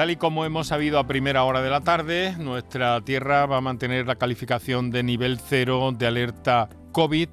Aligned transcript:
Tal 0.00 0.10
y 0.10 0.16
como 0.16 0.46
hemos 0.46 0.68
sabido 0.68 0.98
a 0.98 1.06
primera 1.06 1.44
hora 1.44 1.60
de 1.60 1.68
la 1.68 1.82
tarde, 1.82 2.34
nuestra 2.38 3.02
tierra 3.02 3.44
va 3.44 3.58
a 3.58 3.60
mantener 3.60 4.06
la 4.06 4.14
calificación 4.14 4.90
de 4.90 5.02
nivel 5.02 5.38
cero 5.38 5.94
de 5.94 6.06
alerta 6.06 6.70
COVID 6.92 7.28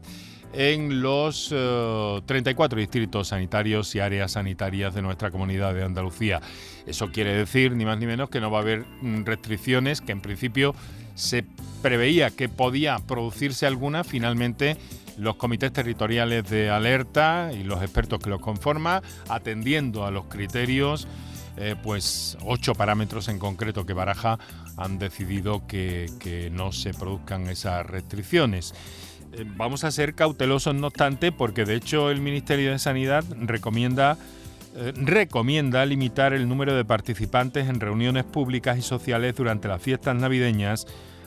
en 0.51 1.01
los 1.01 1.47
34 1.47 2.77
eh, 2.77 2.81
distritos 2.81 3.29
sanitarios 3.29 3.95
y 3.95 4.01
áreas 4.01 4.33
sanitarias 4.33 4.93
de 4.93 5.01
nuestra 5.01 5.31
comunidad 5.31 5.74
de 5.74 5.85
Andalucía. 5.85 6.42
Eso 6.85 7.10
quiere 7.10 7.33
decir, 7.33 7.71
ni 7.71 7.85
más 7.85 7.99
ni 7.99 8.06
menos, 8.06 8.29
que 8.29 8.42
no 8.42 8.51
va 8.51 8.57
a 8.57 8.61
haber 8.63 8.84
mm, 9.02 9.24
restricciones, 9.24 10.02
que 10.02 10.11
en 10.11 10.20
principio 10.20 10.75
se 11.15 11.46
preveía 11.81 12.31
que 12.31 12.49
podía 12.49 12.97
producirse 12.99 13.65
alguna, 13.65 14.03
finalmente 14.03 14.75
los 15.17 15.38
comités 15.38 15.71
territoriales 15.71 16.49
de 16.49 16.70
alerta 16.70 17.49
y 17.53 17.63
los 17.63 17.81
expertos 17.81 18.20
que 18.20 18.29
los 18.29 18.41
conforman, 18.41 19.02
atendiendo 19.29 20.05
a 20.05 20.11
los 20.11 20.25
criterios, 20.25 21.07
eh, 21.59 21.75
pues 21.81 22.38
ocho 22.45 22.75
parámetros 22.75 23.29
en 23.29 23.39
concreto 23.39 23.84
que 23.88 23.93
baraja, 23.93 24.38
han 24.77 24.99
decidido 24.99 25.66
que, 25.66 26.52
no 26.53 26.71
se 26.71 26.93
produzcan 26.93 27.47
esas 27.47 27.83
restricciones. 27.83 28.75
Eh, 29.33 29.43
vamos 29.57 29.83
a 29.83 29.89
ser 29.89 30.13
cautelosos, 30.13 30.75
no 30.75 30.88
obstante, 30.88 31.31
porque 31.31 31.66
de 31.66 31.73
hecho 31.73 32.11
el 32.11 32.21
Ministerio 32.21 32.71
de 32.71 32.80
Sanidad 32.80 33.23
recomienda 33.39 34.20
eh, 34.75 34.93
recomienda 34.95 35.83
limitar 35.88 36.33
el 36.33 36.47
número 36.47 36.75
de 36.75 36.85
participantes 36.85 37.67
en 37.67 37.80
reuniones 37.80 38.23
públicas 38.23 38.77
y 38.77 38.83
sociales 38.83 39.35
durante 39.35 39.67
las 39.67 39.81
fiestas 39.81 40.16
navideñas 40.16 40.85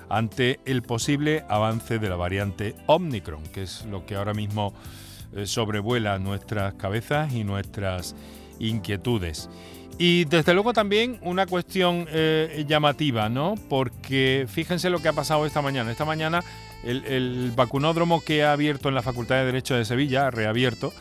ante 0.08 0.60
el 0.64 0.82
posible 0.82 1.44
avance 1.48 1.98
de 1.98 2.08
la 2.08 2.14
variante 2.14 2.76
Omicron, 2.86 3.42
que 3.52 3.64
es 3.64 3.84
lo 3.86 4.06
que 4.06 4.14
ahora 4.14 4.34
mismo 4.34 4.74
sobrevuela 5.44 6.18
nuestras 6.18 6.74
cabezas 6.74 7.32
y 7.32 7.44
nuestras 7.44 8.16
inquietudes. 8.58 9.48
Y 10.02 10.24
desde 10.24 10.54
luego 10.54 10.72
también 10.72 11.18
una 11.20 11.44
cuestión 11.44 12.06
eh, 12.10 12.64
llamativa, 12.66 13.28
¿no? 13.28 13.56
Porque 13.68 14.46
fíjense 14.48 14.88
lo 14.88 15.00
que 15.00 15.08
ha 15.08 15.12
pasado 15.12 15.44
esta 15.44 15.60
mañana. 15.60 15.90
Esta 15.90 16.06
mañana 16.06 16.42
el, 16.82 17.04
el, 17.04 17.52
vacunódromo 17.54 18.22
que 18.22 18.42
ha 18.42 18.52
abierto 18.54 18.88
en 18.88 18.94
la 18.94 19.02
Facultad 19.02 19.34
de 19.36 19.44
Derecho 19.44 19.74
de 19.74 19.84
Sevilla, 19.84 20.28
ha 20.28 20.30
reabierto, 20.30 20.94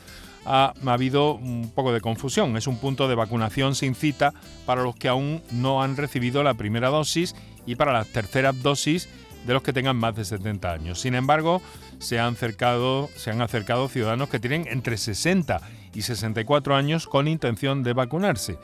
ha, 0.45 0.73
ha, 0.85 0.91
habido 0.91 1.35
un 1.35 1.71
poco 1.73 1.93
de 1.93 2.01
confusión. 2.01 2.57
Es 2.57 2.67
un 2.67 2.77
punto 2.77 3.07
de 3.07 3.15
vacunación 3.15 3.73
sin 3.73 3.95
cita 3.95 4.33
para 4.65 4.83
los 4.83 4.97
que 4.97 5.07
aún 5.07 5.41
no 5.53 5.81
han 5.81 5.95
recibido 5.95 6.43
la 6.43 6.55
primera 6.55 6.89
dosis 6.89 7.37
y 7.65 7.75
para 7.75 7.93
las 7.93 8.07
terceras 8.07 8.61
dosis 8.61 9.07
de 9.47 9.53
los 9.53 9.63
que 9.63 9.71
tengan 9.71 9.95
más 9.95 10.17
de 10.17 10.25
70 10.25 10.73
años. 10.73 10.99
Sin 10.99 11.15
embargo, 11.15 11.61
se 11.99 12.19
han 12.19 12.33
acercado, 12.33 13.09
se 13.15 13.31
han 13.31 13.41
acercado 13.41 13.87
ciudadanos 13.87 14.27
que 14.27 14.41
tienen 14.41 14.67
entre 14.67 14.97
60 14.97 15.61
y 15.93 16.01
64 16.01 16.75
años 16.75 17.07
con 17.07 17.27
intención 17.27 17.83
de 17.83 17.93
vacunarse. 17.93 18.57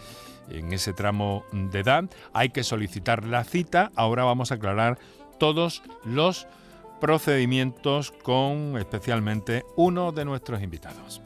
En 0.49 0.73
ese 0.73 0.93
tramo 0.93 1.43
de 1.51 1.79
edad 1.79 2.05
hay 2.33 2.49
que 2.49 2.63
solicitar 2.63 3.25
la 3.25 3.43
cita. 3.43 3.91
Ahora 3.95 4.23
vamos 4.23 4.52
a 4.52 4.55
aclarar 4.55 4.97
todos 5.39 5.83
los 6.03 6.47
procedimientos 6.99 8.11
con 8.11 8.77
especialmente 8.77 9.63
uno 9.75 10.11
de 10.11 10.25
nuestros 10.25 10.61
invitados. 10.61 11.21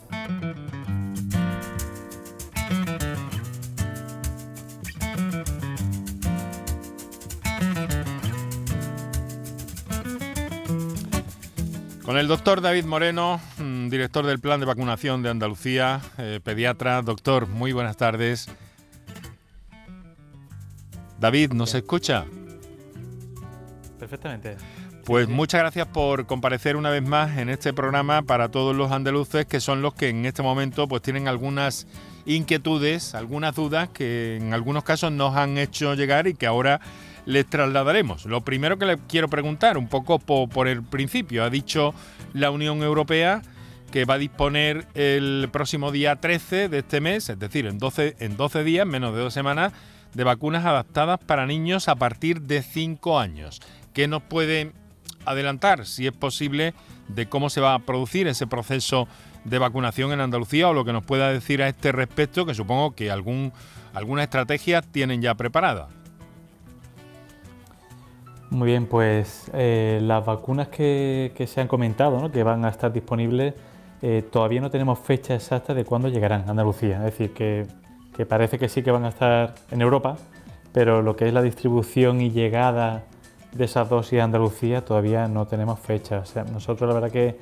Con 12.09 12.17
el 12.17 12.27
doctor 12.27 12.59
David 12.59 12.85
Moreno, 12.85 13.39
mm, 13.59 13.89
director 13.89 14.25
del 14.25 14.39
Plan 14.39 14.59
de 14.59 14.65
Vacunación 14.65 15.21
de 15.21 15.29
Andalucía, 15.29 16.01
eh, 16.17 16.39
pediatra. 16.43 17.03
Doctor, 17.03 17.47
muy 17.47 17.71
buenas 17.71 17.97
tardes. 17.97 18.49
David, 21.19 21.53
¿nos 21.53 21.75
escucha? 21.75 22.25
Perfectamente. 23.99 24.57
Pues 25.05 25.27
muchas 25.27 25.61
gracias 25.61 25.87
por 25.87 26.27
comparecer 26.27 26.75
una 26.75 26.91
vez 26.91 27.03
más 27.03 27.37
en 27.37 27.49
este 27.49 27.73
programa 27.73 28.21
para 28.21 28.49
todos 28.49 28.75
los 28.75 28.91
andaluces 28.91 29.45
que 29.45 29.59
son 29.59 29.81
los 29.81 29.95
que 29.95 30.09
en 30.09 30.25
este 30.25 30.43
momento 30.43 30.87
pues 30.87 31.01
tienen 31.01 31.27
algunas 31.27 31.87
inquietudes, 32.25 33.15
algunas 33.15 33.55
dudas 33.55 33.89
que 33.89 34.37
en 34.37 34.53
algunos 34.53 34.83
casos 34.83 35.11
nos 35.11 35.35
han 35.35 35.57
hecho 35.57 35.95
llegar 35.95 36.27
y 36.27 36.35
que 36.35 36.45
ahora 36.45 36.79
les 37.25 37.45
trasladaremos. 37.47 38.25
Lo 38.25 38.41
primero 38.41 38.77
que 38.77 38.85
le 38.85 38.97
quiero 38.97 39.27
preguntar, 39.27 39.77
un 39.77 39.87
poco 39.87 40.19
por, 40.19 40.67
el 40.67 40.83
principio, 40.83 41.43
ha 41.43 41.49
dicho 41.49 41.93
la 42.33 42.51
Unión 42.51 42.83
Europea 42.83 43.41
que 43.91 44.05
va 44.05 44.13
a 44.15 44.17
disponer 44.19 44.87
el 44.93 45.49
próximo 45.51 45.91
día 45.91 46.17
13 46.17 46.69
de 46.69 46.79
este 46.79 47.01
mes, 47.01 47.29
es 47.29 47.39
decir, 47.39 47.65
en 47.65 47.79
12, 47.79 48.17
en 48.19 48.37
12 48.37 48.63
días, 48.63 48.85
menos 48.85 49.15
de 49.15 49.21
dos 49.21 49.33
semanas, 49.33 49.73
de 50.13 50.23
vacunas 50.23 50.65
adaptadas 50.65 51.19
para 51.19 51.45
niños 51.45 51.87
a 51.87 51.95
partir 51.95 52.41
de 52.41 52.61
5 52.61 53.19
años. 53.19 53.61
¿Qué 53.93 54.07
nos 54.07 54.23
puede 54.23 54.73
adelantar, 55.25 55.85
si 55.85 56.07
es 56.07 56.13
posible, 56.13 56.73
de 57.07 57.27
cómo 57.27 57.49
se 57.49 57.61
va 57.61 57.73
a 57.73 57.79
producir 57.79 58.27
ese 58.27 58.47
proceso 58.47 59.07
de 59.43 59.59
vacunación 59.59 60.11
en 60.11 60.21
Andalucía 60.21 60.69
o 60.69 60.73
lo 60.73 60.85
que 60.85 60.93
nos 60.93 61.03
pueda 61.03 61.31
decir 61.31 61.61
a 61.61 61.67
este 61.67 61.91
respecto, 61.91 62.45
que 62.45 62.53
supongo 62.53 62.91
que 62.91 63.11
algún, 63.11 63.53
alguna 63.93 64.23
estrategia 64.23 64.81
tienen 64.81 65.21
ya 65.21 65.35
preparada? 65.35 65.87
Muy 68.49 68.67
bien, 68.67 68.87
pues 68.87 69.49
eh, 69.53 69.99
las 70.01 70.25
vacunas 70.25 70.69
que, 70.69 71.31
se 71.47 71.61
han 71.61 71.67
comentado, 71.67 72.31
que 72.31 72.41
van 72.43 72.65
a 72.65 72.69
estar 72.69 72.91
disponibles, 72.91 73.53
eh, 74.01 74.23
todavía 74.31 74.59
no 74.59 74.71
tenemos 74.71 74.97
fecha 74.97 75.35
exacta 75.35 75.73
de 75.75 75.85
cuándo 75.85 76.07
llegarán 76.07 76.45
a 76.47 76.51
Andalucía. 76.51 76.97
Es 76.97 77.03
decir, 77.03 77.33
que, 77.33 77.67
parece 78.25 78.59
que 78.59 78.69
sí 78.69 78.83
que 78.83 78.91
van 78.91 79.05
a 79.05 79.09
estar 79.09 79.55
en 79.71 79.81
Europa, 79.81 80.17
pero 80.73 81.01
lo 81.01 81.15
que 81.15 81.27
es 81.27 81.33
la 81.33 81.41
distribución 81.41 82.21
y 82.21 82.31
llegada 82.31 83.03
de 83.51 83.65
esas 83.65 83.89
dosis 83.89 84.19
a 84.19 84.25
Andalucía 84.25 84.85
todavía 84.85 85.27
no 85.27 85.47
tenemos 85.47 85.79
fecha. 85.79 86.19
O 86.19 86.25
sea, 86.25 86.43
nosotros 86.43 86.87
la 86.87 86.93
verdad 86.93 87.11
que 87.11 87.37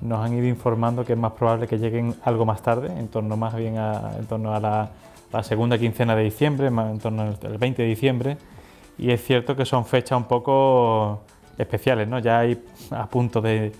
nos 0.00 0.24
han 0.24 0.36
ido 0.36 0.46
informando 0.46 1.04
que 1.04 1.12
es 1.12 1.18
más 1.18 1.32
probable 1.32 1.68
que 1.68 1.78
lleguen 1.78 2.14
algo 2.24 2.44
más 2.44 2.62
tarde, 2.62 2.88
en 2.98 3.08
torno 3.08 3.36
más 3.36 3.54
bien 3.54 3.78
a, 3.78 4.16
en 4.18 4.26
torno 4.26 4.54
a 4.54 4.60
la, 4.60 4.90
la 5.32 5.42
segunda 5.42 5.78
quincena 5.78 6.16
de 6.16 6.24
diciembre, 6.24 6.66
en 6.66 6.98
torno 6.98 7.22
al 7.22 7.58
20 7.58 7.82
de 7.82 7.88
diciembre 7.88 8.36
y 8.98 9.10
es 9.10 9.24
cierto 9.24 9.56
que 9.56 9.64
son 9.64 9.84
fechas 9.84 10.16
un 10.16 10.24
poco 10.24 11.22
especiales, 11.58 12.08
¿no? 12.08 12.18
Ya 12.18 12.40
hay 12.40 12.62
a 12.90 13.06
punto 13.06 13.40
de, 13.40 13.72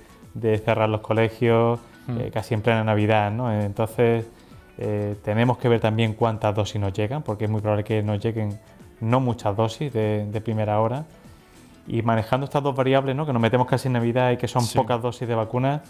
cerrar 0.65 0.89
los 0.89 1.01
colegios, 1.01 1.81
mm. 2.07 2.21
eh, 2.21 2.31
casi 2.33 2.55
en 2.55 2.63
plena 2.63 2.83
Navidad, 2.85 3.31
¿no? 3.31 3.53
Entonces 3.53 4.27
eh, 4.85 5.17
tenemos 5.23 5.59
que 5.59 5.69
ver 5.69 5.79
también 5.79 6.15
cuántas 6.15 6.55
dosis 6.55 6.81
nos 6.81 6.93
llegan, 6.93 7.23
porque 7.23 7.45
es 7.45 7.51
muy 7.51 7.61
probable 7.61 7.85
que 7.85 8.03
nos 8.03 8.19
lleguen 8.19 8.59
no 9.01 9.21
muchas 9.21 9.57
dosis 9.57 9.93
de, 9.93 10.43
primera 10.45 10.81
hora. 10.81 11.05
Y 11.87 12.03
manejando 12.03 12.47
estas 12.47 12.65
dos 12.65 12.75
variables, 12.75 13.15
¿no? 13.15 13.25
que 13.25 13.33
nos 13.33 13.41
metemos 13.41 13.69
casi 13.69 13.87
en 13.87 13.93
Navidad 13.93 14.33
y 14.33 14.39
que 14.39 14.49
son 14.49 14.67
pocas 14.75 15.01
dosis 15.01 15.29
de 15.29 15.37
vacunas, 15.37 15.83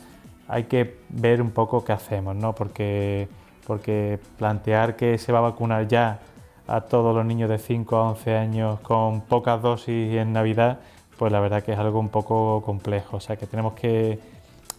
hay 0.47 0.64
que 0.64 0.98
ver 1.08 1.41
un 1.41 1.52
poco 1.52 1.82
qué 1.82 1.92
hacemos, 1.92 2.36
¿no? 2.36 2.54
porque, 2.54 3.28
porque 3.66 4.19
plantear 4.36 4.94
que 4.94 5.16
se 5.16 5.32
va 5.32 5.38
a 5.38 5.42
vacunar 5.42 5.88
ya 5.88 6.20
a 6.66 6.82
todos 6.82 7.14
los 7.16 7.25
niños 7.25 7.48
de 7.48 7.58
5 7.58 7.97
a 7.97 8.10
11 8.10 8.36
años 8.36 8.81
con 8.81 9.22
pocas 9.22 9.62
dosis 9.62 10.14
en 10.16 10.34
Navidad, 10.34 10.81
pues 11.19 11.32
la 11.32 11.41
verdad 11.41 11.62
que 11.62 11.72
es 11.72 11.78
algo 11.78 11.98
un 11.98 12.10
poco 12.10 12.62
complejo. 12.62 13.16
O 13.16 13.20
sea 13.20 13.36
que 13.36 13.47
tenemos 13.47 13.72
que, 13.72 14.19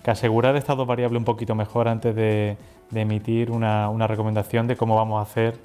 asegurar 0.06 0.56
estas 0.56 0.78
dos 0.78 0.85
variables 0.85 1.18
un 1.18 1.25
poquito 1.25 1.56
mejor 1.56 1.88
antes 1.88 2.16
de, 2.16 2.57
emitir 2.94 3.52
una, 3.52 4.08
recomendación 4.08 4.68
de 4.68 4.76
cómo 4.76 4.96
vamos 4.96 5.20
a 5.20 5.30
hacer 5.30 5.58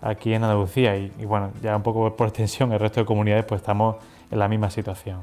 aquí 0.00 0.32
en 0.34 0.44
Andalucía. 0.44 0.96
Y, 0.96 1.12
y 1.18 1.24
bueno, 1.24 1.52
ya 1.62 1.76
un 1.76 1.82
poco 1.82 2.14
por 2.16 2.28
extensión, 2.28 2.72
el 2.72 2.80
resto 2.80 3.00
de 3.00 3.06
comunidades 3.06 3.44
pues 3.44 3.60
estamos 3.60 3.96
en 4.30 4.38
la 4.38 4.48
misma 4.48 4.70
situación. 4.70 5.20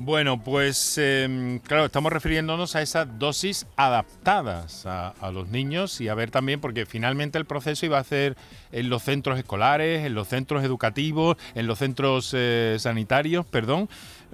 Bueno, 0.00 0.40
pues 0.40 0.96
em, 0.96 1.58
claro, 1.58 1.86
estamos 1.86 2.12
refiriéndonos 2.12 2.76
a 2.76 2.82
esas 2.82 3.18
dosis 3.18 3.66
adaptadas 3.74 4.86
a, 4.86 5.12
los 5.32 5.48
niños 5.48 6.00
y 6.00 6.06
a 6.06 6.14
ver 6.14 6.30
también, 6.30 6.60
porque 6.60 6.86
finalmente 6.86 7.36
el 7.36 7.46
proceso 7.46 7.84
iba 7.84 7.98
a 7.98 8.04
ser 8.04 8.36
en 8.70 8.90
los 8.90 9.02
centros 9.02 9.40
escolares, 9.40 10.06
en 10.06 10.14
los 10.14 10.28
centros 10.28 10.62
educativos, 10.62 11.36
en 11.56 11.66
los 11.66 11.80
centros 11.80 12.32
eh, 12.32 12.76
sanitarios, 12.78 13.44
perdón. 13.44 13.88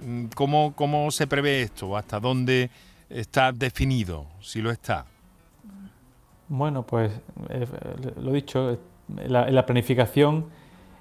Mm, 0.05 0.25
¿Cómo, 0.35 0.75
¿Cómo 0.75 1.09
se 1.09 1.25
prevé 1.25 1.63
esto? 1.63 1.97
¿Hasta 1.97 2.19
dónde 2.19 2.69
está 3.09 3.51
definido, 3.51 4.27
si 4.41 4.61
lo 4.61 4.69
está? 4.69 5.07
Bueno, 6.47 6.83
pues 6.83 7.11
eh, 7.49 7.67
lo 8.21 8.31
dicho, 8.31 8.77
la, 9.27 9.49
la 9.49 9.65
planificación 9.65 10.45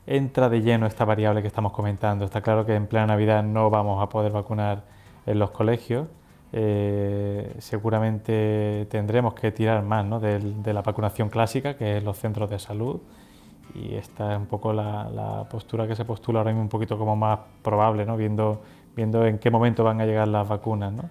entra 0.06 0.48
de 0.48 0.62
lleno 0.62 0.86
esta 0.86 1.04
variable 1.04 1.42
que 1.42 1.48
estamos 1.48 1.72
comentando. 1.72 2.24
Está 2.24 2.40
claro 2.42 2.66
que 2.66 2.74
en 2.74 2.86
plena 2.86 3.06
Navidad 3.06 3.42
no 3.42 3.70
vamos 3.70 4.02
a 4.02 4.08
poder 4.08 4.32
vacunar 4.32 4.84
en 5.26 5.38
los 5.38 5.50
colegios. 5.50 6.06
Eh, 6.52 7.56
seguramente 7.58 8.86
tendremos 8.90 9.34
que 9.34 9.50
tirar 9.50 9.82
más 9.82 10.04
¿no? 10.04 10.20
de, 10.20 10.72
la 10.72 10.82
vacunación 10.82 11.28
clásica, 11.28 11.76
que 11.76 11.98
es 11.98 12.04
los 12.04 12.18
centros 12.18 12.50
de 12.50 12.58
salud. 12.58 13.00
Y 13.74 13.94
esta 13.94 14.34
es 14.34 14.38
un 14.38 14.46
poco 14.46 14.72
la, 14.72 15.46
postura 15.50 15.88
que 15.88 15.96
se 15.96 16.04
postula 16.04 16.40
ahora 16.40 16.52
mismo 16.52 16.62
un 16.62 16.68
poquito 16.68 16.98
como 16.98 17.16
más 17.16 17.40
probable, 17.62 18.04
¿no? 18.04 18.16
viendo, 18.16 18.62
viendo 18.94 19.26
en 19.26 19.38
qué 19.38 19.50
momento 19.50 19.82
van 19.82 20.00
a 20.00 20.06
llegar 20.06 20.28
las 20.28 20.46
vacunas. 20.46 20.92
¿no? 20.92 21.10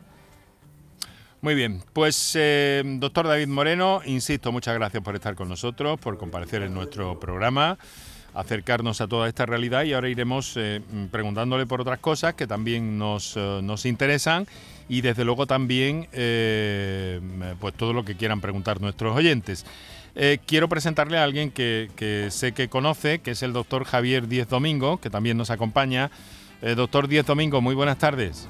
Muy 1.43 1.55
bien, 1.55 1.81
pues 1.91 2.37
eh, 2.39 2.81
doctor 2.85 3.27
David 3.27 3.49
Moreno, 3.49 3.99
insisto, 4.05 4.53
muchas 4.53 4.75
gracias 4.75 5.03
por 5.03 5.13
estar 5.13 5.35
con 5.35 5.49
nosotros, 5.49 5.99
por 5.99 6.17
comparecer 6.17 6.61
en 6.61 6.73
nuestro 6.73 7.19
programa. 7.19 7.77
acercarnos 8.33 9.01
a 9.01 9.09
toda 9.09 9.27
esta 9.27 9.45
realidad 9.45 9.83
y 9.83 9.91
ahora 9.91 10.07
iremos 10.07 10.53
eh, 10.55 10.79
preguntándole 11.11 11.65
por 11.65 11.81
otras 11.81 11.99
cosas 11.99 12.35
que 12.35 12.47
también 12.47 12.97
nos, 12.97 13.35
eh, 13.35 13.59
nos 13.61 13.85
interesan 13.85 14.47
y 14.87 15.01
desde 15.01 15.25
luego 15.25 15.45
también 15.45 16.07
pues 17.59 17.73
todo 17.73 17.91
lo 17.91 18.05
que 18.05 18.15
quieran 18.15 18.39
preguntar 18.39 18.79
nuestros 18.79 19.13
oyentes. 19.13 19.65
quiero 20.45 20.69
presentarle 20.69 21.17
a 21.17 21.25
alguien 21.25 21.51
que, 21.51 21.91
que, 21.97 22.31
sé 22.31 22.53
que 22.53 22.69
conoce, 22.69 23.19
que 23.19 23.31
es 23.31 23.43
el 23.43 23.51
doctor 23.51 23.83
Javier 23.83 24.29
Díez 24.29 24.47
Domingo, 24.47 24.97
que 25.01 25.09
también 25.09 25.35
nos 25.35 25.49
acompaña. 25.49 26.09
doctor 26.77 27.09
Díez 27.09 27.25
Domingo, 27.25 27.59
muy 27.59 27.75
buenas 27.75 27.97
tardes. 27.97 28.47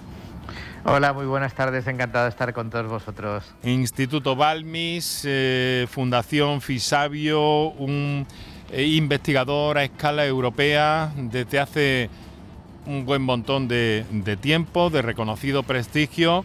Hola, 0.86 1.14
muy 1.14 1.26
buenas 1.26 1.54
tardes, 1.54 1.88
encantado 1.88 2.26
de 2.26 2.30
estar 2.30 2.52
con 2.52 2.70
todos 2.70 2.88
vosotros. 2.88 3.46
Instituto 3.64 4.36
Balmis, 4.36 5.26
Fundación 5.88 6.60
Fisabio, 6.60 7.70
un 7.70 8.28
investigador 8.76 9.78
a 9.78 9.86
escala 9.86 10.26
europea 10.26 11.14
desde 11.16 11.60
hace 11.60 12.10
un 12.86 13.06
buen 13.06 13.22
montón 13.22 13.70
de, 13.70 14.38
tiempo, 14.42 14.90
de 14.90 15.02
reconocido 15.02 15.64
prestigio. 15.64 16.44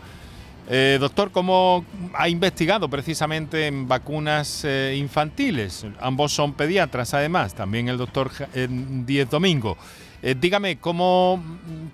Eh, 0.71 0.99
doctor, 1.01 1.33
¿cómo 1.33 1.85
ha 2.15 2.29
investigado 2.29 2.89
precisamente 2.89 3.67
en 3.67 3.89
vacunas 3.89 4.65
eh, 4.65 4.95
infantiles? 4.97 5.85
Ambos 5.99 6.33
son 6.33 6.53
pediatras, 6.53 7.13
además, 7.13 7.55
también 7.55 7.89
el 7.89 7.97
doctor 7.97 8.31
eh, 8.55 8.69
Díez 8.71 9.29
Domingo. 9.31 9.77
dígame, 10.23 10.77
¿cómo, 10.77 11.43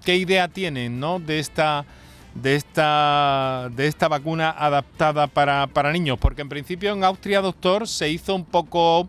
¿qué 0.05 0.17
idea 0.17 0.49
tienen 0.49 1.01
¿no? 1.01 1.21
de, 1.21 1.39
esta, 1.39 1.87
de, 2.35 2.57
esta, 2.57 3.69
de 3.73 3.87
esta 3.87 4.09
vacuna 4.09 4.51
adaptada 4.51 5.27
para, 5.27 5.67
para 5.69 5.93
niños? 5.93 6.19
Porque 6.19 6.43
en 6.43 6.49
principio 6.49 6.93
en 6.93 7.05
Austria, 7.05 7.41
doctor, 7.41 7.89
se 7.89 8.09
hizo 8.11 8.35
un 8.35 8.45
poco 8.45 9.09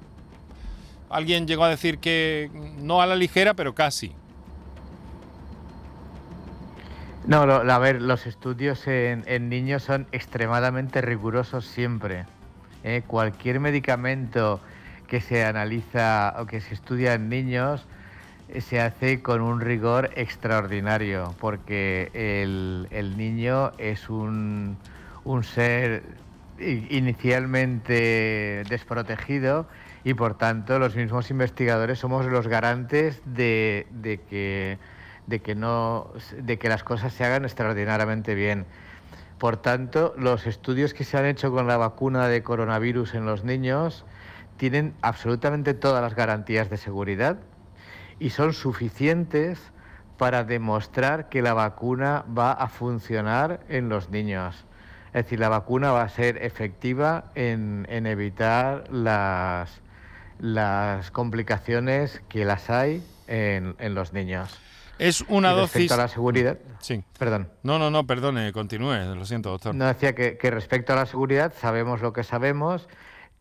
Alguien 1.09 1.47
llegó 1.47 1.63
a 1.63 1.69
decir 1.69 1.99
que 1.99 2.49
no 2.77 3.01
a 3.01 3.05
la 3.05 3.15
ligera, 3.15 3.53
pero 3.53 3.75
casi. 3.75 4.13
No, 7.27 7.41
a 7.41 7.79
ver, 7.79 8.01
los 8.01 8.27
estudios 8.27 8.85
en, 8.87 9.49
niños 9.49 9.83
son 9.83 10.07
extremadamente 10.11 11.01
rigurosos 11.01 11.65
siempre. 11.65 12.25
¿eh? 12.83 13.03
Cualquier 13.07 13.59
medicamento 13.59 14.59
que 15.07 15.21
se 15.21 15.45
analiza 15.45 16.35
o 16.37 16.45
que 16.45 16.61
se 16.61 16.73
estudia 16.73 17.13
en 17.13 17.29
niños 17.29 17.85
se 18.59 18.79
hace 18.79 19.21
con 19.21 19.41
un 19.41 19.61
rigor 19.61 20.11
extraordinario, 20.15 21.35
porque 21.39 22.11
el, 22.13 23.17
niño 23.17 23.71
es 23.77 24.09
un, 24.09 24.77
ser 25.43 26.03
inicialmente 26.59 28.63
desprotegido 28.69 29.67
y 30.03 30.13
por 30.13 30.37
tanto 30.37 30.79
los 30.79 30.95
mismos 30.95 31.29
investigadores 31.31 31.99
somos 31.99 32.25
los 32.27 32.47
garantes 32.47 33.21
de, 33.25 33.87
que, 34.29 35.55
no, 35.55 36.11
de 36.37 36.57
que 36.57 36.69
las 36.69 36.83
cosas 36.83 37.13
se 37.13 37.25
hagan 37.25 37.45
extraordinariamente 37.45 38.35
bien. 38.35 38.65
Por 39.39 39.57
tanto, 39.57 40.13
los 40.17 40.47
estudios 40.47 40.93
que 40.93 41.03
se 41.03 41.17
han 41.17 41.25
hecho 41.25 41.51
con 41.51 41.67
la 41.67 41.75
vacuna 41.75 42.29
de 42.29 42.41
coronavirus 42.41 43.15
en 43.15 43.25
los 43.25 43.43
niños 43.43 44.05
tienen 44.55 44.93
absolutamente 45.01 45.73
todas 45.73 46.01
las 46.01 46.15
garantías 46.15 46.69
de 46.69 46.77
seguridad 46.77 47.37
y 48.19 48.29
son 48.29 48.53
suficientes 48.53 49.59
para 50.17 50.43
demostrar 50.43 51.29
que 51.29 51.41
la 51.41 51.53
vacuna 51.53 52.25
va 52.37 52.51
a 52.51 52.67
funcionar 52.67 53.61
en 53.69 53.89
los 53.89 54.09
niños. 54.09 54.65
Es 55.07 55.25
decir, 55.25 55.39
la 55.39 55.49
vacuna 55.49 55.91
va 55.91 56.03
a 56.03 56.09
ser 56.09 56.43
efectiva 56.43 57.31
en 57.35 57.85
evitar 58.05 58.91
las, 58.91 59.81
las 60.39 61.11
complicaciones 61.11 62.21
que 62.29 62.45
las 62.45 62.69
hay 62.69 63.03
en, 63.27 63.75
los 63.95 64.13
niños. 64.13 64.59
Es 64.99 65.21
una 65.27 65.51
dosis. 65.51 65.73
Respecto 65.73 65.93
a 65.95 65.97
la 65.97 66.07
seguridad. 66.07 66.57
Sí. 66.79 67.03
Perdón. 67.17 67.49
No, 67.63 67.79
no, 67.79 67.91
no, 67.91 68.07
perdone, 68.07 68.53
continúe, 68.53 69.15
lo 69.15 69.25
siento, 69.25 69.49
doctor. 69.49 69.75
No 69.75 69.85
decía 69.87 70.15
que, 70.15 70.37
respecto 70.51 70.93
a 70.93 70.95
la 70.95 71.05
seguridad 71.05 71.53
sabemos 71.59 72.01
lo 72.01 72.13
que 72.13 72.23
sabemos, 72.23 72.87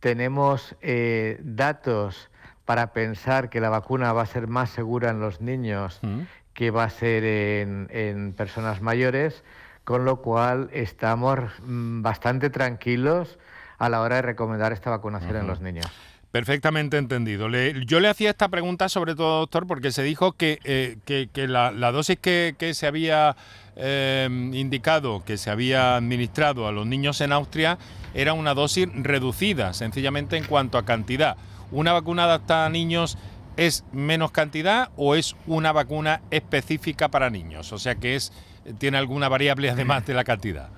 tenemos 0.00 0.76
eh, 0.82 1.38
datos 1.42 2.30
para 2.64 2.92
pensar 2.92 3.50
que 3.50 3.60
la 3.60 3.68
vacuna 3.68 4.12
va 4.12 4.22
a 4.22 4.26
ser 4.26 4.48
más 4.48 4.70
segura 4.70 5.10
en 5.10 5.20
los 5.20 5.40
niños 5.40 5.98
mm. 6.02 6.20
que 6.54 6.70
va 6.70 6.84
a 6.84 6.90
ser 6.90 7.24
en, 7.24 8.34
personas 8.36 8.80
mayores, 8.80 9.44
con 9.84 10.04
lo 10.04 10.22
cual 10.22 10.70
estamos 10.72 11.38
mm, 11.62 12.02
bastante 12.02 12.50
tranquilos 12.50 13.38
a 13.78 13.88
la 13.88 14.00
hora 14.00 14.16
de 14.16 14.22
recomendar 14.22 14.72
esta 14.72 14.90
vacunación 14.90 15.36
en 15.36 15.46
los 15.46 15.60
niños. 15.60 15.86
Perfectamente 16.34 16.96
entendido. 16.96 17.48
yo 17.86 18.00
le 18.00 18.08
hacía 18.08 18.30
esta 18.30 18.48
pregunta 18.48 18.88
sobre 18.88 19.14
todo, 19.14 19.38
doctor, 19.38 19.68
porque 19.68 19.92
se 19.92 20.02
dijo 20.02 20.32
que, 20.32 20.58
eh, 20.64 21.28
la, 21.46 21.92
dosis 21.92 22.18
que, 22.18 22.72
se 22.74 22.88
había 22.88 23.36
eh, 23.76 24.26
indicado, 24.28 25.22
que 25.24 25.36
se 25.36 25.50
había 25.50 25.94
administrado 25.94 26.66
a 26.66 26.72
los 26.72 26.86
niños 26.86 27.20
en 27.20 27.30
Austria, 27.30 27.78
era 28.14 28.32
una 28.32 28.52
dosis 28.52 28.88
reducida, 28.92 29.74
sencillamente 29.74 30.36
en 30.36 30.42
cuanto 30.42 30.76
a 30.76 30.84
cantidad. 30.84 31.36
¿Una 31.74 31.92
vacuna 31.92 32.24
adaptada 32.24 32.66
a 32.66 32.70
niños 32.70 33.18
es 33.56 33.84
menos 33.92 34.30
cantidad 34.30 34.90
o 34.96 35.14
es 35.14 35.36
una 35.46 35.72
vacuna 35.72 36.22
específica 36.30 37.08
para 37.08 37.30
niños? 37.30 37.72
O 37.72 37.78
sea 37.78 37.96
que 37.96 38.14
es 38.14 38.32
tiene 38.78 38.96
alguna 38.96 39.28
variable 39.28 39.68
además 39.68 40.06
de 40.06 40.14
la 40.14 40.24
cantidad. 40.24 40.68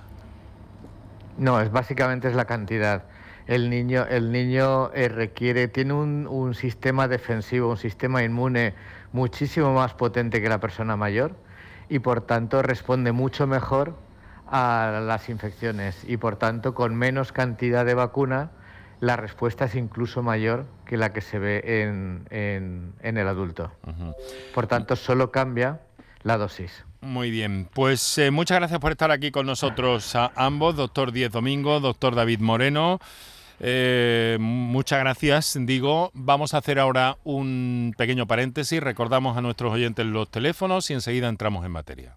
No, 1.38 1.60
es 1.60 1.70
básicamente 1.70 2.28
es 2.28 2.34
la 2.34 2.46
cantidad 2.46 3.04
el 3.46 3.70
niño, 3.70 4.06
el 4.08 4.32
niño 4.32 4.90
eh, 4.92 5.08
requiere, 5.08 5.68
tiene 5.68 5.92
un, 5.92 6.54
sistema 6.54 7.08
defensivo, 7.08 7.70
un 7.70 7.76
sistema 7.76 8.22
inmune 8.22 8.74
muchísimo 9.12 9.72
más 9.72 9.94
potente 9.94 10.42
que 10.42 10.48
la 10.48 10.58
persona 10.58 10.96
mayor 10.96 11.36
y 11.88 12.00
por 12.00 12.22
tanto 12.22 12.62
responde 12.62 13.12
mucho 13.12 13.46
mejor 13.46 13.96
a 14.48 15.00
las 15.04 15.28
infecciones 15.28 16.02
y 16.06 16.16
por 16.16 16.36
tanto 16.36 16.74
con 16.74 16.96
menos 16.96 17.32
cantidad 17.32 17.84
de 17.84 17.94
vacuna 17.94 18.50
la 19.00 19.16
respuesta 19.16 19.66
es 19.66 19.74
incluso 19.74 20.22
mayor 20.22 20.66
que 20.86 20.96
la 20.96 21.12
que 21.12 21.20
se 21.20 21.38
ve 21.38 21.82
en, 21.82 22.26
en, 22.30 23.16
el 23.16 23.28
adulto. 23.28 23.72
Por 24.54 24.66
tanto, 24.66 24.96
solo 24.96 25.30
cambia 25.30 25.80
la 26.22 26.38
dosis. 26.38 26.84
Muy 27.00 27.30
bien, 27.30 27.68
pues 27.72 28.18
eh, 28.18 28.30
muchas 28.30 28.58
gracias 28.58 28.80
por 28.80 28.90
estar 28.90 29.10
aquí 29.10 29.30
con 29.30 29.46
nosotros 29.46 30.16
a 30.16 30.32
ambos, 30.34 30.76
doctor 30.76 31.12
Diez 31.12 31.30
Domingo, 31.30 31.78
doctor 31.80 32.14
David 32.14 32.40
Moreno. 32.40 32.98
Eh, 33.60 34.36
muchas 34.40 34.98
gracias, 35.00 35.56
digo. 35.60 36.10
Vamos 36.14 36.54
a 36.54 36.58
hacer 36.58 36.78
ahora 36.78 37.16
un 37.24 37.94
pequeño 37.96 38.26
paréntesis. 38.26 38.82
Recordamos 38.82 39.36
a 39.36 39.40
nuestros 39.40 39.72
oyentes 39.72 40.04
los 40.04 40.30
teléfonos 40.30 40.90
y 40.90 40.94
enseguida 40.94 41.28
entramos 41.28 41.64
en 41.64 41.72
materia. 41.72 42.16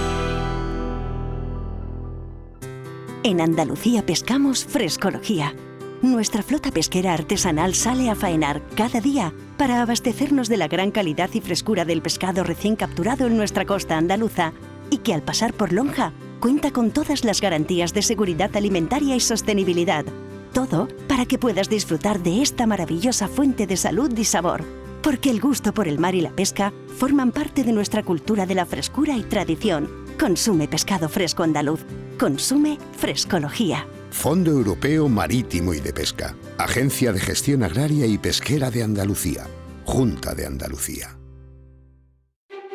En 3.23 3.39
Andalucía 3.39 4.05
pescamos 4.05 4.65
frescología. 4.65 5.55
Nuestra 6.01 6.41
flota 6.41 6.71
pesquera 6.71 7.13
artesanal 7.13 7.75
sale 7.75 8.09
a 8.09 8.15
faenar 8.15 8.63
cada 8.75 8.99
día 8.99 9.33
para 9.57 9.81
abastecernos 9.81 10.49
de 10.49 10.57
la 10.57 10.67
gran 10.67 10.89
calidad 10.89 11.29
y 11.33 11.41
frescura 11.41 11.85
del 11.85 12.01
pescado 12.01 12.43
recién 12.43 12.75
capturado 12.75 13.27
en 13.27 13.37
nuestra 13.37 13.65
costa 13.65 13.97
andaluza 13.97 14.53
y 14.89 14.97
que 14.97 15.13
al 15.13 15.21
pasar 15.21 15.53
por 15.53 15.71
Lonja 15.71 16.13
cuenta 16.39 16.71
con 16.71 16.89
todas 16.89 17.23
las 17.23 17.41
garantías 17.41 17.93
de 17.93 18.01
seguridad 18.01 18.55
alimentaria 18.55 19.15
y 19.15 19.19
sostenibilidad 19.19 20.05
todo 20.51 20.87
para 21.07 21.25
que 21.25 21.37
puedas 21.37 21.69
disfrutar 21.69 22.21
de 22.21 22.41
esta 22.41 22.67
maravillosa 22.67 23.27
fuente 23.27 23.67
de 23.67 23.77
salud 23.77 24.15
y 24.17 24.25
sabor. 24.25 24.63
Porque 25.01 25.31
el 25.31 25.41
gusto 25.41 25.73
por 25.73 25.87
el 25.87 25.97
mar 25.97 26.13
y 26.13 26.21
la 26.21 26.31
pesca 26.31 26.73
forman 26.97 27.31
parte 27.31 27.63
de 27.63 27.71
nuestra 27.71 28.03
cultura 28.03 28.45
de 28.45 28.55
la 28.55 28.65
frescura 28.65 29.17
y 29.17 29.23
tradición. 29.23 29.89
Consume 30.19 30.67
pescado 30.67 31.09
fresco 31.09 31.43
andaluz. 31.43 31.83
Consume 32.21 32.77
frescología. 32.95 33.87
Fondo 34.11 34.51
Europeo 34.51 35.09
Marítimo 35.09 35.73
y 35.73 35.79
de 35.79 35.91
Pesca. 35.91 36.35
Agencia 36.59 37.11
de 37.11 37.19
Gestión 37.19 37.63
Agraria 37.63 38.05
y 38.05 38.19
Pesquera 38.19 38.69
de 38.69 38.83
Andalucía. 38.83 39.47
Junta 39.85 40.35
de 40.35 40.45
Andalucía. 40.45 41.17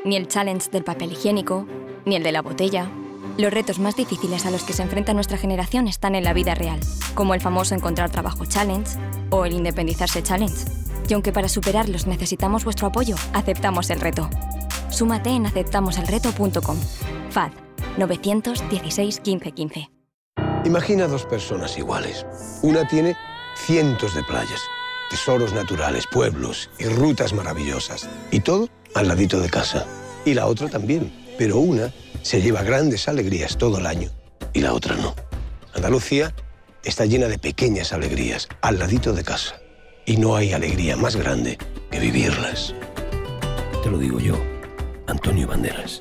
Ni 0.04 0.16
el 0.16 0.26
challenge 0.26 0.68
del 0.72 0.82
papel 0.82 1.12
higiénico, 1.12 1.64
ni 2.04 2.16
el 2.16 2.24
de 2.24 2.32
la 2.32 2.42
botella 2.42 2.90
los 3.38 3.52
retos 3.52 3.78
más 3.78 3.94
difíciles 3.94 4.46
a 4.46 4.50
los 4.50 4.64
que 4.64 4.72
se 4.72 4.82
enfrenta 4.82 5.14
nuestra 5.14 5.38
generación 5.38 5.86
están 5.86 6.16
en 6.16 6.24
la 6.24 6.32
vida 6.32 6.56
real, 6.56 6.80
como 7.14 7.32
el 7.32 7.40
famoso 7.40 7.76
Encontrar 7.76 8.10
Trabajo 8.10 8.46
Challenge 8.46 8.90
o 9.30 9.44
el 9.44 9.52
Independizarse 9.52 10.24
Challenge. 10.24 10.56
Y 11.08 11.14
aunque 11.14 11.32
para 11.32 11.48
superarlos 11.48 12.08
necesitamos 12.08 12.64
vuestro 12.64 12.88
apoyo, 12.88 13.14
aceptamos 13.32 13.90
el 13.90 14.00
reto. 14.00 14.28
Súmate 14.90 15.30
en 15.30 15.46
aceptamoselreto.com. 15.46 16.78
FAD 17.30 17.65
916 17.96 19.20
1515. 19.24 19.90
Imagina 20.64 21.06
dos 21.06 21.24
personas 21.26 21.78
iguales. 21.78 22.26
Una 22.62 22.86
tiene 22.88 23.16
cientos 23.56 24.14
de 24.14 24.22
playas, 24.24 24.60
tesoros 25.10 25.52
naturales, 25.52 26.06
pueblos 26.06 26.70
y 26.78 26.86
rutas 26.86 27.32
maravillosas. 27.32 28.08
Y 28.30 28.40
todo 28.40 28.68
al 28.94 29.08
ladito 29.08 29.40
de 29.40 29.48
casa. 29.48 29.86
Y 30.24 30.34
la 30.34 30.46
otra 30.46 30.68
también. 30.68 31.12
Pero 31.38 31.58
una 31.58 31.92
se 32.22 32.42
lleva 32.42 32.62
grandes 32.62 33.08
alegrías 33.08 33.56
todo 33.56 33.78
el 33.78 33.86
año 33.86 34.10
y 34.52 34.60
la 34.60 34.72
otra 34.72 34.96
no. 34.96 35.14
Andalucía 35.74 36.34
está 36.82 37.04
llena 37.04 37.28
de 37.28 37.38
pequeñas 37.38 37.92
alegrías 37.92 38.48
al 38.62 38.78
ladito 38.78 39.12
de 39.12 39.22
casa. 39.22 39.60
Y 40.06 40.16
no 40.16 40.34
hay 40.34 40.52
alegría 40.52 40.96
más 40.96 41.14
grande 41.14 41.58
que 41.90 42.00
vivirlas. 42.00 42.74
Te 43.82 43.90
lo 43.90 43.98
digo 43.98 44.18
yo, 44.18 44.36
Antonio 45.06 45.46
Banderas. 45.46 46.00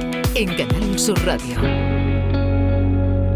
en 0.41 0.55
Canal 0.55 0.97
Sur 0.97 1.23
Radio. 1.23 1.55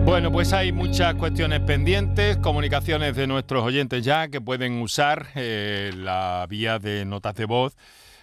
Bueno, 0.06 0.32
pues 0.32 0.54
hay 0.54 0.72
muchas 0.72 1.14
cuestiones 1.14 1.60
pendientes, 1.60 2.38
comunicaciones 2.38 3.16
de 3.16 3.28
nuestros 3.28 3.64
oyentes 3.64 4.04
ya 4.04 4.28
que 4.30 4.42
pueden 4.42 4.82
usar 4.82 5.28
eh, 5.36 5.92
la 5.96 6.48
vía 6.50 6.80
de 6.80 7.06
notas 7.06 7.36
de 7.36 7.46
voz 7.46 7.78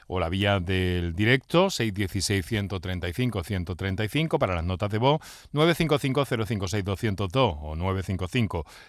o 0.08 0.18
la 0.18 0.28
vía 0.28 0.58
del 0.58 1.14
directo 1.14 1.68
616-135-135 1.68 4.38
para 4.38 4.56
las 4.56 4.64
notas 4.64 4.90
de 4.90 4.98
voz 4.98 5.20
955-056-202 5.52 7.58
o 7.62 7.76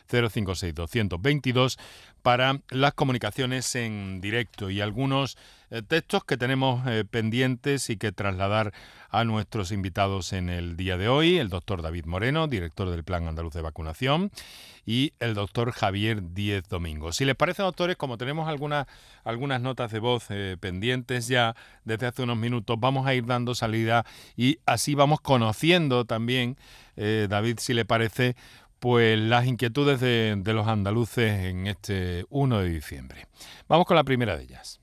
955-056-222 0.07 1.77
para 2.23 2.59
las 2.71 2.93
comunicaciones 2.93 3.75
en 3.75 4.21
directo 4.21 4.71
y 4.71 4.81
algunos 4.81 5.38
textos 5.82 6.24
que 6.24 6.38
tenemos 6.38 6.86
eh, 6.88 7.03
pendientes 7.10 7.89
y 7.89 7.98
que 7.98 8.12
trasladar 8.12 8.74
a 9.10 9.24
nuestros 9.24 9.72
invitados 9.72 10.32
en 10.32 10.50
el 10.50 10.77
día 10.77 10.98
de 10.98 11.08
hoy, 11.08 11.38
el 11.38 11.50
doctor 11.50 11.82
David 11.82 12.06
Moreno, 12.06 12.48
director 12.48 12.89
del 12.92 13.03
Plan 13.03 13.27
Andaluz 13.27 13.53
de 13.53 13.62
Vacunación, 13.62 14.32
y 14.86 15.13
el 15.20 15.34
doctor 15.34 15.72
Javier 15.72 16.34
Díez 16.34 16.68
Domingo. 16.70 17.12
Si 17.12 17.25
les 17.25 17.36
parece, 17.36 17.63
doctores, 17.63 17.96
como 17.96 18.18
tenemos 18.18 18.48
algunas, 18.48 18.86
algunas 19.24 19.62
notas 19.62 19.92
de 19.92 20.00
voz 20.00 20.25
eh, 20.30 20.58
pendientes 20.60 21.27
ya 21.27 21.56
desde 21.86 22.08
hace 22.08 22.22
unos 22.22 22.38
minutos, 22.38 22.80
vamos 22.80 23.08
a 23.08 23.15
ir 23.15 23.25
dando 23.25 23.56
salida 23.56 24.06
y 24.36 24.60
así 24.68 24.94
vamos 24.94 25.22
conociendo 25.22 26.06
también, 26.06 26.58
David, 26.96 27.58
si 27.60 27.74
le 27.74 27.86
parece, 27.86 28.36
pues 28.80 29.18
las 29.18 29.48
inquietudes 29.48 30.00
de, 30.00 30.36
de 30.38 30.53
los 30.53 30.68
andaluces 30.68 31.46
en 31.46 31.65
este 31.65 32.25
1 32.30 32.60
de 32.60 32.70
diciembre. 32.70 33.27
Vamos 33.68 33.88
con 33.88 33.96
la 33.96 34.03
primera 34.03 34.38
de 34.38 34.44
ellas. 34.44 34.82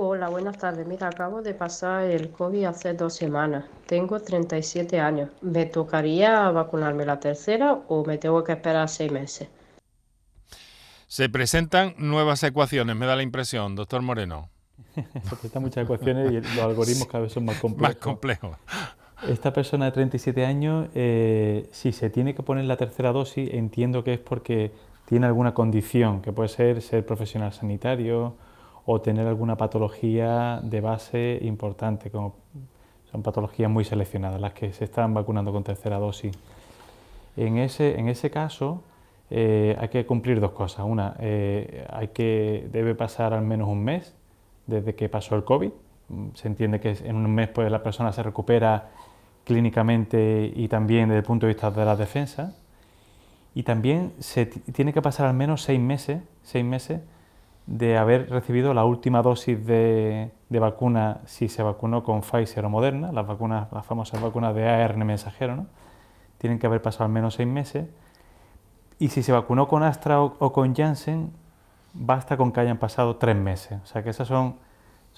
Hola, 0.00 0.28
buenas 0.28 0.56
tardes. 0.56 0.86
Mira, 0.86 1.08
acabo 1.08 1.42
de 1.42 1.54
pasar 1.54 2.04
el 2.04 2.30
COVID 2.30 2.66
hace 2.66 2.94
dos 2.94 3.14
semanas. 3.14 3.64
Tengo 3.84 4.20
37 4.20 5.00
años. 5.00 5.28
¿Me 5.40 5.66
tocaría 5.66 6.48
vacunarme 6.52 7.04
la 7.04 7.18
tercera 7.18 7.80
o 7.88 8.04
me 8.04 8.16
tengo 8.16 8.44
que 8.44 8.52
esperar 8.52 8.88
seis 8.88 9.10
meses? 9.10 9.48
Se 11.08 11.28
presentan 11.28 11.96
nuevas 11.98 12.44
ecuaciones, 12.44 12.94
me 12.94 13.06
da 13.06 13.16
la 13.16 13.24
impresión, 13.24 13.74
doctor 13.74 14.00
Moreno. 14.02 14.50
Se 14.94 15.02
presentan 15.30 15.62
muchas 15.64 15.82
ecuaciones 15.82 16.30
y 16.30 16.34
los 16.42 16.58
algoritmos 16.58 17.08
cada 17.08 17.24
vez 17.24 17.32
son 17.32 17.46
más 17.46 17.56
complejos. 17.60 17.96
Más 17.96 18.00
complejos. 18.00 18.56
Esta 19.26 19.52
persona 19.52 19.86
de 19.86 19.90
37 19.90 20.46
años, 20.46 20.86
eh, 20.94 21.68
si 21.72 21.90
se 21.90 22.08
tiene 22.08 22.36
que 22.36 22.44
poner 22.44 22.66
la 22.66 22.76
tercera 22.76 23.10
dosis, 23.10 23.52
entiendo 23.52 24.04
que 24.04 24.14
es 24.14 24.20
porque 24.20 24.70
tiene 25.06 25.26
alguna 25.26 25.54
condición, 25.54 26.22
que 26.22 26.30
puede 26.32 26.50
ser 26.50 26.82
ser 26.82 27.04
profesional 27.04 27.52
sanitario 27.52 28.36
o 28.90 29.02
tener 29.02 29.26
alguna 29.26 29.54
patología 29.58 30.60
de 30.62 30.80
base 30.80 31.38
importante, 31.42 32.10
como 32.10 32.36
son 33.10 33.22
patologías 33.22 33.70
muy 33.70 33.84
seleccionadas 33.84 34.40
las 34.40 34.54
que 34.54 34.72
se 34.72 34.84
están 34.84 35.12
vacunando 35.12 35.52
con 35.52 35.62
tercera 35.62 35.98
dosis. 35.98 36.34
En 37.36 37.58
ese, 37.58 37.98
en 37.98 38.08
ese 38.08 38.30
caso 38.30 38.82
eh, 39.28 39.76
hay 39.78 39.88
que 39.88 40.06
cumplir 40.06 40.40
dos 40.40 40.52
cosas. 40.52 40.86
Una, 40.86 41.16
eh, 41.20 41.86
hay 41.90 42.08
que, 42.08 42.66
debe 42.72 42.94
pasar 42.94 43.34
al 43.34 43.42
menos 43.42 43.68
un 43.68 43.84
mes 43.84 44.14
desde 44.66 44.94
que 44.94 45.10
pasó 45.10 45.36
el 45.36 45.44
COVID. 45.44 45.70
Se 46.32 46.48
entiende 46.48 46.80
que 46.80 46.96
en 47.04 47.16
un 47.16 47.30
mes 47.34 47.50
pues, 47.50 47.70
la 47.70 47.82
persona 47.82 48.10
se 48.10 48.22
recupera 48.22 48.88
clínicamente 49.44 50.50
y 50.56 50.66
también 50.68 51.10
desde 51.10 51.18
el 51.18 51.26
punto 51.26 51.44
de 51.44 51.52
vista 51.52 51.70
de 51.70 51.84
la 51.84 51.94
defensa. 51.94 52.56
Y 53.54 53.64
también 53.64 54.14
se 54.18 54.46
tiene 54.46 54.94
que 54.94 55.02
pasar 55.02 55.26
al 55.26 55.34
menos 55.34 55.60
seis 55.60 55.78
meses, 55.78 56.22
seis 56.42 56.64
meses 56.64 57.02
de 57.68 57.98
haber 57.98 58.30
recibido 58.30 58.72
la 58.72 58.86
última 58.86 59.20
dosis 59.20 59.64
de, 59.66 60.30
vacuna 60.48 61.18
si 61.26 61.50
se 61.50 61.62
vacunó 61.62 62.02
con 62.02 62.22
Pfizer 62.22 62.64
o 62.64 62.70
Moderna, 62.70 63.12
las 63.12 63.26
vacunas, 63.26 63.70
las 63.72 63.84
famosas 63.84 64.22
vacunas 64.22 64.54
de 64.54 64.66
ARN 64.66 65.06
mensajero, 65.06 65.54
¿no? 65.54 65.66
tienen 66.38 66.58
que 66.58 66.66
haber 66.66 66.80
pasado 66.80 67.04
al 67.04 67.10
menos 67.10 67.34
seis 67.34 67.48
meses. 67.48 67.86
Y 68.98 69.10
si 69.10 69.22
se 69.22 69.32
vacunó 69.32 69.68
con 69.68 69.82
Astra 69.82 70.20
o, 70.20 70.52
con 70.52 70.74
Janssen, 70.74 71.30
basta 71.92 72.38
con 72.38 72.52
que 72.52 72.60
hayan 72.60 72.78
pasado 72.78 73.16
tres 73.16 73.36
meses. 73.36 73.78
O 73.82 73.86
sea 73.86 74.02
que 74.02 74.10
esos 74.10 74.26
son, 74.26 74.56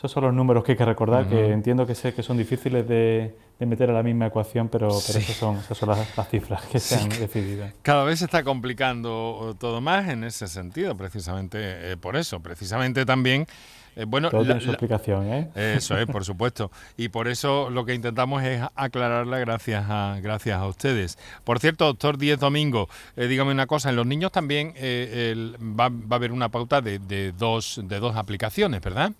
esos 0.00 0.12
son 0.12 0.24
los 0.24 0.32
números 0.32 0.64
que 0.64 0.72
hay 0.72 0.78
que 0.78 0.84
recordar, 0.86 1.28
que 1.28 1.52
entiendo 1.52 1.86
que 1.86 1.94
sé 1.94 2.14
que 2.14 2.22
son 2.22 2.38
difíciles 2.38 2.88
de, 2.88 3.34
de 3.58 3.66
meter 3.66 3.90
a 3.90 3.92
la 3.92 4.02
misma 4.02 4.28
ecuación, 4.28 4.70
pero, 4.70 4.88
pero 5.06 5.18
esas 5.18 5.36
son, 5.36 5.56
esas 5.58 5.76
son 5.76 5.90
las, 5.90 6.28
cifras 6.30 6.62
que 6.64 6.80
se 6.80 6.94
han 6.94 7.10
decidido. 7.10 7.66
Cada 7.82 8.04
vez 8.04 8.20
se 8.20 8.24
está 8.24 8.42
complicando 8.42 9.54
todo 9.60 9.82
más 9.82 10.08
en 10.08 10.24
ese 10.24 10.48
sentido, 10.48 10.96
precisamente 10.96 11.92
eh, 11.92 11.96
por 11.98 12.16
eso, 12.16 12.40
precisamente 12.40 13.04
también. 13.04 13.46
Eh, 13.94 14.06
bueno, 14.06 14.30
Todo 14.30 14.46
tiene 14.46 14.62
su 14.62 14.70
explicación, 14.70 15.30
¿eh? 15.30 15.50
Eso 15.54 15.98
es, 15.98 16.06
por 16.06 16.24
supuesto. 16.24 16.70
Y 16.96 17.10
por 17.10 17.28
eso 17.28 17.68
lo 17.68 17.84
que 17.84 17.92
intentamos 17.92 18.42
es 18.42 18.62
aclararla 18.76 19.38
gracias 19.40 19.84
a, 19.86 20.18
gracias 20.22 20.58
a 20.58 20.66
ustedes. 20.66 21.18
Por 21.44 21.58
cierto, 21.58 21.84
doctor 21.84 22.16
Díez 22.16 22.40
Domingo, 22.40 22.88
eh, 23.16 23.26
dígame 23.26 23.52
una 23.52 23.66
cosa, 23.66 23.90
en 23.90 23.96
los 23.96 24.06
niños 24.06 24.32
también 24.32 24.72
va, 24.74 25.90
va, 25.90 26.14
a 26.14 26.14
haber 26.14 26.32
una 26.32 26.48
pauta 26.48 26.80
de, 26.80 26.98
de, 26.98 27.32
dos, 27.32 27.82
de 27.84 27.98
dos 27.98 28.16
aplicaciones, 28.16 28.80
¿verdad? 28.80 29.12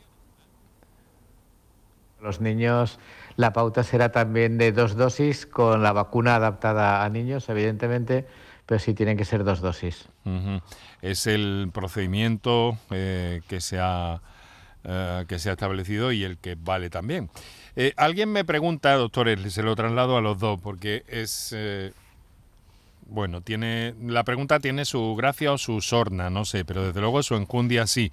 Los 2.23 2.41
niños 2.41 2.99
la 3.37 3.53
pauta 3.53 3.83
será 3.85 4.13
también 4.13 4.59
de 4.59 4.73
dos 4.73 4.97
dosis 4.97 5.47
con 5.47 5.83
la 5.83 5.93
vacuna 5.93 6.37
adaptada 6.37 7.05
a 7.05 7.09
niños, 7.09 7.49
evidentemente, 7.49 8.27
pero 8.67 8.79
sí 8.79 8.93
tienen 8.93 9.17
que 9.17 9.25
ser 9.25 9.45
dos 9.45 9.61
dosis. 9.61 10.09
Es 11.01 11.27
el 11.27 11.71
procedimiento 11.73 12.77
eh, 12.91 13.41
que 13.49 13.61
se 13.61 13.79
ha 13.81 14.21
eh, 14.85 15.25
que 15.27 15.39
se 15.39 15.51
ha 15.51 15.53
establecido 15.53 16.13
y 16.13 16.25
el 16.25 16.37
que 16.37 16.55
vale 16.55 16.91
también. 16.91 17.31
Eh, 17.77 17.95
alguien 17.97 18.31
me 18.31 18.45
pregunta, 18.45 18.95
doctores, 18.95 19.53
se 19.53 19.63
lo 19.63 19.75
traslado 19.75 20.17
a 20.17 20.21
los 20.21 20.39
dos, 20.39 20.61
porque 20.61 21.05
es... 21.09 21.57
Bueno, 23.07 23.41
tiene 23.41 23.95
la 24.07 24.23
pregunta 24.23 24.61
tiene 24.61 24.85
su 24.85 25.17
gracia 25.17 25.53
o 25.53 25.59
su 25.59 25.81
sorna, 25.81 26.31
no 26.31 26.45
sé, 26.45 26.65
pero 26.65 26.87
desde 26.87 27.01
luego 27.01 27.25
su 27.25 27.35
enjundia 27.35 27.89
sí. 27.89 28.13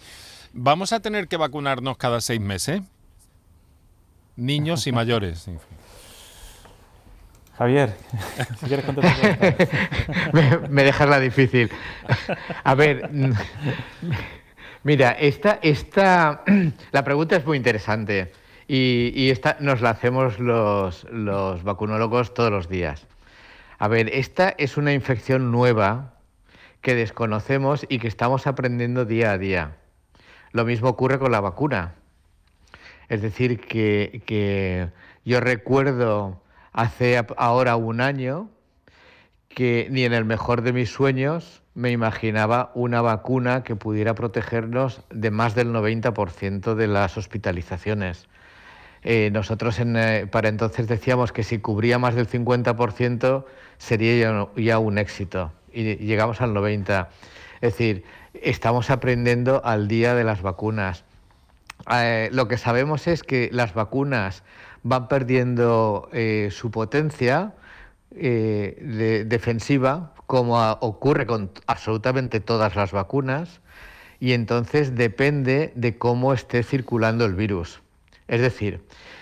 ¿Vamos 0.53 0.91
a 0.91 1.01
tener 1.01 1.27
que 1.27 1.37
vacunarnos 1.37 1.97
cada 1.97 2.19
seis 2.19 2.41
meses? 2.41 2.81
Niños 4.37 4.87
y 4.87 4.91
mayores. 4.93 5.49
Javier, 7.57 7.95
si 8.59 8.65
quieres 8.67 8.85
me, 10.33 10.57
me 10.69 10.83
dejas 10.83 11.09
la 11.09 11.19
difícil. 11.19 11.71
A 12.63 12.75
ver, 12.75 13.09
Mira, 14.87 15.11
esta, 15.11 15.59
esta, 15.63 16.43
la 16.93 17.03
pregunta 17.03 17.35
es 17.35 17.45
muy 17.45 17.57
interesante 17.57 18.31
y, 18.69 19.29
esta 19.29 19.57
nos 19.59 19.81
la 19.81 19.89
hacemos 19.89 20.39
los, 20.39 21.03
los 21.11 21.61
vacunólogos 21.63 22.33
todos 22.33 22.51
los 22.51 22.69
días. 22.69 23.05
A 23.79 23.89
ver, 23.89 24.07
esta 24.13 24.55
es 24.57 24.77
una 24.77 24.93
infección 24.93 25.51
nueva 25.51 26.13
que 26.79 26.95
desconocemos 26.95 27.85
y 27.89 27.99
que 27.99 28.07
estamos 28.07 28.47
aprendiendo 28.47 29.03
día 29.03 29.33
a 29.33 29.37
día. 29.37 29.75
Lo 30.53 30.63
mismo 30.63 30.87
ocurre 30.87 31.19
con 31.19 31.33
la 31.33 31.41
vacuna. 31.41 31.95
Es 33.09 33.21
decir, 33.21 33.59
que, 33.59 34.21
que 34.25 34.89
yo 35.25 35.39
recuerdo 35.39 36.41
hace 36.73 37.23
ahora 37.37 37.75
un 37.75 38.01
año 38.01 38.49
que 39.49 39.87
ni 39.89 40.03
en 40.03 40.13
el 40.13 40.25
mejor 40.25 40.61
de 40.61 40.73
mis 40.73 40.89
sueños 40.89 41.63
me 41.73 41.91
imaginaba 41.91 42.71
una 42.75 43.01
vacuna 43.01 43.63
que 43.63 43.75
pudiera 43.75 44.13
protegernos 44.13 45.01
de 45.09 45.31
más 45.31 45.55
del 45.55 45.73
90% 45.73 46.75
de 46.75 46.87
las 46.87 47.17
hospitalizaciones. 47.17 48.27
Eh, 49.03 49.29
nosotros 49.31 49.79
eh, 49.79 50.27
para 50.29 50.49
entonces 50.49 50.87
decíamos 50.87 51.31
que 51.31 51.43
si 51.43 51.59
cubría 51.59 51.99
más 51.99 52.15
del 52.15 52.27
50% 52.27 53.45
sería 53.77 54.47
ya, 54.55 54.79
un 54.79 54.97
éxito 54.97 55.53
y 55.71 55.95
llegamos 55.97 56.41
al 56.41 56.53
90%. 56.53 57.07
Es 57.61 57.73
decir, 57.73 58.03
estamos 58.33 58.89
aprendiendo 58.89 59.63
al 59.63 59.87
día 59.87 60.13
de 60.13 60.23
las 60.23 60.41
vacunas. 60.41 61.05
Eh, 61.91 62.29
lo 62.31 62.47
que 62.47 62.57
sabemos 62.57 63.07
es 63.07 63.23
que 63.23 63.49
las 63.51 63.73
vacunas 63.73 64.43
van 64.83 65.07
perdiendo 65.07 66.09
su 66.49 66.71
potencia 66.71 67.53
defensiva 68.11 70.13
como 70.27 70.59
ocurre 70.81 71.25
con 71.25 71.49
absolutamente 71.65 72.39
todas 72.39 72.75
las 72.75 72.91
vacunas, 72.91 73.61
y 74.19 74.33
entonces 74.33 74.95
depende 74.95 75.71
de 75.75 75.97
cómo 75.97 76.33
esté 76.33 76.63
circulando 76.63 77.25
el 77.25 77.35
virus. 77.35 77.81
Es 78.27 78.41
decir, 78.41 78.81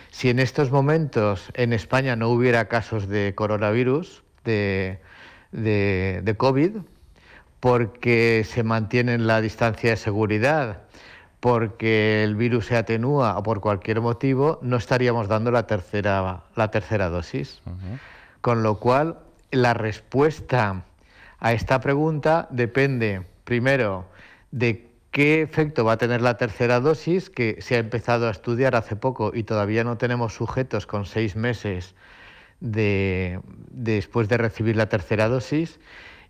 si 0.10 0.30
en 0.30 0.40
estos 0.40 0.72
momentos 0.72 1.52
en 1.54 1.74
España 1.74 2.16
no 2.16 2.30
hubiera 2.30 2.68
casos 2.68 3.08
de 3.08 3.34
coronavirus, 3.36 4.24
de, 4.44 5.00
de, 5.52 6.36
COVID, 6.38 6.78
porque 7.60 8.46
se 8.48 8.64
mantiene 8.64 9.18
la 9.18 9.42
distancia 9.42 9.92
de 9.92 9.98
seguridad, 9.98 10.84
porque 11.46 12.24
el 12.24 12.34
virus 12.34 12.66
se 12.66 12.76
atenúa 12.76 13.38
o 13.38 13.44
por 13.44 13.62
cualquier 13.62 14.02
motivo, 14.02 14.58
no 14.64 14.78
estaríamos 14.78 15.28
dando 15.28 15.52
la 15.52 15.68
tercera, 15.68 16.42
la 16.56 16.72
tercera 16.72 17.10
dosis. 17.10 17.62
Con 18.42 18.64
lo 18.64 18.80
cual, 18.80 19.20
la 19.52 19.76
respuesta 19.76 20.82
a 21.38 21.54
esta 21.54 21.82
pregunta 21.82 22.48
depende, 22.50 23.28
primero, 23.44 24.08
de 24.50 24.90
qué 25.12 25.44
efecto 25.44 25.86
va 25.86 25.92
a 25.92 25.98
tener 25.98 26.24
la 26.24 26.36
tercera 26.38 26.80
dosis, 26.80 27.30
que 27.30 27.62
se 27.62 27.76
ha 27.76 27.78
empezado 27.78 28.28
a 28.28 28.32
estudiar 28.32 28.76
hace 28.76 28.96
poco 28.96 29.32
y 29.32 29.44
todavía 29.44 29.84
no 29.84 30.00
tenemos 30.00 30.34
sujetos 30.34 30.88
con 30.88 31.06
seis 31.06 31.36
meses 31.36 31.94
después 32.60 34.30
de 34.30 34.38
recibir 34.38 34.78
la 34.78 34.90
tercera 34.90 35.28
dosis, 35.30 35.80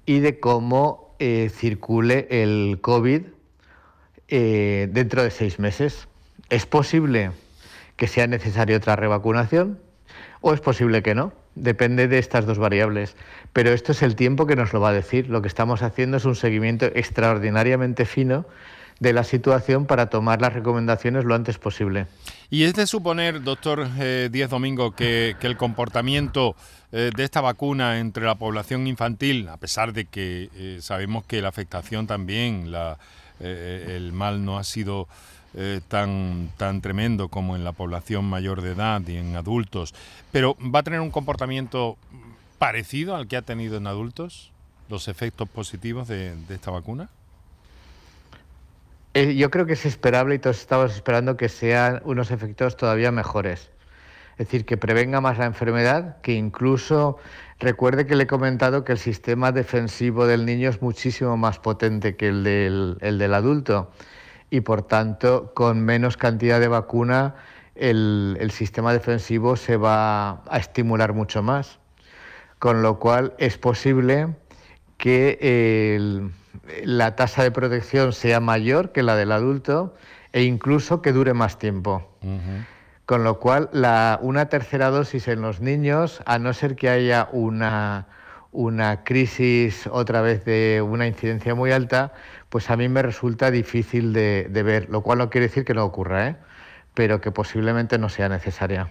y 0.06 0.20
de 0.20 0.42
cómo 0.42 1.16
eh, 1.20 1.50
circule 1.56 2.28
el 2.30 2.80
COVID 2.82 3.22
eh, 4.28 4.88
dentro 4.92 5.24
de 5.24 5.32
seis 5.32 5.60
meses. 5.60 6.08
¿Es 6.50 6.66
posible 6.66 7.32
que 7.96 8.08
sea 8.08 8.28
necesaria 8.28 8.78
otra 8.78 8.96
revacunación 8.96 9.80
o 10.42 10.54
es 10.54 10.60
posible 10.60 11.02
que 11.02 11.16
no? 11.16 11.34
Depende 11.56 12.08
de 12.08 12.20
estas 12.20 12.46
dos 12.46 12.58
variables. 12.58 13.16
Pero 13.54 13.72
esto 13.72 13.94
es 13.94 14.02
el 14.02 14.16
tiempo 14.16 14.46
que 14.46 14.56
nos 14.56 14.74
lo 14.74 14.82
va 14.82 14.90
a 14.90 14.94
decir. 14.94 15.30
Lo 15.30 15.42
que 15.42 15.48
estamos 15.48 15.82
haciendo 15.82 16.18
es 16.18 16.26
un 16.26 16.36
seguimiento 16.36 16.86
extraordinariamente 16.86 18.06
fino 18.06 18.46
de 19.00 19.14
la 19.14 19.24
situación 19.24 19.86
para 19.86 20.10
tomar 20.10 20.42
las 20.42 20.54
recomendaciones 20.54 21.26
lo 21.26 21.36
antes 21.36 21.58
posible. 21.58 22.08
Y 22.50 22.64
es 22.64 22.74
de 22.74 22.88
suponer, 22.88 23.44
doctor 23.44 23.88
eh, 24.00 24.30
Díez 24.32 24.50
Domingo, 24.50 24.92
que, 24.92 25.36
el 25.42 25.58
comportamiento 25.58 26.56
eh, 26.92 27.12
de 27.16 27.24
esta 27.24 27.42
vacuna 27.42 28.00
entre 28.00 28.26
la 28.26 28.36
población 28.36 28.88
infantil, 28.88 29.50
a 29.50 29.58
pesar 29.58 29.94
de 29.94 30.06
que 30.06 30.50
eh, 30.56 30.78
sabemos 30.82 31.26
que 31.26 31.42
la 31.42 31.50
afectación 31.50 32.08
también, 32.08 32.72
la, 32.72 32.98
el 33.40 34.12
mal 34.14 34.46
no 34.46 34.58
ha 34.58 34.64
sido 34.64 35.08
eh, 35.58 35.80
tan, 35.88 36.50
tan 36.58 36.82
tremendo 36.82 37.30
como 37.30 37.56
en 37.56 37.64
la 37.64 37.72
población 37.72 38.26
mayor 38.26 38.62
de 38.62 38.74
edad 38.74 39.02
y 39.08 39.16
en 39.16 39.38
adultos, 39.38 39.96
pero 40.34 40.58
¿va 40.60 40.80
a 40.80 40.84
tener 40.84 41.00
un 41.00 41.12
comportamiento 41.12 41.98
parecido 42.58 43.16
al 43.16 43.30
que 43.30 43.38
ha 43.38 43.42
tenido 43.42 43.78
en 43.78 43.88
adultos 43.88 44.52
los 44.90 45.08
efectos 45.08 45.48
positivos 45.48 46.10
de, 46.10 46.34
esta 46.50 46.72
vacuna? 46.72 47.10
Eh, 49.14 49.36
yo 49.36 49.50
creo 49.50 49.66
que 49.66 49.74
es 49.74 49.86
esperable 49.86 50.36
y 50.36 50.40
todos 50.40 50.60
estamos 50.60 50.94
esperando 50.94 51.38
que 51.38 51.48
sean 51.48 52.02
unos 52.04 52.32
efectos 52.32 52.76
todavía 52.76 53.14
mejores. 53.14 53.70
Es 54.38 54.48
decir, 54.48 54.66
que 54.66 54.78
prevenga 54.78 55.22
más 55.22 55.38
la 55.38 55.46
enfermedad, 55.46 56.18
que 56.22 56.34
incluso 56.34 57.18
recuerde 57.60 58.06
que 58.06 58.16
le 58.16 58.24
he 58.24 58.28
comentado 58.28 58.84
que 58.84 58.92
el 58.92 58.98
sistema 58.98 59.52
defensivo 59.52 60.28
del 60.28 60.46
niño 60.46 60.70
es 60.70 60.82
muchísimo 60.82 61.38
más 61.38 61.60
potente 61.60 62.16
que 62.18 62.28
el 62.28 62.44
del, 62.44 62.98
el 63.02 63.18
del 63.18 63.34
adulto 63.34 63.92
y 64.50 64.62
por 64.62 64.82
tanto 64.84 65.54
con 65.54 65.82
menos 65.82 66.18
cantidad 66.18 66.60
de 66.60 66.68
vacuna 66.68 67.36
el, 67.76 68.50
sistema 68.52 68.94
defensivo 68.94 69.56
se 69.56 69.78
va 69.78 70.44
a 70.50 70.58
estimular 70.58 71.14
mucho 71.14 71.44
más. 71.44 71.80
Con 72.60 72.82
lo 72.82 73.00
cual 73.00 73.34
es 73.38 73.58
posible 73.58 74.36
que 74.98 76.32
la 76.84 77.16
tasa 77.16 77.44
de 77.44 77.52
protección 77.52 78.14
sea 78.14 78.40
mayor 78.40 78.92
que 78.92 79.04
la 79.04 79.16
del 79.16 79.32
adulto 79.32 79.94
e 80.32 80.44
incluso 80.44 81.02
que 81.02 81.12
dure 81.12 81.34
más 81.34 81.60
tiempo. 81.60 82.10
Con 83.06 83.24
lo 83.24 83.40
cual, 83.40 83.70
una 84.22 84.50
tercera 84.50 84.90
dosis 84.90 85.28
en 85.28 85.42
los 85.42 85.62
niños, 85.62 86.24
a 86.26 86.40
no 86.40 86.54
ser 86.54 86.76
que 86.76 86.90
haya 86.90 87.30
una, 87.32 88.08
una 88.52 89.04
crisis 89.04 89.88
otra 89.92 90.22
vez 90.22 90.44
de 90.44 90.82
una 90.82 91.06
incidencia 91.06 91.54
muy 91.54 91.72
alta, 91.72 92.14
pues 92.50 92.72
a 92.72 92.78
mí 92.78 92.90
me 92.90 93.04
resulta 93.04 93.52
difícil 93.52 94.12
de, 94.12 94.50
ver, 94.50 94.90
lo 94.90 95.02
cual 95.02 95.20
no 95.20 95.30
quiere 95.30 95.48
decir 95.48 95.66
que 95.66 95.76
no 95.76 95.86
ocurra, 95.86 96.30
¿eh? 96.30 96.36
pero 96.96 97.22
que 97.22 97.32
posiblemente 97.32 98.00
no 98.00 98.10
sea 98.10 98.28
necesaria. 98.28 98.90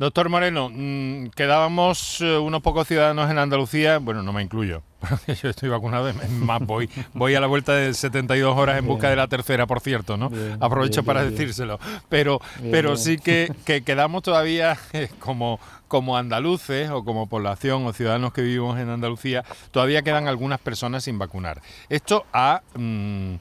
Doctor 0.00 0.30
Moreno, 0.30 0.70
mm, 0.72 1.26
quedábamos 1.36 2.22
eh, 2.22 2.38
unos 2.38 2.62
pocos 2.62 2.88
ciudadanos 2.88 3.30
en 3.30 3.36
Andalucía, 3.36 3.98
bueno, 3.98 4.22
no 4.22 4.32
me 4.32 4.42
incluyo, 4.42 4.82
yo 5.42 5.50
estoy 5.50 5.68
vacunado, 5.68 6.10
más 6.40 6.60
voy, 6.62 6.88
voy 7.12 7.34
a 7.34 7.40
la 7.40 7.46
vuelta 7.46 7.74
de 7.74 7.92
72 7.92 8.56
horas 8.56 8.78
en 8.78 8.86
busca 8.86 9.10
de 9.10 9.16
la 9.16 9.28
tercera, 9.28 9.66
por 9.66 9.80
cierto, 9.80 10.16
¿no? 10.16 10.30
Aprovecho 10.58 11.02
para 11.02 11.22
decírselo, 11.22 11.78
pero, 12.08 12.40
pero 12.70 12.96
sí 12.96 13.18
que, 13.18 13.52
que 13.66 13.82
quedamos 13.82 14.22
todavía 14.22 14.78
eh, 14.94 15.10
como 15.18 15.60
como 15.86 16.16
andaluces 16.16 16.88
o 16.88 17.04
como 17.04 17.26
población 17.26 17.84
o 17.84 17.92
ciudadanos 17.92 18.32
que 18.32 18.40
vivimos 18.40 18.78
en 18.78 18.88
Andalucía, 18.88 19.44
todavía 19.70 20.02
quedan 20.02 20.28
algunas 20.28 20.60
personas 20.60 21.02
sin 21.02 21.18
vacunar. 21.18 21.60
Esto 21.88 22.24
ha, 22.32 22.62
mm, 22.74 23.34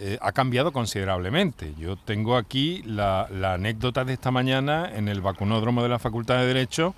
eh, 0.00 0.16
ha 0.20 0.30
cambiado 0.30 0.72
considerablemente. 0.72 1.74
Yo 1.76 1.96
tengo 1.96 2.36
aquí 2.36 2.82
la, 2.84 3.26
anécdota 3.54 4.04
de 4.04 4.12
esta 4.12 4.30
mañana 4.30 4.88
en 4.94 5.08
el 5.08 5.20
vacunódromo 5.20 5.82
de 5.82 5.88
la 5.88 5.98
Facultad 5.98 6.38
de 6.38 6.46
Derecho, 6.46 6.94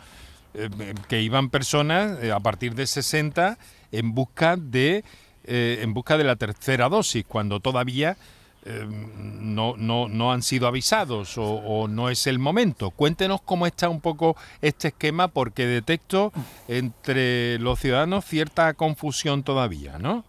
eh, 0.52 0.68
que 1.08 1.22
iban 1.22 1.48
personas 1.48 2.22
eh, 2.22 2.30
a 2.30 2.40
partir 2.40 2.74
de 2.74 2.86
60 2.86 3.56
en 3.92 4.14
busca 4.14 4.56
de, 4.58 5.02
en 5.44 5.94
busca 5.94 6.18
de 6.18 6.24
la 6.24 6.36
tercera 6.36 6.90
dosis, 6.90 7.24
cuando 7.26 7.60
todavía 7.60 8.18
no, 8.66 9.74
no, 9.78 10.06
no 10.06 10.32
han 10.32 10.42
sido 10.42 10.68
avisados 10.68 11.34
o, 11.38 11.88
no 11.88 12.10
es 12.10 12.26
el 12.26 12.38
momento. 12.38 12.90
Cuéntenos 12.90 13.40
cómo 13.40 13.66
está 13.66 13.88
un 13.88 14.02
poco 14.02 14.36
este 14.60 14.88
esquema 14.88 15.28
porque 15.28 15.66
detecto 15.66 16.32
entre 16.68 17.58
los 17.58 17.80
ciudadanos 17.80 18.26
cierta 18.26 18.74
confusión 18.74 19.42
todavía, 19.42 19.98
¿no? 19.98 20.24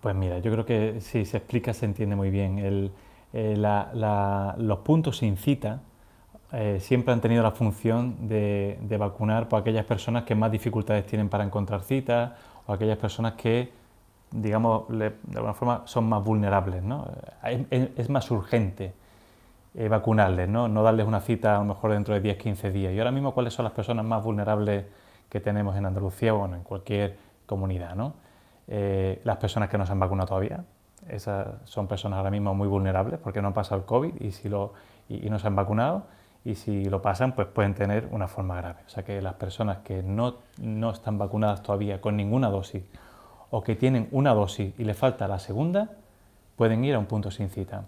Pues 0.00 0.14
mira, 0.14 0.38
yo 0.38 0.50
creo 0.50 0.64
que 0.64 1.00
si 1.00 1.24
se 1.24 1.36
explica 1.36 1.74
se 1.74 1.84
entiende 1.84 2.16
muy 2.16 2.30
bien. 2.30 2.90
Eh, 3.32 3.56
los 4.56 4.78
puntos 4.78 5.18
sin 5.18 5.36
cita 5.36 5.80
eh, 6.52 6.78
siempre 6.80 7.12
han 7.12 7.20
tenido 7.20 7.42
la 7.42 7.52
función 7.52 8.28
de, 8.28 8.78
vacunar 8.98 9.48
por 9.48 9.60
aquellas 9.60 9.84
personas 9.84 10.24
que 10.24 10.34
más 10.34 10.50
dificultades 10.50 11.06
tienen 11.06 11.28
para 11.28 11.44
encontrar 11.44 11.82
citas 11.82 12.32
o 12.66 12.72
aquellas 12.72 12.98
personas 12.98 13.34
que 13.34 13.78
digamos, 14.32 14.84
de 14.88 15.12
alguna 15.34 15.54
forma 15.54 15.82
son 15.86 16.08
más 16.08 16.22
vulnerables, 16.22 16.82
¿no? 16.84 17.08
Es, 17.70 18.08
más 18.08 18.30
urgente 18.30 18.92
eh, 19.74 19.88
vacunarles, 19.88 20.48
¿no? 20.48 20.68
no 20.68 20.84
darles 20.84 21.04
una 21.04 21.20
cita 21.20 21.56
a 21.56 21.58
lo 21.58 21.64
mejor 21.64 21.92
dentro 21.92 22.14
de 22.14 22.20
10, 22.20 22.36
15 22.38 22.70
días. 22.70 22.92
Y 22.92 22.98
ahora 22.98 23.10
mismo, 23.10 23.34
¿cuáles 23.34 23.54
son 23.54 23.64
las 23.64 23.72
personas 23.72 24.04
más 24.04 24.22
vulnerables 24.22 24.84
que 25.28 25.40
tenemos 25.40 25.76
en 25.76 25.86
Andalucía 25.86 26.32
o 26.34 26.38
bueno, 26.38 26.56
en 26.56 26.62
cualquier 26.62 27.16
comunidad? 27.46 27.96
¿no? 27.96 28.14
Eh, 28.72 29.20
las 29.24 29.36
personas 29.38 29.68
que 29.68 29.76
no 29.76 29.84
se 29.84 29.90
han 29.90 29.98
vacunado 29.98 30.28
todavía, 30.28 30.64
esas 31.08 31.48
son 31.64 31.88
personas 31.88 32.18
ahora 32.18 32.30
mismo 32.30 32.54
muy 32.54 32.68
vulnerables 32.68 33.18
porque 33.18 33.42
no 33.42 33.48
han 33.48 33.54
pasado 33.54 33.80
el 33.80 33.84
COVID 33.84 34.20
y, 34.20 34.30
si 34.30 34.48
lo, 34.48 34.74
y, 35.08 35.28
no 35.28 35.40
se 35.40 35.48
han 35.48 35.56
vacunado 35.56 36.04
y 36.44 36.54
si 36.54 36.84
lo 36.84 37.02
pasan 37.02 37.34
pues 37.34 37.48
pueden 37.48 37.74
tener 37.74 38.08
una 38.12 38.28
forma 38.28 38.56
grave. 38.56 38.82
O 38.86 38.88
sea 38.88 39.02
que 39.02 39.20
las 39.20 39.34
personas 39.34 39.78
que 39.78 40.04
no, 40.04 40.36
no 40.58 40.90
están 40.90 41.18
vacunadas 41.18 41.64
todavía 41.64 42.00
con 42.00 42.16
ninguna 42.16 42.48
dosis 42.48 42.84
o 43.50 43.60
que 43.64 43.74
tienen 43.74 44.06
una 44.12 44.34
dosis 44.34 44.72
y 44.78 44.84
le 44.84 44.94
falta 44.94 45.26
la 45.26 45.40
segunda, 45.40 45.90
pueden 46.54 46.84
ir 46.84 46.94
a 46.94 47.00
un 47.00 47.06
punto 47.06 47.32
sin 47.32 47.50
cita. 47.50 47.86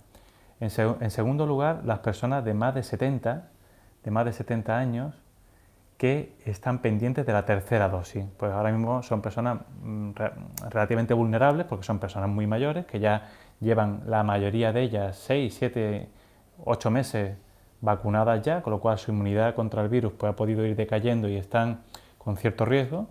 En, 0.59 0.69
en, 1.01 1.11
segundo 1.13 1.47
lugar, 1.47 1.83
las 1.85 2.01
personas 2.01 2.45
de 2.45 2.55
más 2.55 2.75
de 2.75 2.83
70, 2.83 3.49
de 4.03 4.11
más 4.11 4.25
de 4.25 4.33
70 4.33 4.77
años 4.77 5.15
que 6.03 6.35
están 6.47 6.81
pendientes 6.81 7.25
de 7.25 7.33
la 7.33 7.45
tercera 7.45 7.89
dosis. 7.89 8.25
Pues 8.37 8.51
ahora 8.51 8.73
mismo 8.73 9.05
son 9.05 9.23
personas 9.23 9.61
mm, 9.85 10.11
relativamente 10.69 11.15
vulnerables 11.15 11.65
porque 11.65 11.85
son 11.85 12.01
personas 12.01 12.29
muy 12.29 12.45
mayores 12.45 12.87
que 12.87 12.99
ya 12.99 13.29
llevan 13.61 14.03
la 14.09 14.25
mayoría 14.25 14.73
de 14.73 14.83
ellas 14.83 15.17
6, 15.29 15.55
7, 15.57 16.09
8 16.65 16.91
meses 16.91 17.37
vacunadas 17.81 18.43
ya, 18.43 18.63
con 18.63 18.73
lo 18.73 18.81
cual 18.81 18.99
su 18.99 19.13
inmunidad 19.13 19.55
contra 19.55 19.81
el 19.81 19.89
virus 19.89 20.13
pues, 20.19 20.33
ha 20.33 20.35
podido 20.35 20.67
ir 20.67 20.75
decayendo 20.75 21.29
y 21.29 21.37
están 21.37 21.83
con 22.19 22.37
cierto 22.37 22.65
riesgo 22.65 23.07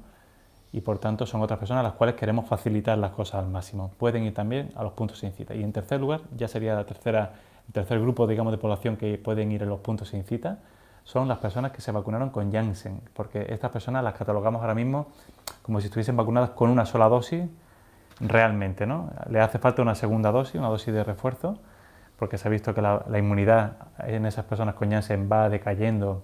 y 0.74 0.82
por 0.82 1.00
tanto 1.00 1.26
son 1.26 1.42
otras 1.42 1.60
personas 1.60 1.86
a 1.86 1.88
las 1.88 1.94
cuales 1.94 2.18
queremos 2.18 2.46
facilitar 2.46 2.98
las 2.98 3.12
cosas 3.12 3.36
al 3.36 3.48
máximo. 3.48 3.92
Pueden 4.00 4.24
ir 4.26 4.34
también 4.34 4.68
a 4.76 4.84
los 4.84 4.92
puntos 4.92 5.20
sin 5.20 5.32
cita. 5.32 5.56
Y 5.56 5.64
en 5.64 5.72
tercer 5.72 6.02
lugar, 6.02 6.24
ya 6.36 6.50
sería 6.50 6.76
la 6.76 6.84
tercera, 6.84 7.36
el 7.68 7.74
tercer 7.74 8.02
grupo 8.02 8.28
digamos, 8.28 8.52
de 8.52 8.58
población 8.58 8.98
que 8.98 9.18
pueden 9.18 9.50
ir 9.54 9.64
a 9.64 9.66
los 9.66 9.80
puntos 9.80 10.10
sin 10.10 10.26
cita, 10.26 10.60
son 11.04 11.28
las 11.28 11.40
personas 11.40 11.72
que 11.72 11.82
se 11.82 11.92
vacunaron 11.92 12.30
con 12.30 12.52
Janssen, 12.52 13.02
porque 13.14 13.48
estas 13.50 13.72
personas 13.72 14.04
las 14.04 14.14
catalogamos 14.14 14.62
ahora 14.62 14.76
mismo 14.76 15.08
como 15.62 15.80
si 15.80 15.88
estuviesen 15.88 16.16
vacunadas 16.16 16.52
con 16.52 16.70
una 16.70 16.86
sola 16.86 17.10
dosis 17.10 17.44
realmente, 18.20 18.86
¿no? 18.86 19.10
Le 19.30 19.40
hace 19.42 19.60
falta 19.60 19.82
una 19.82 19.96
segunda 19.96 20.32
dosis, 20.32 20.56
una 20.56 20.70
dosis 20.70 20.94
de 20.94 21.04
refuerzo, 21.04 21.58
porque 22.18 22.38
se 22.38 22.48
ha 22.48 22.52
visto 22.52 22.74
que 22.74 22.82
la, 22.82 23.04
inmunidad 23.18 23.78
en 24.00 24.26
esas 24.26 24.46
personas 24.46 24.76
con 24.76 24.92
Janssen 24.92 25.28
va 25.32 25.50
decayendo 25.50 26.24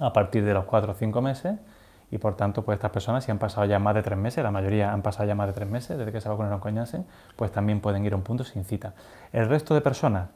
a 0.00 0.12
partir 0.12 0.44
de 0.44 0.54
los 0.54 0.64
4 0.64 0.92
o 0.92 0.94
5 0.94 1.22
meses 1.22 1.58
y 2.10 2.18
por 2.18 2.36
tanto 2.36 2.64
pues 2.64 2.76
estas 2.76 2.90
personas 2.90 3.24
si 3.24 3.30
han 3.30 3.38
pasado 3.38 3.66
ya 3.66 3.78
más 3.78 3.94
de 3.94 4.02
3 4.02 4.18
meses, 4.18 4.42
la 4.42 4.50
mayoría 4.50 4.92
han 4.92 5.02
pasado 5.02 5.28
ya 5.28 5.34
más 5.34 5.48
de 5.48 5.52
3 5.52 5.68
meses 5.68 5.98
desde 5.98 6.12
que 6.12 6.20
se 6.20 6.28
vacunaron 6.28 6.60
con 6.60 6.74
Janssen, 6.74 7.06
pues 7.36 7.52
también 7.52 7.80
pueden 7.80 8.04
ir 8.06 8.14
a 8.14 8.16
un 8.16 8.22
punto 8.22 8.44
sin 8.44 8.64
cita. 8.64 8.94
El 9.32 9.48
resto 9.48 9.74
de 9.74 9.82
personas, 9.82 10.30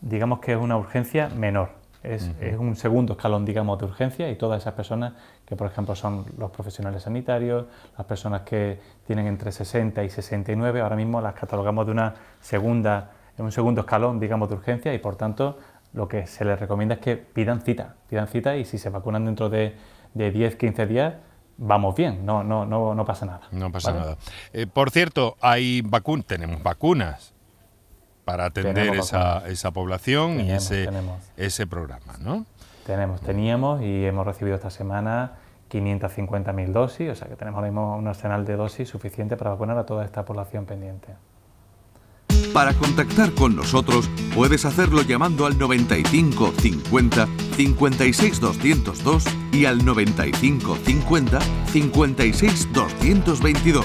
digamos 0.00 0.40
que 0.40 0.52
es 0.52 0.58
una 0.58 0.76
urgencia 0.76 1.28
menor, 1.28 1.83
es, 2.04 2.30
un 2.58 2.76
segundo 2.76 3.14
escalón, 3.14 3.44
digamos, 3.44 3.78
de 3.78 3.86
urgencia 3.86 4.30
y 4.30 4.36
todas 4.36 4.62
esas 4.62 4.74
personas 4.74 5.14
que, 5.44 5.56
por 5.56 5.66
ejemplo, 5.66 5.94
son 5.94 6.26
los 6.38 6.50
profesionales 6.50 7.02
sanitarios, 7.02 7.66
las 7.96 8.06
personas 8.06 8.42
que 8.42 8.78
tienen 9.06 9.26
entre 9.26 9.50
60 9.50 10.04
y 10.04 10.10
69, 10.10 10.80
ahora 10.80 10.96
mismo 10.96 11.20
las 11.20 11.34
catalogamos 11.34 11.86
de 11.86 11.92
una 11.92 12.14
segunda, 12.40 13.10
un 13.38 13.52
segundo 13.52 13.80
escalón, 13.80 14.20
digamos, 14.20 14.48
de 14.48 14.56
urgencia 14.56 14.92
y, 14.94 14.98
por 14.98 15.16
tanto, 15.16 15.58
lo 15.94 16.06
que 16.06 16.26
se 16.26 16.44
les 16.44 16.58
recomienda 16.58 16.96
es 16.96 17.00
que 17.00 17.16
pidan 17.16 17.62
cita, 17.62 17.94
pidan 18.08 18.28
cita 18.28 18.56
y 18.56 18.64
si 18.64 18.78
se 18.78 18.90
vacunan 18.90 19.24
dentro 19.24 19.48
de, 19.48 19.74
de 20.12 20.30
10, 20.30 20.56
15 20.56 20.86
días, 20.86 21.14
vamos 21.56 21.94
bien, 21.94 22.26
no, 22.26 22.44
no, 22.44 22.66
no, 22.66 22.94
no 22.94 23.04
pasa 23.04 23.26
nada. 23.26 23.42
No 23.50 23.70
pasa 23.70 23.92
nada. 23.92 24.16
Eh, 24.52 24.66
por 24.66 24.90
cierto, 24.90 25.36
hay 25.40 25.82
vacunas, 25.82 26.26
tenemos 26.26 26.62
vacunas 26.62 27.33
para 28.24 28.46
atender 28.46 28.94
esa, 28.94 29.46
esa, 29.48 29.70
población 29.70 30.40
y 30.40 30.50
ese, 30.50 30.88
ese 31.36 31.66
programa, 31.66 32.14
¿no? 32.20 32.46
Tenemos, 32.86 33.20
teníamos 33.20 33.82
y 33.82 34.04
hemos 34.04 34.26
recibido 34.26 34.56
esta 34.56 34.70
semana 34.70 35.32
550.000 35.70 36.72
dosis, 36.72 37.10
o 37.10 37.14
sea 37.14 37.28
que 37.28 37.36
tenemos 37.36 37.58
ahora 37.58 37.70
mismo 37.70 37.96
un 37.96 38.06
arsenal 38.06 38.44
de 38.44 38.56
dosis 38.56 38.88
suficiente 38.88 39.36
para 39.36 39.50
vacunar 39.50 39.78
a 39.78 39.86
toda 39.86 40.04
esta 40.04 40.24
población 40.24 40.66
pendiente. 40.66 41.08
Para 42.52 42.72
contactar 42.74 43.32
con 43.32 43.56
nosotros 43.56 44.08
puedes 44.34 44.64
hacerlo 44.64 45.02
llamando 45.02 45.46
al 45.46 45.58
95 45.58 46.52
50 46.56 47.26
56 47.56 48.40
202 48.40 49.24
y 49.52 49.64
al 49.64 49.84
95 49.84 50.76
50 50.76 51.40
56 51.66 52.72
222 52.72 53.84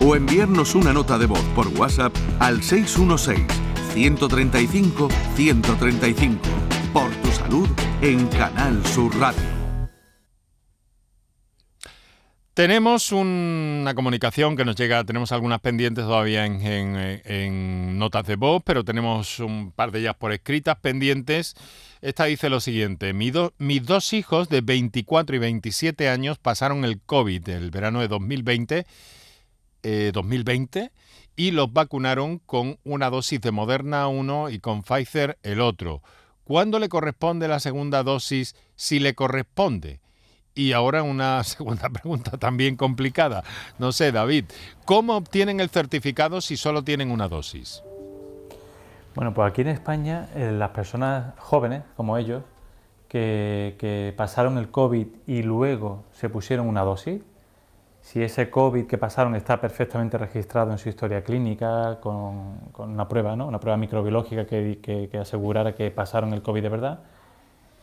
o 0.00 0.16
enviarnos 0.16 0.74
una 0.74 0.92
nota 0.92 1.16
de 1.16 1.26
voz 1.26 1.42
por 1.54 1.68
WhatsApp 1.68 2.14
al 2.40 2.62
616 2.62 3.69
135 3.92 5.08
135. 5.34 6.38
Por 6.92 7.10
tu 7.16 7.30
salud 7.32 7.68
en 8.02 8.26
Canal 8.28 8.84
Sur 8.86 9.16
Radio. 9.18 9.60
Tenemos 12.54 13.10
una 13.12 13.94
comunicación 13.94 14.56
que 14.56 14.64
nos 14.64 14.76
llega, 14.76 15.02
tenemos 15.04 15.32
algunas 15.32 15.60
pendientes 15.60 16.04
todavía 16.04 16.44
en, 16.44 17.98
notas 17.98 18.26
de 18.26 18.36
voz, 18.36 18.62
pero 18.64 18.84
tenemos 18.84 19.38
un 19.38 19.72
par 19.72 19.92
de 19.92 20.00
ellas 20.00 20.16
por 20.16 20.32
escritas 20.32 20.76
pendientes. 20.76 21.54
Esta 22.02 22.24
dice 22.24 22.50
lo 22.50 22.60
siguiente, 22.60 23.14
mis 23.14 23.86
dos 23.86 24.12
hijos 24.12 24.48
de 24.48 24.60
24 24.60 25.36
y 25.36 25.38
27 25.38 26.08
años 26.08 26.38
pasaron 26.38 26.84
el 26.84 27.00
COVID 27.00 27.48
el 27.48 27.70
verano 27.70 28.00
de 28.00 28.08
2020, 28.08 28.84
2020 30.12 30.80
eh, 30.80 30.90
y 31.36 31.52
los 31.52 31.72
vacunaron 31.72 32.38
con 32.38 32.78
una 32.84 33.10
dosis 33.10 33.40
de 33.40 33.50
Moderna 33.50 34.08
uno 34.08 34.50
y 34.50 34.58
con 34.58 34.82
Pfizer 34.82 35.38
el 35.42 35.60
otro. 35.60 36.02
¿Cuándo 36.44 36.78
le 36.78 36.88
corresponde 36.88 37.48
la 37.48 37.60
segunda 37.60 38.02
dosis? 38.02 38.56
Si 38.74 38.98
le 38.98 39.14
corresponde. 39.14 40.00
Y 40.54 40.72
ahora 40.72 41.02
una 41.02 41.42
segunda 41.44 41.88
pregunta 41.88 42.38
también 42.38 42.76
complicada. 42.76 43.44
No 43.78 43.92
sé, 43.92 44.12
David, 44.12 44.46
¿cómo 44.84 45.16
obtienen 45.16 45.60
el 45.60 45.70
certificado 45.70 46.40
si 46.40 46.56
solo 46.56 46.82
tienen 46.82 47.10
una 47.10 47.28
dosis? 47.28 47.82
Bueno, 49.14 49.34
pues 49.34 49.50
aquí 49.50 49.62
en 49.62 49.68
España 49.68 50.28
eh, 50.34 50.52
las 50.52 50.70
personas 50.70 51.34
jóvenes 51.38 51.82
como 51.96 52.16
ellos 52.16 52.42
que, 53.08 53.76
que 53.78 54.14
pasaron 54.16 54.56
el 54.58 54.70
COVID 54.70 55.06
y 55.26 55.42
luego 55.42 56.04
se 56.12 56.28
pusieron 56.28 56.68
una 56.68 56.82
dosis, 56.82 57.20
si 58.10 58.20
ese 58.24 58.50
COVID 58.50 58.88
que 58.88 58.98
pasaron 58.98 59.36
está 59.36 59.60
perfectamente 59.60 60.18
registrado 60.18 60.72
en 60.72 60.78
su 60.78 60.88
historia 60.88 61.22
clínica, 61.22 61.98
con, 62.00 62.58
una 62.76 63.06
prueba, 63.06 63.36
¿no? 63.36 63.46
una 63.46 63.60
prueba 63.60 63.76
microbiológica 63.76 64.46
que, 64.46 65.08
asegurara 65.20 65.76
que 65.76 65.92
pasaron 65.92 66.32
el 66.32 66.42
COVID 66.42 66.60
de 66.60 66.68
verdad, 66.68 66.98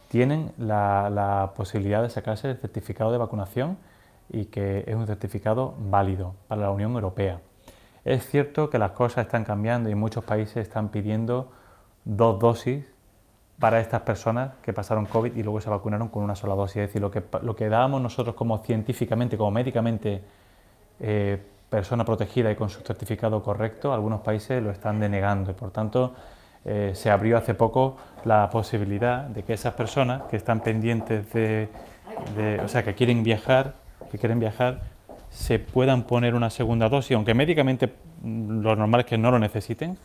tienen 0.10 0.52
la, 0.58 1.54
posibilidad 1.56 2.02
de 2.02 2.10
sacarse 2.10 2.50
el 2.50 2.58
certificado 2.58 3.14
de 3.14 3.20
vacunación 3.20 3.78
y 4.30 4.46
que 4.48 4.84
es 4.86 4.96
un 4.96 5.08
certificado 5.08 5.76
válido 5.80 6.36
para 6.50 6.64
la 6.64 6.72
Unión 6.72 6.92
Europea. 6.92 7.40
Es 8.04 8.30
cierto 8.30 8.70
que 8.70 8.80
las 8.80 8.92
cosas 8.92 9.28
están 9.28 9.46
cambiando 9.46 9.90
y 9.90 9.96
muchos 9.96 10.26
países 10.26 10.58
están 10.58 10.90
pidiendo 10.90 11.54
dos 12.04 12.38
dosis 12.38 12.86
para 13.60 13.80
estas 13.80 14.02
personas 14.02 14.52
que 14.62 14.74
pasaron 14.74 15.06
COVID 15.06 15.36
y 15.36 15.44
luego 15.44 15.62
se 15.62 15.70
vacunaron 15.70 16.10
con 16.10 16.24
una 16.24 16.36
sola 16.36 16.56
dosis. 16.56 16.78
Es 16.78 16.90
decir, 16.90 17.02
lo 17.02 17.10
que, 17.10 17.24
lo 17.42 17.56
que 17.56 17.70
dábamos 17.70 18.02
nosotros 18.02 18.36
como 18.36 18.60
científicamente, 18.60 19.38
como 19.38 19.52
médicamente 19.52 20.22
eh, 21.00 21.42
persona 21.70 22.06
protegida 22.06 22.52
y 22.52 22.56
con 22.56 22.70
su 22.70 22.82
certificado 22.82 23.42
correcto, 23.42 23.94
algunos 23.94 24.22
países 24.22 24.62
lo 24.62 24.72
están 24.72 25.00
denegando 25.00 25.54
por 25.54 25.72
tanto 25.72 26.14
eh, 26.70 26.92
se 26.96 27.10
abrió 27.10 27.38
hace 27.38 27.54
poco 27.54 27.96
la 28.26 28.50
posibilidad 28.50 29.24
de 29.24 29.44
que 29.44 29.54
esas 29.54 29.74
personas 29.74 30.24
que 30.24 30.36
están 30.36 30.60
pendientes 30.60 31.32
de, 31.32 31.70
de, 32.36 32.60
o 32.60 32.68
sea, 32.68 32.84
que 32.84 32.94
quieren 32.94 33.24
viajar, 33.24 33.76
que 34.12 34.18
quieren 34.18 34.38
viajar, 34.38 34.82
se 35.30 35.60
puedan 35.60 36.04
poner 36.04 36.36
una 36.36 36.50
segunda 36.50 36.90
dosis, 36.90 37.16
aunque 37.16 37.34
médicamente 37.34 37.94
mm, 38.22 38.60
lo 38.60 38.76
normal 38.76 39.00
es 39.00 39.06
que 39.06 39.18
no 39.18 39.32
lo 39.32 39.40
necesiten, 39.40 39.98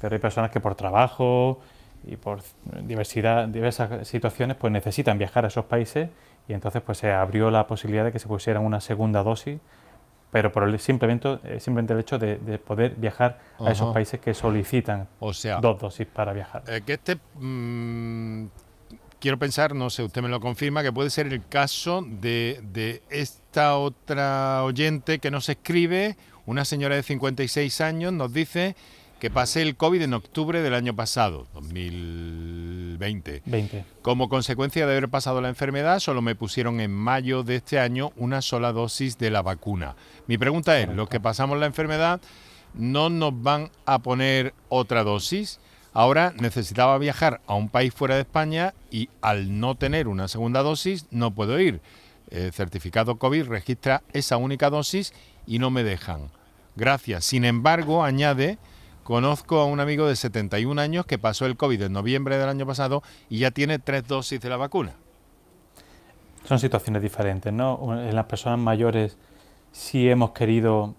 pero 0.00 0.14
hay 0.14 0.18
personas 0.18 0.50
que 0.50 0.60
por 0.60 0.74
trabajo, 0.76 1.60
y 2.04 2.16
por 2.16 2.40
diversidad, 2.82 3.48
diversas 3.48 4.06
situaciones 4.06 4.56
pues 4.56 4.72
necesitan 4.72 5.18
viajar 5.18 5.44
a 5.44 5.48
esos 5.48 5.64
países 5.66 6.08
y 6.48 6.52
entonces 6.52 6.82
pues 6.82 6.98
se 6.98 7.12
abrió 7.12 7.50
la 7.50 7.66
posibilidad 7.66 8.04
de 8.04 8.12
que 8.12 8.18
se 8.18 8.28
pusiera 8.28 8.60
una 8.60 8.80
segunda 8.80 9.22
dosis 9.22 9.58
pero 10.30 10.52
por 10.52 10.64
el 10.64 10.78
simplemente, 10.78 11.38
eh, 11.44 11.60
simplemente 11.60 11.94
el 11.94 12.00
hecho 12.00 12.18
de, 12.18 12.36
poder 12.58 12.94
viajar 12.96 13.38
a 13.58 13.70
esos 13.70 13.92
países 13.94 14.20
que 14.20 14.34
solicitan 14.34 15.08
o 15.20 15.32
sea, 15.32 15.58
dos 15.60 15.78
dosis 15.80 16.06
para 16.06 16.32
viajar. 16.32 16.62
Eh, 16.66 16.82
que 16.84 16.94
este, 16.94 17.18
mm, 17.34 18.46
quiero 19.18 19.38
pensar, 19.38 19.74
no 19.74 19.88
sé, 19.90 20.02
usted 20.02 20.20
me 20.20 20.28
lo 20.28 20.40
confirma, 20.40 20.82
que 20.82 20.92
puede 20.92 21.10
ser 21.10 21.28
el 21.28 21.46
caso 21.46 22.04
de, 22.06 22.60
de 22.62 23.02
esta 23.08 23.78
otra 23.78 24.64
oyente 24.64 25.18
que 25.18 25.30
nos 25.30 25.48
escribe, 25.48 26.16
una 26.44 26.64
señora 26.64 26.94
de 26.96 27.02
56 27.02 27.80
años, 27.80 28.12
nos 28.12 28.32
dice 28.32 28.76
que 29.18 29.30
pasé 29.30 29.62
el 29.62 29.76
COVID 29.76 30.02
en 30.02 30.14
octubre 30.14 30.62
del 30.62 30.74
año 30.74 30.94
pasado, 30.94 31.46
2020. 31.54 33.42
20. 33.44 33.84
Como 34.02 34.28
consecuencia 34.28 34.86
de 34.86 34.92
haber 34.92 35.08
pasado 35.08 35.40
la 35.40 35.48
enfermedad, 35.48 35.98
solo 36.00 36.22
me 36.22 36.34
pusieron 36.34 36.80
en 36.80 36.92
mayo 36.92 37.42
de 37.42 37.56
este 37.56 37.80
año 37.80 38.12
una 38.16 38.42
sola 38.42 38.72
dosis 38.72 39.18
de 39.18 39.30
la 39.30 39.42
vacuna. 39.42 39.96
Mi 40.26 40.38
pregunta 40.38 40.78
es, 40.78 40.88
¿los 40.88 41.08
que 41.08 41.20
pasamos 41.20 41.58
la 41.58 41.66
enfermedad 41.66 42.20
no 42.74 43.10
nos 43.10 43.42
van 43.42 43.70
a 43.86 43.98
poner 44.00 44.54
otra 44.68 45.02
dosis? 45.02 45.58
Ahora 45.92 46.32
necesitaba 46.38 46.96
viajar 46.98 47.40
a 47.46 47.54
un 47.54 47.68
país 47.68 47.92
fuera 47.92 48.14
de 48.14 48.20
España 48.20 48.74
y 48.90 49.08
al 49.20 49.58
no 49.58 49.74
tener 49.74 50.06
una 50.06 50.28
segunda 50.28 50.62
dosis 50.62 51.06
no 51.10 51.32
puedo 51.32 51.58
ir. 51.58 51.80
El 52.30 52.52
certificado 52.52 53.16
COVID 53.16 53.46
registra 53.46 54.02
esa 54.12 54.36
única 54.36 54.70
dosis 54.70 55.12
y 55.46 55.58
no 55.58 55.70
me 55.70 55.82
dejan. 55.82 56.30
Gracias. 56.76 57.24
Sin 57.24 57.44
embargo, 57.44 58.04
añade, 58.04 58.58
conozco 59.08 59.58
a 59.58 59.64
un 59.64 59.80
amigo 59.80 60.06
de 60.06 60.16
71 60.16 60.78
años 60.78 61.06
que 61.06 61.16
pasó 61.16 61.46
el 61.46 61.56
COVID 61.56 61.80
en 61.80 61.94
noviembre 61.94 62.36
del 62.36 62.46
año 62.46 62.66
pasado 62.66 63.02
y 63.30 63.38
ya 63.38 63.50
tiene 63.50 63.78
tres 63.78 64.06
dosis 64.06 64.38
de 64.38 64.50
la 64.50 64.58
vacuna. 64.58 64.96
Son 66.44 66.58
situaciones 66.58 67.00
diferentes, 67.00 67.50
¿no? 67.50 67.98
En 67.98 68.14
las 68.14 68.26
personas 68.26 68.58
mayores 68.58 69.16
sí 69.72 70.10
hemos 70.10 70.32
querido 70.32 70.94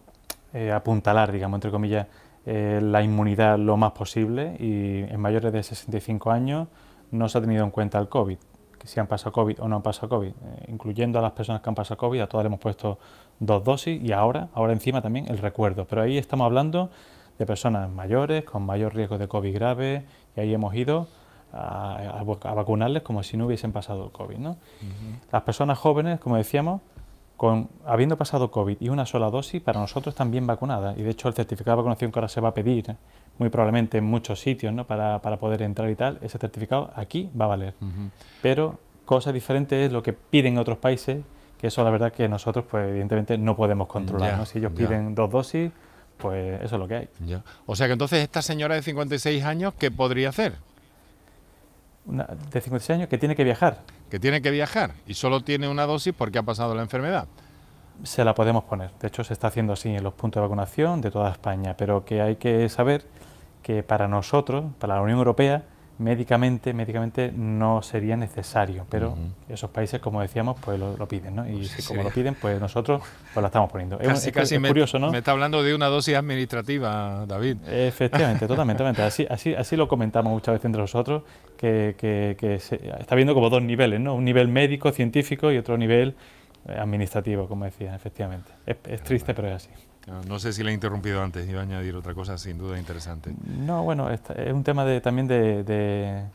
eh, 0.56 0.72
apuntalar, 0.72 1.32
digamos, 1.32 1.58
entre 1.58 1.70
comillas, 1.70 2.08
eh, 2.48 2.80
la 2.82 3.04
inmunidad 3.04 3.60
lo 3.60 3.78
más 3.78 3.92
posible 3.92 4.58
y 4.60 5.04
en 5.04 5.20
mayores 5.20 5.54
de 5.54 5.62
65 5.62 6.32
años 6.32 6.68
no 7.12 7.30
se 7.30 7.38
ha 7.38 7.42
tenido 7.42 7.64
en 7.64 7.70
cuenta 7.70 8.00
el 8.00 8.10
COVID, 8.10 8.40
que 8.80 8.88
si 8.88 9.00
han 9.00 9.06
pasado 9.06 9.34
COVID 9.34 9.62
o 9.62 9.68
no 9.68 9.76
han 9.76 9.84
pasado 9.84 10.10
COVID, 10.10 10.30
eh, 10.30 10.66
incluyendo 10.70 11.20
a 11.20 11.22
las 11.22 11.34
personas 11.34 11.62
que 11.62 11.70
han 11.70 11.76
pasado 11.76 11.98
COVID, 11.98 12.22
a 12.22 12.28
todas 12.28 12.44
le 12.44 12.48
hemos 12.48 12.60
puesto 12.60 12.98
dos 13.40 13.64
dosis 13.64 14.02
y 14.02 14.14
ahora, 14.14 14.50
ahora 14.56 14.74
encima 14.74 15.00
también 15.00 15.28
el 15.28 15.38
recuerdo, 15.38 15.86
pero 15.86 16.02
ahí 16.02 16.18
estamos 16.18 16.46
hablando 16.46 16.90
de 17.40 17.46
personas 17.46 17.90
mayores 17.90 18.44
con 18.44 18.66
mayor 18.66 18.94
riesgo 18.94 19.18
de 19.18 19.28
COVID 19.28 19.54
grave 19.56 20.04
y 20.36 20.42
ahí 20.42 20.54
hemos 20.54 20.76
ido 20.76 21.08
a, 21.54 22.22
vacunarles 22.24 23.02
como 23.02 23.24
si 23.24 23.38
no 23.38 23.48
hubiesen 23.48 23.72
pasado 23.72 24.06
el 24.06 24.12
COVID. 24.12 24.38
¿no? 24.38 24.58
Las 25.32 25.42
personas 25.44 25.80
jóvenes, 25.80 26.20
como 26.20 26.36
decíamos, 26.36 26.82
con, 27.38 27.70
habiendo 27.86 28.18
pasado 28.18 28.52
COVID 28.52 28.78
y 28.82 28.90
una 28.90 29.06
sola 29.06 29.30
dosis, 29.30 29.62
para 29.62 29.80
nosotros 29.80 30.14
también 30.14 30.46
vacunada. 30.46 30.94
Y 30.98 31.02
de 31.02 31.12
hecho 31.12 31.30
el 31.30 31.34
certificado 31.34 31.78
de 31.78 31.84
vacunación 31.84 32.12
que 32.12 32.20
ahora 32.20 32.28
se 32.28 32.42
va 32.42 32.50
a 32.50 32.54
pedir, 32.54 32.94
muy 33.38 33.50
probablemente 33.50 33.98
en 33.98 34.04
muchos 34.04 34.42
sitios, 34.42 34.74
¿no? 34.74 34.86
para, 34.86 35.22
para 35.22 35.38
poder 35.38 35.62
entrar 35.62 35.90
y 35.90 35.96
tal, 35.96 36.20
ese 36.22 36.38
certificado 36.38 36.92
aquí 36.94 37.32
va 37.40 37.46
a 37.46 37.48
valer. 37.48 37.74
Pero 38.42 38.80
cosa 39.06 39.32
diferente 39.32 39.86
es 39.86 39.94
lo 39.94 40.04
que 40.04 40.12
piden 40.12 40.58
otros 40.58 40.78
países, 40.78 41.24
que 41.58 41.68
eso 41.68 41.84
la 41.86 41.90
verdad 41.90 42.12
que 42.12 42.28
nosotros, 42.28 42.66
pues 42.70 42.90
evidentemente 42.90 43.38
no 43.38 43.56
podemos 43.56 43.88
controlar. 43.88 44.38
¿no? 44.38 44.46
Si 44.46 44.60
ellos 44.60 44.74
piden 44.74 45.16
dos 45.16 45.32
dosis, 45.32 45.72
pues 46.20 46.62
eso 46.62 46.76
es 46.76 46.80
lo 46.80 46.88
que 46.88 46.96
hay. 46.96 47.10
O 47.66 47.76
sea 47.76 47.88
que 47.88 47.94
entonces 47.94 48.20
esta 48.20 48.42
señora 48.42 48.76
de 48.76 48.82
56 48.82 49.44
años, 49.44 49.74
¿qué 49.80 49.90
podría 49.90 50.30
hacer? 50.30 50.54
de 52.06 52.62
56 52.62 52.90
años 52.98 53.10
que 53.10 53.18
tiene 53.18 53.36
que 53.36 53.44
viajar. 53.44 53.82
Que 54.10 54.20
tiene 54.20 54.42
que 54.42 54.50
viajar 54.52 54.94
y 55.06 55.14
solo 55.14 55.42
tiene 55.42 55.68
una 55.68 55.86
dosis 55.86 56.14
porque 56.18 56.40
ha 56.40 56.44
pasado 56.44 56.74
la 56.74 56.82
enfermedad. 56.82 57.28
Se 58.04 58.24
la 58.24 58.34
podemos 58.34 58.64
poner. 58.64 58.92
De 59.00 59.10
hecho, 59.10 59.24
se 59.24 59.34
está 59.34 59.48
haciendo 59.48 59.74
así 59.74 59.90
en 59.90 60.04
los 60.04 60.14
puntos 60.14 60.42
de 60.42 60.48
vacunación 60.48 61.02
de 61.02 61.12
toda 61.12 61.30
España, 61.32 61.76
pero 61.78 62.06
que 62.06 62.22
hay 62.22 62.38
que 62.38 62.68
saber 62.70 63.06
que 63.62 63.84
para 63.84 64.08
nosotros, 64.08 64.66
para 64.80 64.96
la 64.96 65.02
Unión 65.02 65.20
Europea, 65.20 65.64
médicamente, 66.00 66.74
médicamente 66.74 67.32
no 67.36 67.82
sería 67.82 68.16
necesario, 68.16 68.86
pero 68.90 69.16
esos 69.50 69.70
países, 69.70 70.00
como 70.00 70.22
decíamos, 70.22 70.58
pues 70.62 70.80
lo, 70.80 71.08
piden, 71.08 71.36
¿no? 71.36 71.48
Y 71.48 71.66
si 71.66 71.84
como 71.84 72.04
lo 72.04 72.10
piden, 72.10 72.36
pues 72.36 72.60
nosotros 72.60 73.02
pues 73.34 73.42
la 73.42 73.48
estamos 73.48 73.70
poniendo. 73.70 73.98
Casi, 73.98 74.32
casi 74.32 74.58
me, 74.60 74.70
curioso, 74.70 74.98
¿no? 74.98 75.12
Me 75.12 75.18
está 75.18 75.32
hablando 75.32 75.62
de 75.62 75.76
una 75.76 75.88
dosis 75.88 76.16
administrativa, 76.16 77.26
David. 77.28 77.58
Efectivamente, 77.68 78.48
totalmente, 78.48 78.78
totalmente. 78.78 79.04
Así, 79.04 79.28
así, 79.30 79.54
así 79.54 79.76
lo 79.76 79.90
comentamos 79.90 80.32
muchas 80.32 80.54
veces 80.54 80.66
entre 80.66 80.82
nosotros, 80.82 81.24
que, 81.58 81.96
que, 81.98 82.60
se, 82.60 82.76
está 82.98 83.16
viendo 83.16 83.34
como 83.34 83.50
dos 83.50 83.62
niveles, 83.62 84.00
¿no? 84.00 84.16
Un 84.16 84.24
nivel 84.24 84.48
médico, 84.48 84.92
científico 84.94 85.52
y 85.52 85.58
otro 85.58 85.78
nivel 85.78 86.16
eh, 86.66 86.78
administrativo, 86.80 87.50
como 87.50 87.66
decía, 87.66 87.94
efectivamente. 87.94 88.52
Es, 88.66 89.04
triste, 89.04 89.34
pero 89.34 89.50
es 89.50 89.56
así. 89.56 89.70
No, 90.28 90.40
sé 90.40 90.54
si 90.54 90.64
le 90.64 90.72
he 90.72 90.74
interrumpido 90.74 91.22
antes, 91.22 91.48
iba 91.48 91.60
a 91.60 91.64
añadir 91.64 91.96
otra 91.96 92.14
cosa 92.14 92.38
sin 92.38 92.58
duda 92.58 92.80
interesante. 92.80 93.34
No, 93.46 93.84
bueno, 93.84 94.10
es 94.10 94.22
un 94.52 94.64
tema 94.64 94.86
de, 94.86 95.02
también 95.02 95.28
de, 95.28 96.26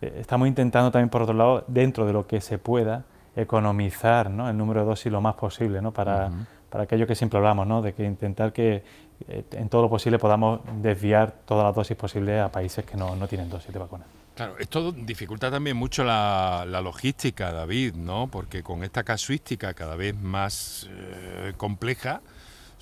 Estamos 0.00 0.48
intentando 0.48 0.90
también, 0.90 1.08
por 1.08 1.22
otro 1.22 1.34
lado, 1.34 1.64
dentro 1.66 2.04
de 2.06 2.12
lo 2.12 2.26
que 2.26 2.40
se 2.40 2.58
pueda, 2.58 3.04
economizar 3.36 4.30
¿no? 4.30 4.48
el 4.48 4.56
número 4.56 4.80
de 4.80 4.86
dosis 4.86 5.10
lo 5.10 5.20
más 5.20 5.34
posible, 5.34 5.80
¿no? 5.80 5.92
para, 5.92 6.30
para 6.70 6.84
aquello 6.84 7.06
que 7.06 7.14
siempre 7.14 7.38
hablamos, 7.38 7.66
¿no? 7.66 7.82
de 7.82 7.92
que 7.94 8.04
intentar 8.04 8.52
que 8.52 8.84
eh, 9.28 9.44
en 9.52 9.68
todo 9.68 9.82
lo 9.82 9.90
posible 9.90 10.18
podamos 10.18 10.60
desviar 10.82 11.32
todas 11.44 11.64
las 11.64 11.74
dosis 11.74 11.96
posibles 11.96 12.40
a 12.40 12.50
países 12.50 12.84
que 12.84 12.96
no, 12.96 13.16
no 13.16 13.26
tienen 13.26 13.48
dosis 13.48 13.72
de 13.72 13.78
vacuna. 13.78 14.04
Claro, 14.34 14.56
esto 14.58 14.90
dificulta 14.90 15.48
también 15.48 15.76
mucho 15.76 16.02
la, 16.02 16.66
logística, 16.82 17.52
David, 17.52 17.94
¿no? 17.94 18.26
Porque 18.26 18.64
con 18.64 18.82
esta 18.82 19.04
casuística 19.04 19.74
cada 19.74 19.94
vez 19.94 20.16
más 20.16 20.88
eh, 20.90 21.52
compleja, 21.56 22.20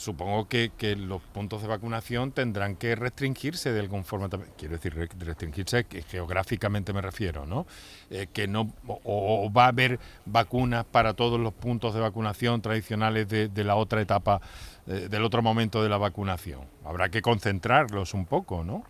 supongo 0.03 0.49
que, 0.49 0.71
los 0.97 1.23
puntos 1.23 1.63
de 1.63 1.69
vacunación 1.69 2.33
tendrán 2.33 2.77
que 2.77 2.95
restringirse 2.95 3.73
de 3.73 3.81
algún 3.81 4.05
forma 4.05 4.29
Quiero 4.57 4.75
decir, 4.75 4.95
restringirse 5.19 5.85
que 5.85 6.03
geográficamente 6.03 6.93
me 6.93 7.01
refiero, 7.01 7.47
¿no? 7.47 7.67
Eh, 8.11 8.27
que 8.33 8.49
no 8.49 8.73
o, 8.87 9.51
va 9.53 9.67
a 9.67 9.69
haber 9.69 10.01
vacunas 10.27 10.85
para 10.85 11.15
todos 11.15 11.39
los 11.41 11.53
puntos 11.53 11.95
de 11.95 12.01
vacunación 12.01 12.61
tradicionales 12.61 13.29
de, 13.29 13.65
la 13.65 13.77
otra 13.77 14.01
etapa, 14.01 14.41
eh, 14.87 15.09
del 15.09 15.25
otro 15.25 15.43
momento 15.43 15.83
de 15.83 15.89
la 15.89 15.99
vacunación. 15.99 16.63
Habrá 16.85 17.09
que 17.09 17.23
concentrarlos 17.23 18.15
un 18.15 18.27
poco, 18.27 18.65
¿no? 18.65 18.85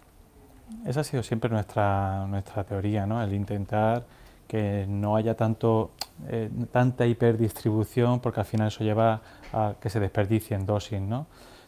Esa 0.86 1.00
ha 1.00 1.04
sido 1.04 1.22
siempre 1.22 1.50
nuestra, 1.50 2.26
nuestra 2.26 2.64
teoría, 2.64 3.04
¿no? 3.04 3.22
el 3.22 3.34
intentar 3.34 4.06
que 4.52 4.84
no 4.86 5.16
haya 5.16 5.34
tanto, 5.34 5.92
eh, 6.28 6.50
tanta 6.70 7.06
hiperdistribución, 7.06 8.20
porque 8.20 8.40
al 8.40 8.44
final 8.44 8.68
eso 8.68 8.84
lleva 8.84 9.22
a 9.50 9.76
que 9.80 9.88
se 9.88 9.98
desperdicien 9.98 10.66
dosis. 10.66 11.00
¿no? 11.00 11.24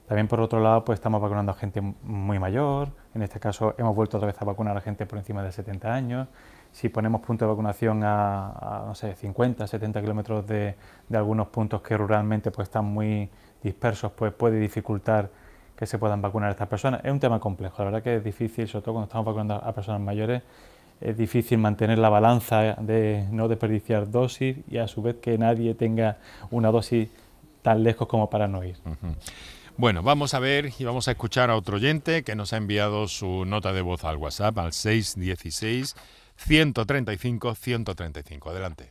También 0.07 0.29
por 0.29 0.39
otro 0.39 0.61
lado, 0.61 0.85
pues 0.85 0.99
estamos 0.99 1.19
vacunando 1.23 1.53
a 1.53 1.55
gente 1.55 1.81
muy 1.81 2.39
mayor, 2.39 2.91
en 3.15 3.23
este 3.23 3.41
caso 3.41 3.75
hemos 3.79 3.97
vuelto 3.97 4.19
otra 4.19 4.27
vez 4.27 4.37
a 4.39 4.45
vacunar 4.45 4.77
a 4.77 4.83
gente 4.83 5.07
por 5.07 5.19
encima 5.19 5.43
de 5.43 5.51
70 5.51 5.95
años. 5.95 6.29
Si 6.73 6.91
ponemos 6.91 7.23
puntos 7.23 7.47
de 7.47 7.53
vacunación 7.53 8.03
a, 8.05 8.83
no 8.87 8.95
sé, 8.95 9.15
50, 9.15 9.67
70 9.67 10.03
kilómetros 10.03 10.47
de, 10.47 10.75
de 11.09 11.17
algunos 11.17 11.49
puntos 11.49 11.81
que 11.81 11.97
ruralmente 11.97 12.51
pues, 12.51 12.69
están 12.69 12.85
muy 12.85 13.31
dispersos, 13.63 14.13
pues 14.13 14.31
puede 14.35 14.59
dificultar 14.59 15.31
que 15.75 15.87
se 15.87 15.99
puedan 15.99 16.21
vacunar 16.21 16.51
a 16.51 16.53
estas 16.53 16.69
personas. 16.69 17.01
Es 17.03 17.11
un 17.11 17.19
tema 17.19 17.41
complejo, 17.41 17.77
la 17.79 17.85
verdad 17.87 18.03
que 18.03 18.17
es 18.17 18.25
difícil, 18.25 18.69
sobre 18.69 18.85
todo 18.85 18.93
cuando 18.97 19.07
estamos 19.07 19.25
vacunando 19.25 19.55
a 19.55 19.73
personas 19.73 20.03
mayores, 20.03 20.43
es 21.01 21.17
difícil 21.17 21.59
mantener 21.59 21.99
la 21.99 22.09
balanza 22.09 22.75
de 22.81 23.27
no 23.31 23.49
desperdiciar 23.49 24.11
dosis 24.11 24.57
y 24.69 24.79
a 24.79 24.89
su 24.89 25.03
vez 25.03 25.17
que 25.21 25.37
nadie 25.39 25.75
tenga 25.75 26.19
una 26.51 26.71
dosis 26.71 27.09
tan 27.63 27.83
lejos 27.83 28.09
como 28.09 28.31
para 28.31 28.49
no 28.49 28.65
ir. 28.65 28.77
Bueno, 29.77 30.03
vamos 30.03 30.35
a 30.35 30.39
ver 30.39 30.71
y 30.79 30.85
vamos 30.85 31.09
a 31.09 31.13
escuchar 31.13 31.51
a 31.51 31.57
otro 31.57 31.77
oyente 31.77 32.23
que 32.23 32.37
nos 32.37 32.53
ha 32.53 32.59
enviado 32.59 33.09
su 33.09 33.45
nota 33.45 33.73
de 33.73 33.83
voz 33.83 34.05
al 34.05 34.17
WhatsApp 34.17 34.57
al 34.59 34.73
616 34.73 35.97
135 36.37 37.55
135. 37.55 38.51
Adelante. 38.51 38.91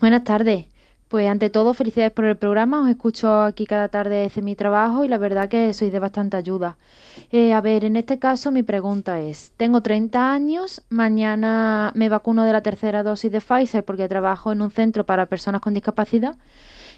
Buenas 0.00 0.24
tardes. 0.24 0.66
Pues 1.14 1.28
ante 1.28 1.48
todo, 1.48 1.74
felicidades 1.74 2.12
por 2.12 2.24
el 2.24 2.36
programa. 2.36 2.80
Os 2.80 2.88
escucho 2.88 3.42
aquí 3.42 3.66
cada 3.66 3.86
tarde 3.88 4.16
desde 4.16 4.42
mi 4.42 4.56
trabajo 4.56 5.04
y 5.04 5.08
la 5.08 5.16
verdad 5.16 5.48
que 5.48 5.72
sois 5.72 5.92
de 5.92 6.00
bastante 6.00 6.36
ayuda. 6.36 6.76
Eh, 7.30 7.52
a 7.54 7.60
ver, 7.60 7.84
en 7.84 7.94
este 7.94 8.18
caso 8.18 8.50
mi 8.50 8.64
pregunta 8.64 9.20
es, 9.20 9.52
tengo 9.56 9.80
30 9.80 10.32
años, 10.32 10.82
mañana 10.88 11.92
me 11.94 12.08
vacuno 12.08 12.42
de 12.42 12.52
la 12.52 12.62
tercera 12.62 13.04
dosis 13.04 13.30
de 13.30 13.40
Pfizer 13.40 13.84
porque 13.84 14.08
trabajo 14.08 14.50
en 14.50 14.60
un 14.60 14.72
centro 14.72 15.06
para 15.06 15.26
personas 15.26 15.60
con 15.60 15.72
discapacidad. 15.72 16.34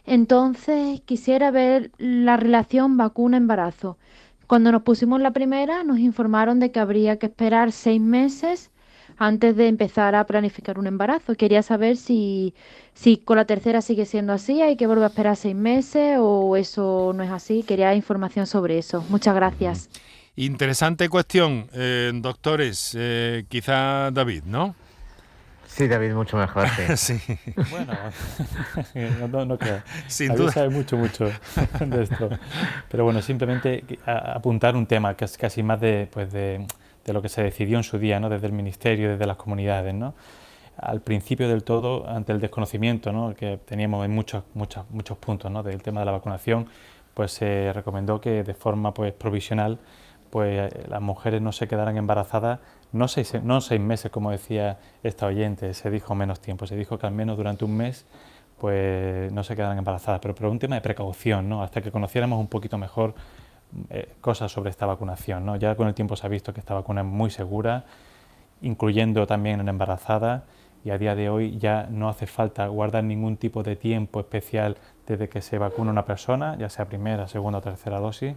Entonces, 0.07 1.03
quisiera 1.03 1.51
ver 1.51 1.91
la 1.99 2.39
relación 2.39 2.97
vacuna-embarazo. 2.97 3.99
Cuando 4.47 4.73
nos 4.73 4.81
pusimos 4.81 5.21
la 5.21 5.33
primera, 5.33 5.85
nos 5.85 5.99
informaron 5.99 6.59
de 6.59 6.71
que 6.71 6.81
habría 6.81 7.19
que 7.19 7.27
esperar 7.27 7.71
seis 7.71 8.01
meses 8.01 8.71
antes 9.19 9.57
de 9.57 9.69
empezar 9.69 10.15
a 10.15 10.25
planificar 10.25 10.79
un 10.79 10.87
embarazo. 10.87 11.35
Quería 11.35 11.63
saber 11.63 11.97
si, 11.97 12.55
si 12.95 13.17
con 13.17 13.37
la 13.37 13.45
tercera 13.45 13.81
sigue 13.81 14.07
siendo 14.07 14.33
así, 14.33 14.63
hay 14.63 14.77
que 14.77 14.87
volver 14.87 15.05
a 15.05 15.09
esperar 15.09 15.37
seis 15.37 15.57
meses 15.57 16.19
o 16.21 16.57
eso 16.57 17.13
no 17.15 17.23
es 17.23 17.31
así. 17.31 17.63
Quería 17.63 17.95
información 17.95 18.47
sobre 18.47 18.79
eso. 18.79 19.05
Muchas 19.09 19.35
gracias. 19.35 19.89
Interesante 20.37 21.09
cuestión, 21.09 21.69
eh, 21.73 22.13
doctores. 22.15 22.95
Eh, 22.99 23.45
quizá 23.49 24.11
David, 24.11 24.43
¿no? 24.45 24.75
Sí, 25.67 25.89
David, 25.89 26.13
mucho 26.13 26.37
mejor. 26.37 26.69
Sí. 26.97 27.21
Bueno, 27.71 27.93
no, 29.31 29.45
no, 29.45 29.59
creo. 29.59 29.83
Sin 30.07 30.29
David 30.29 30.41
duda. 30.41 30.53
sabe 30.53 30.69
mucho, 30.71 30.97
mucho 30.97 31.25
de 31.25 32.03
esto. 32.03 32.31
Pero 32.91 33.05
bueno, 33.05 33.21
simplemente 33.21 33.85
apuntar 34.07 34.77
un 34.77 34.87
tema 34.87 35.15
que 35.17 35.25
es 35.25 35.37
casi 35.37 35.63
más 35.63 35.81
de, 35.81 36.09
pues 36.11 36.33
de 36.33 36.67
de 37.07 37.13
lo 37.13 37.23
que 37.23 37.29
se 37.29 37.43
decidió 37.43 37.79
en 37.79 37.85
su 37.85 37.99
día, 37.99 38.19
¿no? 38.21 38.29
desde 38.29 38.49
el 38.49 38.53
Ministerio, 38.53 39.11
desde 39.11 39.27
las 39.27 39.37
comunidades. 39.37 39.95
¿no? 39.95 40.15
Al 40.77 41.01
principio 41.01 41.49
del 41.49 41.63
todo, 41.63 42.07
ante 42.09 42.33
el 42.33 42.41
desconocimiento 42.41 43.13
¿no? 43.13 43.35
que 43.35 43.59
teníamos 43.65 44.05
en 44.05 44.11
muchos, 44.11 44.43
muchos, 44.55 44.85
muchos 44.91 45.17
puntos 45.17 45.51
¿no? 45.51 45.63
del 45.63 45.83
tema 45.83 46.01
de 46.01 46.07
la 46.07 46.13
vacunación, 46.13 46.67
pues 47.15 47.33
se 47.33 47.73
recomendó 47.73 48.21
que 48.21 48.43
de 48.43 48.55
forma 48.55 48.93
pues, 48.93 49.13
provisional 49.13 49.79
pues, 50.31 50.71
las 50.89 51.01
mujeres 51.01 51.41
no 51.41 51.53
se 51.53 51.69
quedaran 51.69 51.97
embarazadas, 51.97 52.59
no 52.93 53.09
seis, 53.09 53.35
no 53.43 53.61
seis 53.61 53.81
meses, 53.81 54.11
como 54.11 54.33
decía 54.33 54.79
esta 55.03 55.27
oyente, 55.27 55.73
se 55.75 55.91
dijo 55.91 56.15
menos 56.15 56.41
tiempo, 56.41 56.67
se 56.67 56.77
dijo 56.77 56.99
que 56.99 57.07
al 57.07 57.13
menos 57.13 57.37
durante 57.37 57.65
un 57.65 57.77
mes 57.77 58.05
pues 58.59 59.31
no 59.33 59.45
se 59.45 59.55
quedaran 59.55 59.79
embarazadas, 59.79 60.19
pero 60.21 60.35
por 60.35 60.47
un 60.47 60.59
tema 60.59 60.77
de 60.77 60.81
precaución, 60.81 61.49
¿no? 61.49 61.63
hasta 61.63 61.83
que 61.83 61.93
conociéramos 61.93 62.41
un 62.41 62.49
poquito 62.49 62.79
mejor 62.79 63.15
eh, 63.91 64.15
cosas 64.21 64.53
sobre 64.53 64.71
esta 64.71 64.87
vacunación. 64.87 65.45
¿no? 65.45 65.57
Ya 65.57 65.75
con 65.75 65.89
el 65.89 65.95
tiempo 65.95 66.17
se 66.17 66.27
ha 66.27 66.31
visto 66.31 66.53
que 66.53 66.61
esta 66.61 66.75
vacuna 66.75 67.01
es 67.03 67.07
muy 67.07 67.31
segura, 67.31 67.85
incluyendo 68.63 69.27
también 69.27 69.61
en 69.61 69.69
embarazadas, 69.69 70.43
y 70.85 70.91
a 70.91 70.99
día 70.99 71.17
de 71.17 71.29
hoy 71.29 71.59
ya 71.59 71.89
no 71.91 72.09
hace 72.09 72.27
falta 72.27 72.67
guardar 72.69 73.03
ningún 73.03 73.37
tipo 73.37 73.65
de 73.65 73.75
tiempo 73.75 74.21
especial 74.21 74.77
desde 75.07 75.29
que 75.29 75.43
se 75.43 75.59
vacuna 75.59 75.91
una 75.91 76.05
persona, 76.05 76.57
ya 76.59 76.69
sea 76.69 76.85
primera, 76.85 77.27
segunda 77.27 77.59
o 77.59 77.63
tercera 77.63 77.99
dosis, 77.99 78.35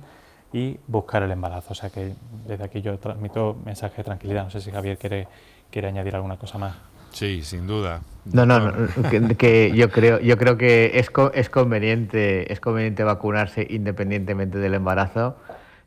y 0.52 0.80
buscar 0.88 1.22
el 1.22 1.32
embarazo. 1.32 1.74
O 1.74 1.76
sea 1.76 1.92
que 1.92 2.16
desde 2.48 2.64
aquí 2.64 2.82
yo 2.82 2.98
transmito 2.98 3.56
mensaje 3.64 3.98
de 3.98 4.04
tranquilidad. 4.04 4.46
No 4.46 4.50
sé 4.50 4.62
si 4.62 4.72
Javier 4.72 4.98
quiere, 4.98 5.28
quiere 5.70 5.90
añadir 5.90 6.16
alguna 6.16 6.38
cosa 6.38 6.58
más. 6.58 6.76
Sí, 7.12 7.42
sin 7.44 7.68
duda. 7.68 8.02
No, 8.26 8.46
no, 8.46 8.60
no 8.60 9.38
que, 9.38 9.72
yo 9.76 9.90
creo, 9.90 10.20
yo 10.20 10.38
creo 10.38 10.58
que 10.58 10.92
es, 10.96 11.10
es 11.34 11.50
conveniente, 11.50 12.52
es 12.52 12.60
conveniente 12.60 13.04
vacunarse 13.04 13.66
independientemente 13.70 14.60
del 14.60 14.74
embarazo. 14.76 15.38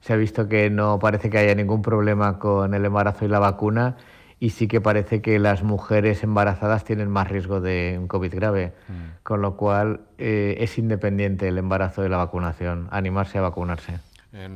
Se 0.00 0.12
ha 0.12 0.16
visto 0.16 0.48
que 0.48 0.68
no 0.70 0.98
parece 0.98 1.30
que 1.30 1.38
haya 1.38 1.54
ningún 1.54 1.82
problema 1.82 2.38
con 2.38 2.74
el 2.74 2.84
embarazo 2.84 3.24
y 3.24 3.28
la 3.28 3.38
vacuna 3.38 3.96
y 4.42 4.50
sí 4.50 4.66
que 4.66 4.80
parece 4.80 5.22
que 5.22 5.38
las 5.38 5.62
mujeres 5.62 6.24
embarazadas 6.24 6.82
tienen 6.82 7.08
más 7.08 7.28
riesgo 7.28 7.60
de 7.60 7.96
un 7.96 8.08
COVID 8.08 8.34
grave, 8.34 8.72
mm. 8.88 9.22
con 9.22 9.40
lo 9.40 9.56
cual 9.56 10.00
eh, 10.18 10.56
es 10.58 10.78
independiente 10.78 11.46
el 11.46 11.58
embarazo 11.58 12.02
de 12.02 12.08
la 12.08 12.16
vacunación, 12.16 12.88
animarse 12.90 13.38
a 13.38 13.42
vacunarse. 13.42 14.00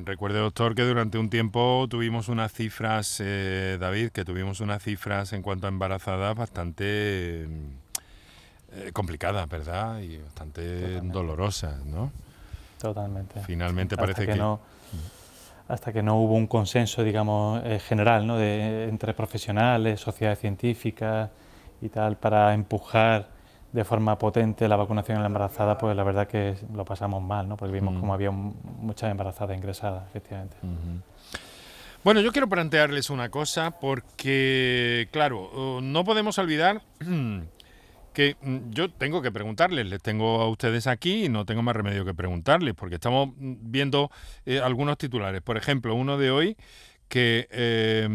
Recuerde, 0.04 0.38
doctor, 0.38 0.74
que 0.74 0.82
durante 0.82 1.18
un 1.18 1.30
tiempo 1.30 1.86
tuvimos 1.88 2.28
unas 2.28 2.52
cifras, 2.52 3.20
eh, 3.20 3.76
David, 3.78 4.10
que 4.10 4.24
tuvimos 4.24 4.60
unas 4.60 4.82
cifras 4.82 5.32
en 5.32 5.42
cuanto 5.42 5.66
a 5.66 5.68
embarazadas 5.68 6.34
bastante 6.34 7.44
eh, 8.72 8.90
complicadas, 8.92 9.48
¿verdad? 9.48 10.00
Y 10.00 10.18
bastante 10.18 11.00
dolorosas, 11.02 11.84
¿no? 11.84 12.10
Totalmente. 12.80 13.40
Finalmente 13.42 13.96
parece 13.96 14.26
que, 14.26 14.34
no 14.34 14.60
hasta 15.68 15.92
que 15.92 16.02
no 16.02 16.20
hubo 16.20 16.34
un 16.34 16.46
consenso, 16.46 17.02
digamos, 17.02 17.60
eh, 17.64 17.80
general, 17.80 18.26
¿no? 18.26 18.36
de, 18.36 18.88
entre 18.88 19.14
profesionales, 19.14 20.00
sociedades 20.00 20.38
científicas 20.38 21.30
y 21.80 21.88
tal, 21.88 22.16
para 22.16 22.54
empujar 22.54 23.28
de 23.76 23.84
forma 23.84 24.16
potente 24.16 24.68
la 24.68 24.76
vacunación 24.76 25.18
en 25.18 25.22
la 25.22 25.26
embarazada, 25.26 25.76
pues 25.76 25.94
la 25.94 26.02
verdad 26.02 26.26
que 26.26 26.54
lo 26.74 26.86
pasamos 26.86 27.22
mal, 27.22 27.46
¿no? 27.46 27.58
porque 27.58 27.74
vimos 27.74 27.92
mm. 27.92 28.00
como 28.00 28.14
había 28.14 28.30
muchas 28.30 29.10
embarazadas 29.10 29.54
ingresadas, 29.54 30.08
efectivamente. 30.08 30.56
Bueno, 32.02 32.22
yo 32.22 32.32
quiero 32.32 32.48
plantearles 32.48 33.10
una 33.10 33.28
cosa, 33.28 33.72
porque, 33.78 35.08
claro, 35.12 35.80
no 35.82 36.04
podemos 36.04 36.38
olvidar 36.38 36.80
que 38.14 38.36
mm, 38.40 38.70
yo 38.70 38.90
tengo 38.90 39.20
que 39.20 39.30
preguntarles, 39.30 39.86
les 39.90 40.00
tengo 40.00 40.40
a 40.40 40.48
ustedes 40.48 40.86
aquí 40.86 41.26
y 41.26 41.28
no 41.28 41.44
tengo 41.44 41.60
más 41.60 41.76
remedio 41.76 42.06
que 42.06 42.14
preguntarles, 42.14 42.72
porque 42.72 42.94
estamos 42.94 43.28
mm, 43.36 43.56
viendo 43.60 44.10
eh, 44.46 44.58
algunos 44.58 44.96
titulares. 44.96 45.42
Por 45.42 45.58
ejemplo, 45.58 45.94
uno 45.94 46.16
de 46.16 46.30
hoy 46.30 46.56
que 47.10 47.46
eh, 47.50 48.08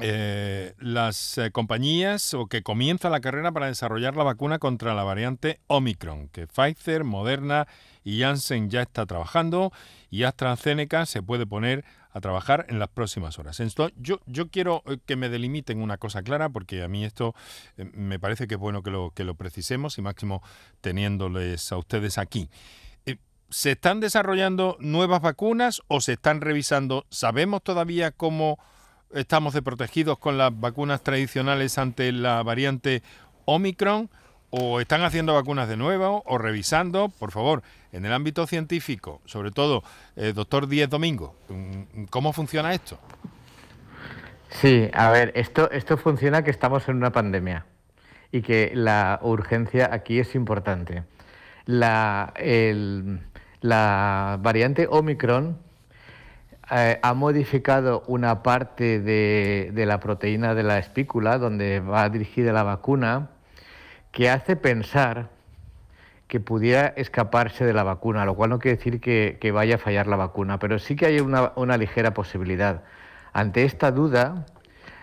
eh, 0.00 0.74
las 0.78 1.40
compañías 1.52 2.34
o 2.34 2.46
que 2.46 2.62
comienza 2.62 3.10
la 3.10 3.20
carrera 3.20 3.52
para 3.52 3.66
desarrollar 3.66 4.16
la 4.16 4.24
vacuna 4.24 4.58
contra 4.58 4.94
la 4.94 5.04
variante 5.04 5.60
Omicron, 5.68 6.28
que 6.28 6.46
Pfizer, 6.46 7.04
Moderna 7.04 7.66
y 8.02 8.20
Janssen 8.20 8.70
ya 8.70 8.82
está 8.82 9.06
trabajando 9.06 9.72
y 10.10 10.24
AstraZeneca 10.24 11.06
se 11.06 11.22
puede 11.22 11.46
poner 11.46 11.84
a 12.14 12.20
trabajar 12.20 12.64
en 12.68 12.78
las 12.78 12.88
próximas 12.88 13.38
horas. 13.40 13.58
Entonces, 13.58 13.94
yo, 14.00 14.20
yo 14.26 14.48
quiero 14.48 14.84
eh, 14.86 14.98
que 15.04 15.16
me 15.16 15.28
delimiten 15.28 15.82
una 15.82 15.98
cosa 15.98 16.22
clara, 16.22 16.48
porque 16.48 16.82
a 16.82 16.88
mí 16.88 17.04
esto 17.04 17.34
eh, 17.76 17.90
me 17.92 18.20
parece 18.20 18.46
que 18.46 18.54
es 18.54 18.60
bueno 18.60 18.84
que 18.84 18.92
lo, 18.92 19.10
que 19.10 19.24
lo 19.24 19.34
precisemos 19.34 19.98
y 19.98 20.02
máximo 20.02 20.40
teniéndoles 20.80 21.72
a 21.72 21.76
ustedes 21.76 22.16
aquí. 22.16 22.48
Eh, 23.04 23.16
¿Se 23.50 23.72
están 23.72 23.98
desarrollando 23.98 24.76
nuevas 24.78 25.22
vacunas 25.22 25.82
o 25.88 26.00
se 26.00 26.12
están 26.12 26.40
revisando? 26.40 27.04
¿Sabemos 27.10 27.64
todavía 27.64 28.12
cómo 28.12 28.60
estamos 29.14 29.54
de 29.54 29.62
protegidos 29.62 30.18
con 30.18 30.38
las 30.38 30.58
vacunas 30.58 31.02
tradicionales 31.02 31.78
ante 31.78 32.12
la 32.12 32.42
variante 32.42 33.02
Omicron? 33.44 34.10
¿O 34.56 34.80
están 34.80 35.02
haciendo 35.02 35.34
vacunas 35.34 35.68
de 35.68 35.76
nuevo 35.76 36.22
o 36.26 36.38
revisando? 36.38 37.08
Por 37.08 37.32
favor, 37.32 37.64
en 37.90 38.04
el 38.04 38.12
ámbito 38.12 38.46
científico, 38.46 39.20
sobre 39.24 39.50
todo, 39.50 39.82
eh, 40.14 40.32
doctor 40.32 40.68
Díez 40.68 40.88
Domingo, 40.88 41.34
mm, 41.48 42.04
¿cómo 42.04 42.32
funciona 42.32 42.72
esto? 42.72 43.00
Sí, 44.50 44.88
a 44.92 45.10
ver, 45.10 45.32
esto, 45.34 45.68
esto 45.72 45.96
funciona 45.96 46.44
que 46.44 46.52
estamos 46.52 46.88
en 46.88 46.96
una 46.96 47.10
pandemia 47.10 47.66
y 48.30 48.42
que 48.42 48.70
la 48.74 49.18
urgencia 49.22 49.90
aquí 49.92 50.20
es 50.20 50.36
importante. 50.36 51.02
La, 51.66 52.32
la 53.60 54.38
variante 54.40 54.86
Omicron 54.88 55.58
eh, 56.70 56.98
ha 57.02 57.14
modificado 57.14 58.02
una 58.06 58.42
parte 58.42 59.00
de, 59.00 59.70
de 59.72 59.86
la 59.86 60.00
proteína 60.00 60.54
de 60.54 60.62
la 60.62 60.78
espícula 60.78 61.38
donde 61.38 61.80
va 61.80 62.08
dirigida 62.08 62.52
la 62.52 62.62
vacuna 62.62 63.30
que 64.12 64.30
hace 64.30 64.56
pensar 64.56 65.28
que 66.28 66.40
pudiera 66.40 66.86
escaparse 66.96 67.64
de 67.64 67.72
la 67.72 67.82
vacuna, 67.82 68.24
lo 68.24 68.34
cual 68.34 68.50
no 68.50 68.58
quiere 68.58 68.76
decir 68.76 69.00
que, 69.00 69.52
vaya 69.52 69.76
a 69.76 69.78
fallar 69.78 70.06
la 70.06 70.16
vacuna, 70.16 70.58
pero 70.58 70.78
sí 70.78 70.96
que 70.96 71.06
hay 71.06 71.20
una, 71.20 71.52
una 71.56 71.76
ligera 71.76 72.14
posibilidad. 72.14 72.82
Ante 73.32 73.64
esta 73.64 73.90
duda, 73.90 74.46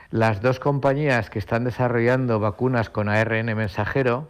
las 0.10 0.42
dos 0.42 0.60
compañías 0.60 1.30
que 1.30 1.40
están 1.40 1.64
desarrollando 1.64 2.40
vacunas 2.40 2.90
con 2.90 3.08
ARN 3.08 3.46
mensajero 3.56 4.30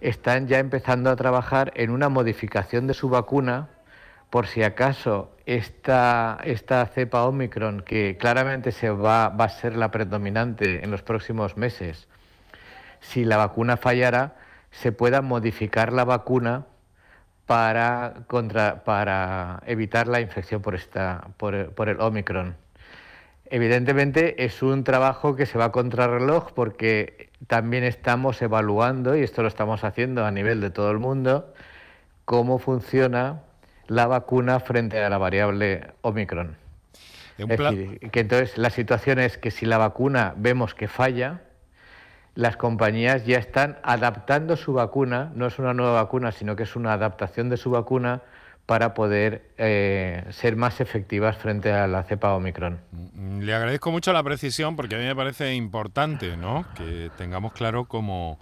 están 0.00 0.46
ya 0.46 0.58
empezando 0.58 1.10
a 1.10 1.16
trabajar 1.16 1.72
en 1.76 1.90
una 1.90 2.08
modificación 2.08 2.86
de 2.86 2.94
su 2.94 3.08
vacuna 3.08 3.68
por 4.30 4.46
si 4.46 4.62
acaso 4.62 5.36
esta, 5.44 6.38
esta 6.44 6.86
cepa 6.86 7.24
Omicron, 7.24 7.82
que 7.82 8.16
claramente 8.16 8.70
se 8.70 8.90
va, 8.90 9.28
va 9.28 9.46
a 9.46 9.48
ser 9.48 9.76
la 9.76 9.90
predominante 9.90 10.84
en 10.84 10.90
los 10.92 11.02
próximos 11.02 11.56
meses, 11.56 12.08
si 13.00 13.24
la 13.24 13.36
vacuna 13.36 13.76
fallara, 13.76 14.36
se 14.70 14.92
pueda 14.92 15.20
modificar 15.20 15.92
la 15.92 16.04
vacuna 16.04 16.66
para, 17.46 18.14
contra, 18.28 18.84
para 18.84 19.60
evitar 19.66 20.06
la 20.06 20.20
infección 20.20 20.62
por, 20.62 20.76
esta, 20.76 21.28
por, 21.36 21.72
por, 21.74 21.88
el 21.88 22.00
Omicron. 22.00 22.56
Evidentemente 23.46 24.44
es 24.44 24.62
un 24.62 24.84
trabajo 24.84 25.34
que 25.34 25.46
se 25.46 25.58
va 25.58 25.66
a 25.66 25.72
contrarreloj 25.72 26.52
porque 26.52 27.30
también 27.48 27.82
estamos 27.82 28.40
evaluando, 28.42 29.16
y 29.16 29.24
esto 29.24 29.42
lo 29.42 29.48
estamos 29.48 29.82
haciendo 29.82 30.24
a 30.24 30.30
nivel 30.30 30.60
de 30.60 30.70
todo 30.70 30.92
el 30.92 31.00
mundo, 31.00 31.52
cómo 32.24 32.60
funciona 32.60 33.42
la 33.90 34.06
vacuna 34.06 34.60
frente 34.60 35.02
a 35.02 35.10
la 35.10 35.18
variable 35.18 35.88
Omicron. 36.02 36.56
Es 37.36 37.48
decir, 37.48 37.98
que 38.12 38.20
entonces 38.20 38.56
la 38.56 38.70
situación 38.70 39.18
es 39.18 39.36
que 39.36 39.50
si 39.50 39.66
la 39.66 39.78
vacuna 39.78 40.32
vemos 40.36 40.74
que 40.74 40.86
falla, 40.86 41.40
las 42.36 42.56
compañías 42.56 43.26
ya 43.26 43.38
están 43.38 43.78
adaptando 43.82 44.56
su 44.56 44.74
vacuna, 44.74 45.32
no 45.34 45.48
es 45.48 45.58
una 45.58 45.74
nueva 45.74 45.94
vacuna, 46.02 46.30
sino 46.30 46.54
que 46.54 46.62
es 46.62 46.76
una 46.76 46.92
adaptación 46.92 47.48
de 47.48 47.56
su 47.56 47.72
vacuna 47.72 48.22
para 48.64 48.94
poder 48.94 49.50
eh, 49.58 50.24
ser 50.30 50.54
más 50.54 50.80
efectivas 50.80 51.36
frente 51.36 51.72
a 51.72 51.88
la 51.88 52.04
cepa 52.04 52.34
Omicron. 52.34 52.78
Mm, 52.92 53.40
le 53.40 53.54
agradezco 53.54 53.90
mucho 53.90 54.12
la 54.12 54.22
precisión 54.22 54.76
porque 54.76 54.94
a 54.94 54.98
mí 54.98 55.04
me 55.04 55.16
parece 55.16 55.52
importante 55.54 56.36
¿no? 56.36 56.64
que 56.76 57.10
tengamos 57.18 57.52
claro 57.54 57.86
cómo 57.86 58.38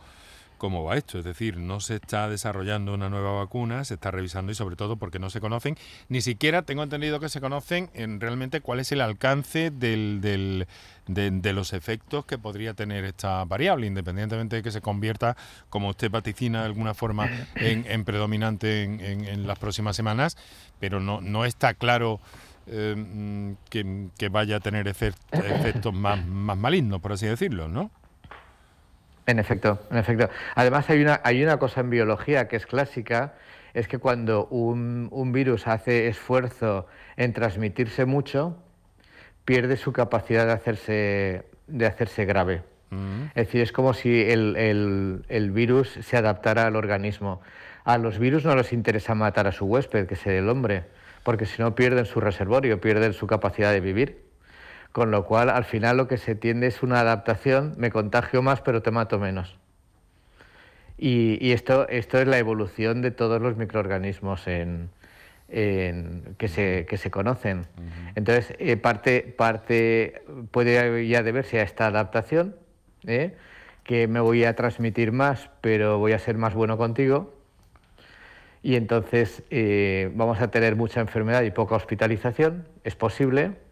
cómo 0.58 0.84
va 0.84 0.96
esto. 0.96 1.18
Es 1.18 1.24
decir, 1.24 1.56
no 1.56 1.80
se 1.80 1.96
está 1.96 2.28
desarrollando 2.28 2.92
una 2.92 3.08
nueva 3.08 3.32
vacuna, 3.32 3.84
se 3.84 3.94
está 3.94 4.10
revisando 4.10 4.52
y 4.52 4.54
sobre 4.54 4.76
todo 4.76 4.96
porque 4.96 5.18
no 5.18 5.30
se 5.30 5.40
conocen, 5.40 5.76
ni 6.08 6.20
siquiera 6.20 6.62
tengo 6.62 6.82
entendido 6.82 7.20
que 7.20 7.28
se 7.28 7.40
conocen 7.40 7.90
en 7.94 8.20
realmente 8.20 8.60
cuál 8.60 8.80
es 8.80 8.92
el 8.92 9.00
alcance 9.00 9.70
del, 9.70 10.20
de, 11.06 11.52
los 11.52 11.72
efectos 11.72 12.26
que 12.26 12.36
podría 12.36 12.74
tener 12.74 13.04
esta 13.04 13.44
variable, 13.44 13.86
independientemente 13.86 14.56
de 14.56 14.62
que 14.62 14.70
se 14.70 14.80
convierta, 14.80 15.36
como 15.70 15.88
usted 15.88 16.10
vaticina 16.10 16.60
de 16.60 16.66
alguna 16.66 16.94
forma, 16.94 17.30
en, 17.56 18.04
predominante 18.04 18.82
en, 18.82 19.46
las 19.46 19.58
próximas 19.58 19.96
semanas, 19.96 20.36
pero 20.78 21.00
no, 21.00 21.20
no 21.20 21.44
está 21.44 21.74
claro. 21.74 22.20
Eh, 22.70 23.54
que, 23.70 24.08
que, 24.18 24.28
vaya 24.28 24.56
a 24.56 24.60
tener 24.60 24.88
efectos 24.88 25.94
más, 25.94 26.22
más 26.26 26.58
malignos, 26.58 27.00
por 27.00 27.12
así 27.12 27.24
decirlo, 27.24 27.66
¿no? 27.66 27.90
En 29.28 29.38
efecto, 29.38 29.78
en 29.90 29.98
efecto. 29.98 30.30
Además 30.54 30.88
hay 30.88 31.02
una, 31.02 31.20
hay 31.22 31.42
una 31.42 31.58
cosa 31.58 31.82
en 31.82 31.90
biología 31.90 32.48
que 32.48 32.56
es 32.56 32.64
clásica, 32.64 33.34
es 33.74 33.86
que 33.86 33.98
cuando 33.98 34.46
un, 34.46 35.32
virus 35.34 35.66
hace 35.66 36.08
esfuerzo 36.08 36.86
en 37.18 37.34
transmitirse 37.34 38.06
mucho, 38.06 38.56
pierde 39.44 39.76
su 39.76 39.92
capacidad 39.92 40.46
de 40.46 40.52
hacerse, 40.52 41.44
de 41.66 41.84
hacerse 41.84 42.24
grave. 42.24 42.62
Mm. 42.88 43.24
Es 43.34 43.48
decir, 43.48 43.60
es 43.60 43.70
como 43.70 43.92
si 43.92 44.22
el, 44.22 44.56
el, 45.28 45.50
virus 45.50 45.90
se 46.00 46.16
adaptara 46.16 46.66
al 46.66 46.74
organismo. 46.74 47.42
A 47.84 47.98
los 47.98 48.18
virus 48.18 48.46
no 48.46 48.56
les 48.56 48.72
interesa 48.72 49.14
matar 49.14 49.46
a 49.46 49.52
su 49.52 49.66
huésped, 49.66 50.06
que 50.06 50.14
es 50.14 50.26
el 50.26 50.48
hombre, 50.48 50.84
porque 51.22 51.44
si 51.44 51.60
no 51.60 51.74
pierden 51.74 52.06
su 52.06 52.20
reservorio, 52.20 52.80
pierden 52.80 53.12
su 53.12 53.26
capacidad 53.26 53.72
de 53.72 53.80
vivir 53.80 54.27
con 54.98 55.12
lo 55.12 55.24
cual 55.26 55.48
al 55.48 55.62
final 55.62 55.96
lo 55.96 56.08
que 56.08 56.16
se 56.18 56.34
tiende 56.34 56.66
es 56.66 56.82
una 56.82 56.98
adaptación, 56.98 57.74
me 57.78 57.92
contagio 57.92 58.42
más 58.42 58.62
pero 58.62 58.82
te 58.82 58.90
mato 58.90 59.20
menos. 59.20 59.56
Y, 60.98 61.52
esto, 61.52 61.88
esto 61.88 62.18
es 62.18 62.26
la 62.26 62.38
evolución 62.38 63.00
de 63.00 63.12
todos 63.12 63.40
los 63.40 63.56
microorganismos 63.56 64.48
en, 64.48 64.90
que, 65.46 66.48
se, 66.48 66.84
que 66.86 66.96
se 66.96 67.12
conocen. 67.12 67.66
Entonces, 68.16 68.56
eh, 68.58 68.76
parte, 68.76 69.20
parte 69.38 70.22
puede 70.50 71.06
ya 71.06 71.22
deberse 71.22 71.60
a 71.60 71.62
esta 71.62 71.86
adaptación, 71.86 72.56
¿eh? 73.06 73.36
que 73.84 74.08
me 74.08 74.18
voy 74.18 74.42
a 74.42 74.56
transmitir 74.56 75.12
más, 75.12 75.48
pero 75.60 76.00
voy 76.00 76.10
a 76.10 76.18
ser 76.18 76.36
más 76.38 76.54
bueno 76.54 76.76
contigo. 76.76 77.32
Y 78.64 78.74
entonces 78.74 79.44
eh, 79.50 80.10
vamos 80.16 80.40
a 80.40 80.50
tener 80.50 80.74
mucha 80.74 81.00
enfermedad 81.00 81.44
y 81.44 81.52
poca 81.52 81.76
hospitalización, 81.76 82.66
es 82.82 82.96
posible. 82.96 83.67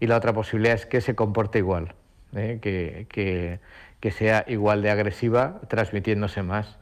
Y 0.00 0.06
la 0.06 0.16
otra 0.16 0.32
posibilidad 0.32 0.74
es 0.74 0.86
que 0.86 1.00
se 1.00 1.14
comporte 1.14 1.58
igual, 1.58 1.94
que, 2.32 3.06
que, 3.08 3.60
que 4.00 4.10
sea 4.10 4.44
igual 4.46 4.82
de 4.82 4.90
agresiva, 4.90 5.60
transmitiéndose 5.68 6.42
más. 6.42 6.76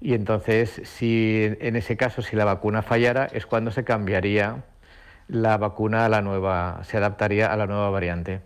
Y 0.00 0.14
entonces, 0.14 0.82
si 0.84 1.54
en 1.60 1.76
ese 1.76 1.96
caso, 1.96 2.22
si 2.22 2.36
la 2.36 2.44
vacuna 2.44 2.82
fallara, 2.82 3.26
es 3.26 3.46
cuando 3.46 3.70
se 3.70 3.84
cambiaría 3.84 4.64
la 5.28 5.56
vacuna 5.56 6.04
a 6.04 6.08
la 6.08 6.22
nueva, 6.22 6.82
se 6.84 6.96
adaptaría 6.96 7.52
a 7.52 7.56
la 7.56 7.66
nueva 7.66 7.88
variante. 7.90 8.40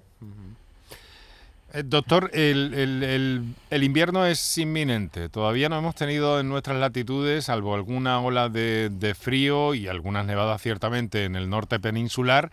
Eh, 1.73 1.83
doctor, 1.85 2.31
el, 2.33 3.55
invierno 3.71 4.25
es 4.25 4.59
inminente. 4.59 5.29
Todavía 5.29 5.69
no 5.69 5.79
hemos 5.79 5.95
tenido 5.95 6.41
en 6.41 6.49
nuestras 6.49 6.79
latitudes, 6.79 7.47
salvo 7.47 7.75
alguna 7.75 8.21
ola 8.21 8.49
de, 8.49 8.89
de 8.91 9.15
frío 9.15 9.75
y 9.75 9.89
algunas 9.89 10.27
nevadas 10.27 10.63
ciertamente 10.63 11.25
en 11.25 11.37
el 11.37 11.51
norte 11.51 11.81
peninsular, 11.81 12.51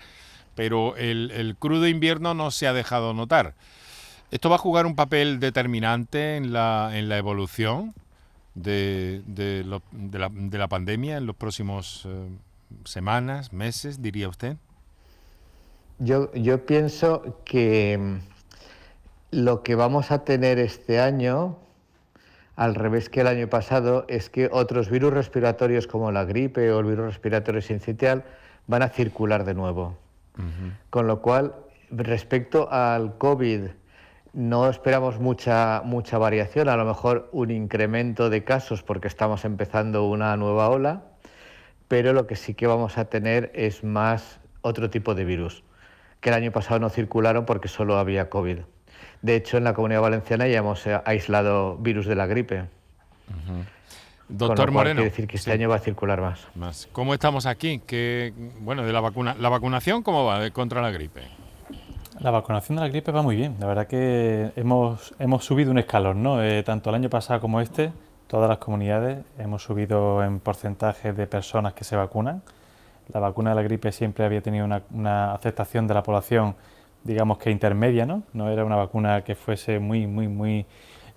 pero 0.55 0.95
el, 0.97 1.55
crudo 1.59 1.87
invierno 1.87 2.33
no 2.33 2.51
se 2.51 2.67
ha 2.67 2.73
dejado 2.73 3.13
notar. 3.13 3.55
¿Esto 4.31 4.49
va 4.49 4.55
a 4.55 4.59
jugar 4.59 4.85
un 4.85 4.95
papel 4.95 5.39
determinante 5.39 6.37
en 6.37 6.53
la, 6.53 6.91
en 6.93 7.09
la 7.09 7.17
evolución? 7.17 7.93
de, 8.55 9.63
la, 9.65 9.81
de 9.91 10.57
la, 10.57 10.67
pandemia 10.67 11.17
en 11.17 11.25
los 11.25 11.35
próximos 11.35 12.05
eh, 12.05 12.29
semanas, 12.85 13.53
meses, 13.53 14.01
diría 14.01 14.29
usted? 14.29 14.57
Yo, 15.99 16.31
yo 16.33 16.65
pienso 16.65 17.39
que 17.45 17.97
mm, 17.97 18.17
lo 19.31 19.63
que 19.63 19.75
vamos 19.75 20.11
a 20.11 20.23
tener 20.23 20.59
este 20.59 20.99
año, 20.99 21.57
al 22.55 22.75
revés 22.75 23.09
que 23.09 23.21
el 23.21 23.27
año 23.27 23.47
pasado, 23.47 24.05
es 24.07 24.29
que 24.29 24.49
otros 24.51 24.89
virus 24.89 25.13
respiratorios 25.13 25.87
como 25.87 26.11
la 26.11 26.25
gripe 26.25 26.71
o 26.71 26.79
el 26.79 26.85
virus 26.85 27.05
respiratorio 27.05 27.61
sincitial 27.61 28.23
van 28.67 28.83
a 28.83 28.89
circular 28.89 29.45
de 29.45 29.53
nuevo. 29.53 29.97
Con 30.89 31.07
lo 31.07 31.21
cual, 31.21 31.53
respecto 31.91 32.71
al 32.71 33.17
COVID, 33.17 33.67
no 34.33 34.67
esperamos 34.67 35.19
mucha, 35.19 35.81
mucha 35.85 36.17
variación, 36.17 36.67
a 36.67 36.75
lo 36.75 36.85
mejor 36.85 37.29
un 37.31 37.51
incremento 37.51 38.29
de 38.29 38.43
casos 38.43 38.81
porque 38.81 39.07
estamos 39.07 39.45
empezando 39.45 40.07
una 40.07 40.35
nueva 40.37 40.69
ola, 40.69 41.03
pero 41.87 42.13
lo 42.13 42.25
que 42.25 42.35
sí 42.35 42.55
que 42.55 42.65
vamos 42.65 42.97
a 42.97 43.05
tener 43.05 43.51
es 43.53 43.83
más 43.83 44.39
otro 44.61 44.89
tipo 44.89 45.13
de 45.13 45.23
virus, 45.23 45.63
que 46.19 46.29
el 46.29 46.35
año 46.35 46.51
pasado 46.51 46.79
no 46.79 46.89
circularon 46.89 47.45
porque 47.45 47.67
solo 47.67 47.97
había 47.97 48.29
COVID. 48.29 48.59
De 49.21 49.35
hecho, 49.35 49.57
en 49.57 49.63
la 49.63 49.73
Comunidad 49.73 50.01
Valenciana 50.01 50.47
ya 50.47 50.57
hemos 50.57 50.85
eh, 50.87 50.99
aislado 51.05 51.77
virus 51.77 52.07
de 52.07 52.15
la 52.15 52.25
gripe. 52.25 52.65
Doctor 54.33 54.71
Moreno. 54.71 54.95
Quiere 54.95 55.09
decir 55.11 55.27
que 55.27 55.37
este 55.37 55.51
año 55.51 55.69
va 55.69 55.75
a 55.75 55.79
circular 55.79 56.19
más. 56.19 56.47
más. 56.55 56.89
¿Cómo 56.91 57.13
estamos 57.13 57.45
aquí? 57.45 57.81
¿Qué, 57.85 58.33
bueno, 58.61 58.83
de 58.83 58.91
la 58.91 58.99
vacuna, 58.99 59.35
¿la 59.39 59.49
vacunación 59.49 60.01
cómo 60.01 60.25
va 60.25 60.49
contra 60.49 60.81
la 60.81 60.89
gripe? 60.89 61.21
La 62.19 62.31
vacunación 62.31 62.77
de 62.77 62.81
la 62.81 62.87
gripe 62.87 63.11
va 63.11 63.21
muy 63.21 63.35
bien. 63.35 63.57
La 63.59 63.67
verdad 63.67 63.85
que 63.85 64.51
hemos, 64.55 65.13
hemos 65.19 65.45
subido 65.45 65.69
un 65.69 65.77
escalón, 65.77 66.23
¿no? 66.23 66.43
Eh, 66.43 66.63
tanto 66.63 66.89
el 66.89 66.95
año 66.95 67.11
pasado 67.11 67.39
como 67.41 67.61
este, 67.61 67.91
todas 68.25 68.49
las 68.49 68.57
comunidades 68.57 69.23
hemos 69.37 69.61
subido 69.61 70.23
en 70.23 70.39
porcentaje 70.39 71.13
de 71.13 71.27
personas 71.27 71.73
que 71.73 71.83
se 71.83 71.95
vacunan. 71.95 72.41
La 73.13 73.19
vacuna 73.19 73.51
de 73.51 73.57
la 73.57 73.61
gripe 73.61 73.91
siempre 73.91 74.25
había 74.25 74.41
tenido 74.41 74.65
una, 74.65 75.33
aceptación 75.33 75.85
de 75.85 75.93
la 75.93 76.01
población, 76.01 76.55
digamos 77.03 77.37
que 77.37 77.51
intermedia, 77.51 78.07
¿no? 78.07 78.23
No 78.33 78.49
era 78.49 78.65
una 78.65 78.77
vacuna 78.77 79.23
que 79.23 79.35
fuese 79.35 79.77
muy, 79.77 80.07
muy, 80.07 80.27
muy 80.27 80.65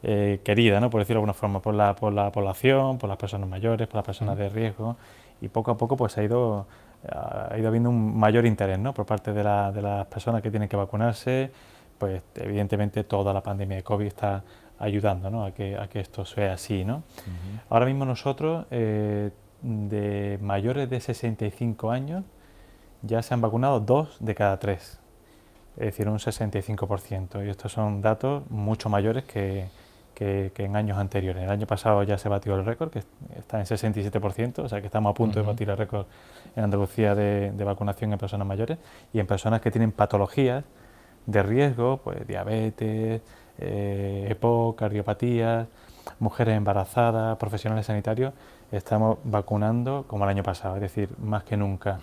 eh, 0.02 0.40
querida, 0.44 0.80
¿no? 0.80 0.90
Por 0.90 1.00
decirlo 1.00 1.18
de 1.18 1.22
alguna 1.24 1.34
forma, 1.34 1.60
por 1.60 1.74
la, 1.74 1.94
por 1.94 2.12
la 2.12 2.30
población, 2.30 2.98
por 2.98 3.08
las 3.08 3.18
personas 3.18 3.48
mayores, 3.48 3.86
por 3.88 3.96
las 3.96 4.04
personas 4.04 4.36
de 4.38 4.48
riesgo. 4.48 4.96
Y 5.40 5.48
poco 5.48 5.70
a 5.70 5.76
poco 5.76 5.96
pues 5.96 6.16
ha 6.16 6.22
ido 6.22 6.66
ha 7.10 7.56
ido 7.58 7.68
habiendo 7.68 7.90
un 7.90 8.18
mayor 8.18 8.46
interés 8.46 8.78
¿no? 8.78 8.92
por 8.92 9.06
parte 9.06 9.32
de, 9.32 9.44
las 9.44 10.06
personas 10.06 10.42
que 10.42 10.50
tienen 10.50 10.68
que 10.68 10.76
vacunarse, 10.76 11.50
pues 11.98 12.22
evidentemente 12.34 13.04
toda 13.04 13.32
la 13.32 13.42
pandemia 13.42 13.76
de 13.76 13.82
COVID 13.82 14.06
está 14.06 14.42
ayudando 14.78 15.30
¿no? 15.30 15.44
a, 15.44 15.52
que, 15.52 15.76
a 15.76 15.88
que 15.88 16.00
esto 16.00 16.24
sea 16.24 16.54
así. 16.54 16.84
¿no? 16.84 17.02
Ahora 17.68 17.86
mismo 17.86 18.04
nosotros, 18.04 18.66
eh, 18.70 19.30
de 19.62 20.38
mayores 20.42 20.90
de 20.90 21.00
65 21.00 21.90
años, 21.90 22.24
ya 23.02 23.22
se 23.22 23.34
han 23.34 23.40
vacunado 23.40 23.80
dos 23.80 24.16
de 24.20 24.34
cada 24.34 24.58
tres, 24.58 25.00
es 25.76 25.86
decir, 25.86 26.08
un 26.08 26.18
65%. 26.18 27.46
Y 27.46 27.50
estos 27.50 27.72
son 27.72 28.02
datos 28.02 28.48
mucho 28.50 28.88
mayores 28.88 29.24
que, 29.24 29.68
que, 30.16 30.50
en 30.56 30.76
años 30.76 30.96
anteriores. 30.96 31.44
El 31.44 31.50
año 31.50 31.66
pasado 31.66 32.02
ya 32.02 32.16
se 32.16 32.30
batió 32.30 32.54
el 32.54 32.64
récord, 32.64 32.90
que 32.90 33.02
está 33.38 33.60
en 33.60 33.66
67%, 33.66 34.60
o 34.60 34.68
sea 34.68 34.80
que 34.80 34.86
estamos 34.86 35.10
a 35.10 35.14
punto 35.14 35.38
de 35.38 35.46
batir 35.46 35.68
el 35.68 35.76
récord 35.76 36.06
en 36.56 36.64
Andalucía 36.64 37.14
de, 37.14 37.52
vacunación 37.64 38.12
en 38.14 38.18
personas 38.18 38.46
mayores 38.46 38.78
y 39.12 39.20
en 39.20 39.26
personas 39.26 39.60
que 39.60 39.70
tienen 39.70 39.92
patologías 39.92 40.64
de 41.26 41.42
riesgo, 41.42 42.00
pues 42.02 42.26
diabetes, 42.26 43.20
eh, 43.58 44.28
EPO, 44.30 44.74
cardiopatías, 44.74 45.66
mujeres 46.18 46.56
embarazadas, 46.56 47.36
profesionales 47.36 47.84
sanitarios, 47.84 48.32
estamos 48.72 49.18
vacunando 49.22 50.06
como 50.06 50.24
el 50.24 50.30
año 50.30 50.42
pasado, 50.42 50.76
es 50.76 50.80
decir, 50.80 51.10
más 51.18 51.44
que 51.44 51.58
nunca. 51.58 51.98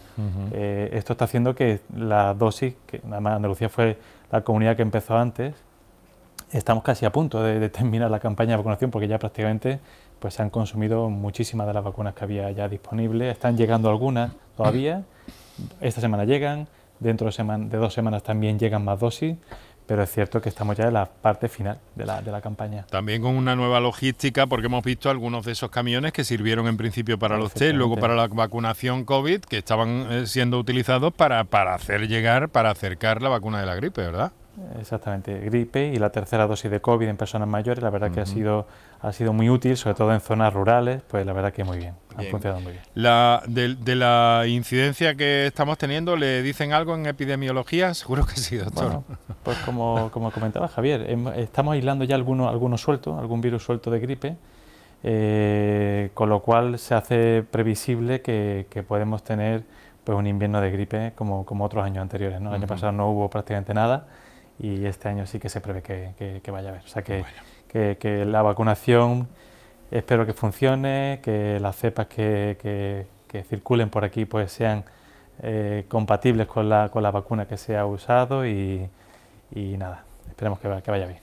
Eh, 0.51 0.91
esto 0.93 1.13
está 1.13 1.25
haciendo 1.25 1.55
que 1.55 1.79
la 1.95 2.35
dosis, 2.35 2.75
que 2.85 3.01
además 3.09 3.37
Andalucía 3.37 3.69
fue 3.69 3.97
la 4.31 4.41
comunidad 4.41 4.75
que 4.75 4.83
empezó 4.83 5.17
antes, 5.17 5.55
estamos 6.57 6.83
casi 6.83 7.05
a 7.05 7.11
punto 7.11 7.41
de, 7.43 7.69
terminar 7.69 8.09
la 8.09 8.19
campaña 8.19 8.51
de 8.51 8.57
vacunación 8.57 8.91
porque 8.91 9.07
ya 9.07 9.19
prácticamente 9.19 9.79
pues, 10.19 10.35
se 10.35 10.41
han 10.41 10.49
consumido 10.49 11.09
muchísimas 11.09 11.67
de 11.67 11.73
las 11.73 11.83
vacunas 11.83 12.13
que 12.13 12.23
había 12.23 12.49
ya 12.51 12.69
disponibles. 12.69 13.31
Están 13.31 13.57
llegando 13.57 13.89
algunas 13.89 14.31
todavía. 14.55 15.03
Esta 15.81 16.01
semana 16.01 16.25
llegan, 16.25 16.67
dentro 16.99 17.29
de, 17.29 17.57
de 17.69 17.77
dos 17.77 17.93
semanas 17.93 18.23
también 18.23 18.57
llegan 18.57 18.83
más 18.83 18.99
dosis 18.99 19.35
pero 19.85 20.03
es 20.03 20.11
cierto 20.11 20.41
que 20.41 20.49
estamos 20.49 20.77
ya 20.77 20.87
en 20.87 20.93
la 20.93 21.05
parte 21.05 21.49
final 21.49 21.79
de 21.95 22.05
la, 22.05 22.21
de 22.21 22.31
la, 22.31 22.41
campaña. 22.41 22.85
También 22.89 23.21
con 23.21 23.35
una 23.35 23.55
nueva 23.55 23.79
logística, 23.79 24.47
porque 24.47 24.67
hemos 24.67 24.83
visto 24.83 25.09
algunos 25.09 25.45
de 25.45 25.51
esos 25.51 25.69
camiones 25.69 26.13
que 26.13 26.23
sirvieron 26.23 26.67
en 26.67 26.77
principio 26.77 27.19
para 27.19 27.37
los 27.37 27.53
test, 27.53 27.75
luego 27.75 27.97
para 27.97 28.15
la 28.15 28.27
vacunación 28.27 29.03
COVID, 29.03 29.41
que 29.41 29.57
estaban 29.57 30.07
eh, 30.09 30.27
siendo 30.27 30.57
utilizados 30.57 31.13
para, 31.13 31.43
para 31.43 31.75
hacer 31.75 32.07
llegar, 32.07 32.49
para 32.49 32.71
acercar 32.71 33.21
la 33.21 33.29
vacuna 33.29 33.59
de 33.59 33.65
la 33.65 33.75
gripe, 33.75 34.01
¿verdad? 34.01 34.31
Exactamente, 34.79 35.39
gripe 35.39 35.87
y 35.87 35.97
la 35.97 36.11
tercera 36.11 36.45
dosis 36.45 36.69
de 36.69 36.79
COVID 36.79 37.07
en 37.07 37.17
personas 37.17 37.47
mayores, 37.47 37.83
la 37.83 37.89
verdad 37.89 38.11
que 38.11 38.21
ha 38.21 38.25
sido, 38.27 38.67
ha 39.01 39.11
sido 39.11 39.33
muy 39.33 39.49
útil, 39.49 39.75
sobre 39.77 39.95
todo 39.95 40.13
en 40.13 40.21
zonas 40.21 40.53
rurales, 40.53 41.01
pues 41.07 41.25
la 41.25 41.33
verdad 41.33 41.51
que 41.51 41.63
muy 41.63 41.79
bien, 41.79 41.95
ha 42.15 42.21
funcionado 42.23 42.61
muy 42.61 42.73
bien. 42.73 42.83
La, 42.93 43.41
de, 43.47 43.95
la 43.95 44.43
incidencia 44.47 45.15
que 45.15 45.47
estamos 45.47 45.79
teniendo, 45.79 46.15
¿le 46.15 46.43
dicen 46.43 46.71
algo 46.71 46.93
en 46.93 47.07
epidemiología? 47.07 47.93
Seguro 47.95 48.27
que 48.27 48.35
sí, 48.35 48.57
doctor. 48.57 49.01
pues 49.41 49.57
como, 49.59 50.11
como 50.11 50.29
comentaba 50.29 50.67
Javier, 50.67 51.07
estamos 51.35 51.73
aislando 51.73 52.05
ya 52.05 52.13
algunos, 52.13 52.51
algunos 52.51 52.79
sueltos, 52.79 53.17
algún 53.17 53.41
virus 53.41 53.63
suelto 53.63 53.89
de 53.89 53.99
gripe, 53.99 54.37
eh, 55.01 56.11
con 56.13 56.29
lo 56.29 56.41
cual 56.41 56.77
se 56.77 56.93
hace 56.93 57.43
previsible 57.49 58.21
que, 58.21 58.85
podemos 58.87 59.23
tener 59.23 59.63
pues 60.03 60.15
un 60.15 60.27
invierno 60.27 60.61
de 60.61 60.69
gripe 60.69 61.13
como, 61.15 61.43
como 61.43 61.65
otros 61.65 61.83
años 61.83 62.03
anteriores. 62.03 62.39
¿no? 62.39 62.49
El 62.49 62.57
año 62.57 62.67
pasado 62.67 62.91
no 62.91 63.09
hubo 63.09 63.31
prácticamente 63.31 63.73
nada 63.73 64.05
y 64.59 64.85
este 64.85 65.09
año 65.09 65.25
sí 65.25 65.39
que 65.39 65.49
se 65.49 65.61
prevé 65.61 65.81
que, 65.81 66.41
que, 66.41 66.51
vaya 66.51 66.69
a 66.69 66.71
haber. 66.71 66.83
O 66.83 66.87
sea 66.87 67.03
que, 67.03 67.25
que, 67.99 68.25
la 68.25 68.41
vacunación 68.41 69.27
espero 69.91 70.25
que 70.25 70.33
funcione, 70.33 71.19
que 71.23 71.59
las 71.59 71.75
cepas 71.75 72.07
que, 72.07 73.05
circulen 73.49 73.89
por 73.89 74.03
aquí 74.03 74.25
pues 74.25 74.51
sean 74.51 74.83
eh, 75.41 75.85
compatibles 75.87 76.45
con 76.47 76.69
la, 76.69 76.89
con 76.89 77.01
la 77.01 77.09
vacuna 77.09 77.47
que 77.47 77.57
se 77.57 77.75
ha 77.75 77.85
usado 77.85 78.45
y, 78.45 78.87
y 79.55 79.77
nada, 79.77 80.03
esperemos 80.29 80.59
que, 80.59 80.67
vaya 80.67 81.07
bien. 81.07 81.22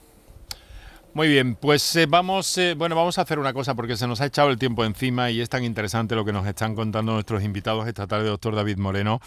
Muy 1.13 1.27
bien, 1.27 1.55
pues 1.55 1.93
eh, 1.97 2.05
vamos, 2.05 2.57
eh, 2.57 2.73
bueno, 2.73 2.95
vamos 2.95 3.17
a 3.17 3.23
hacer 3.23 3.37
una 3.37 3.51
cosa 3.51 3.75
porque 3.75 3.97
se 3.97 4.07
nos 4.07 4.21
ha 4.21 4.27
echado 4.27 4.49
el 4.49 4.57
tiempo 4.57 4.85
encima 4.85 5.29
y 5.29 5.41
es 5.41 5.49
tan 5.49 5.65
interesante 5.65 6.15
lo 6.15 6.23
que 6.23 6.31
nos 6.31 6.47
están 6.47 6.73
contando 6.73 7.11
nuestros 7.11 7.43
invitados 7.43 7.85
esta 7.85 8.07
tarde, 8.07 8.29
doctor 8.29 8.55
David 8.55 8.77
Moreno, 8.77 9.19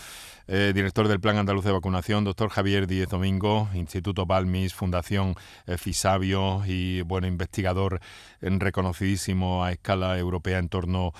eh, 0.48 0.72
director 0.74 1.08
del 1.08 1.20
Plan 1.20 1.36
Andaluz 1.36 1.62
de 1.62 1.72
Vacunación, 1.72 2.24
doctor 2.24 2.48
Javier 2.48 2.86
Díez 2.86 3.10
Domingo, 3.10 3.68
Instituto 3.74 4.24
Balmis, 4.24 4.72
Fundación 4.72 5.34
Fisabio 5.76 6.62
y 6.66 7.02
bueno, 7.02 7.26
investigador 7.26 8.00
reconocidísimo 8.40 9.62
a 9.62 9.72
escala 9.72 10.18
europea 10.18 10.60
en 10.60 10.70
torno 10.70 11.12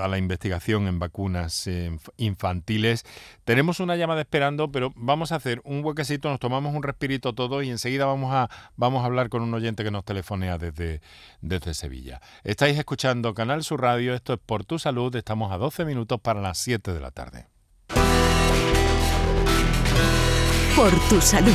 a 0.00 0.08
la 0.08 0.18
investigación 0.18 0.86
en 0.86 0.98
vacunas 0.98 1.68
infantiles. 2.16 3.04
Tenemos 3.44 3.80
una 3.80 3.96
llamada 3.96 4.20
esperando, 4.20 4.70
pero 4.70 4.92
vamos 4.96 5.32
a 5.32 5.36
hacer 5.36 5.60
un 5.64 5.84
huequecito, 5.84 6.28
nos 6.28 6.40
tomamos 6.40 6.74
un 6.74 6.82
respirito 6.82 7.34
todos 7.34 7.64
y 7.64 7.70
enseguida 7.70 8.06
vamos 8.06 8.34
a, 8.34 8.48
vamos 8.76 9.02
a 9.02 9.06
hablar 9.06 9.28
con 9.28 9.42
un 9.42 9.54
oyente 9.54 9.84
que 9.84 9.90
nos 9.90 10.04
telefonea 10.04 10.58
desde, 10.58 11.00
desde 11.40 11.74
Sevilla. 11.74 12.20
Estáis 12.44 12.78
escuchando 12.78 13.34
Canal 13.34 13.64
Sur 13.64 13.82
Radio, 13.82 14.14
esto 14.14 14.34
es 14.34 14.40
Por 14.44 14.64
Tu 14.64 14.78
Salud, 14.78 15.14
estamos 15.16 15.52
a 15.52 15.58
12 15.58 15.84
minutos 15.84 16.20
para 16.20 16.40
las 16.40 16.58
7 16.58 16.92
de 16.92 17.00
la 17.00 17.10
tarde. 17.10 17.46
Por 20.76 20.90
Tu 21.08 21.20
Salud. 21.20 21.54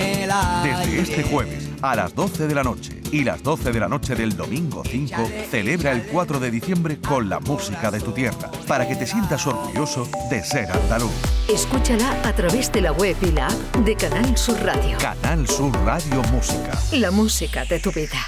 Desde 0.63 1.01
este 1.01 1.23
jueves 1.23 1.69
a 1.81 1.93
las 1.93 2.15
12 2.15 2.47
de 2.47 2.55
la 2.55 2.63
noche 2.63 3.01
y 3.11 3.25
las 3.25 3.43
12 3.43 3.73
de 3.73 3.79
la 3.81 3.89
noche 3.89 4.15
del 4.15 4.37
domingo 4.37 4.81
5, 4.85 5.29
celebra 5.49 5.91
el 5.91 6.03
4 6.03 6.39
de 6.39 6.49
diciembre 6.49 6.99
con 6.99 7.27
la 7.27 7.41
música 7.41 7.91
de 7.91 7.99
tu 7.99 8.13
tierra, 8.13 8.49
para 8.65 8.87
que 8.87 8.95
te 8.95 9.05
sientas 9.05 9.45
orgulloso 9.45 10.07
de 10.29 10.41
ser 10.41 10.71
andaluz. 10.71 11.11
Escúchala 11.49 12.11
a 12.23 12.33
través 12.33 12.71
de 12.71 12.79
la 12.79 12.93
web 12.93 13.17
y 13.21 13.31
la 13.31 13.47
app 13.47 13.75
de 13.83 13.95
Canal 13.95 14.37
Sur 14.37 14.57
Radio. 14.63 14.97
Canal 14.99 15.45
Sur 15.47 15.73
Radio 15.83 16.21
Música. 16.31 16.79
La 16.93 17.11
música 17.11 17.65
de 17.65 17.79
tu 17.79 17.91
vida. 17.91 18.19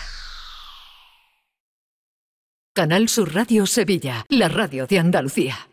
Canal 2.75 3.07
Sur 3.07 3.33
Radio 3.33 3.65
Sevilla, 3.65 4.25
la 4.27 4.49
radio 4.49 4.87
de 4.87 4.99
Andalucía. 4.99 5.72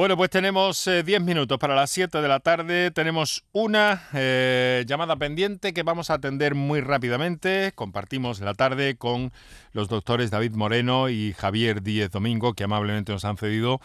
Bueno, 0.00 0.16
pues 0.16 0.30
tenemos 0.30 0.86
10 0.86 1.20
minutos 1.20 1.58
para 1.58 1.74
las 1.74 1.90
7 1.90 2.22
de 2.22 2.26
la 2.26 2.40
tarde. 2.40 2.90
Tenemos 2.90 3.44
una 3.52 4.04
eh, 4.14 4.82
llamada 4.86 5.14
pendiente 5.16 5.74
que 5.74 5.82
vamos 5.82 6.08
a 6.08 6.14
atender 6.14 6.54
muy 6.54 6.80
rápidamente. 6.80 7.72
Compartimos 7.74 8.40
la 8.40 8.54
tarde 8.54 8.96
con 8.96 9.30
los 9.74 9.90
doctores 9.90 10.30
David 10.30 10.52
Moreno 10.54 11.10
y 11.10 11.34
Javier 11.34 11.82
Díez 11.82 12.10
Domingo, 12.10 12.54
que 12.54 12.64
amablemente 12.64 13.12
nos 13.12 13.26
han 13.26 13.36
cedido, 13.36 13.80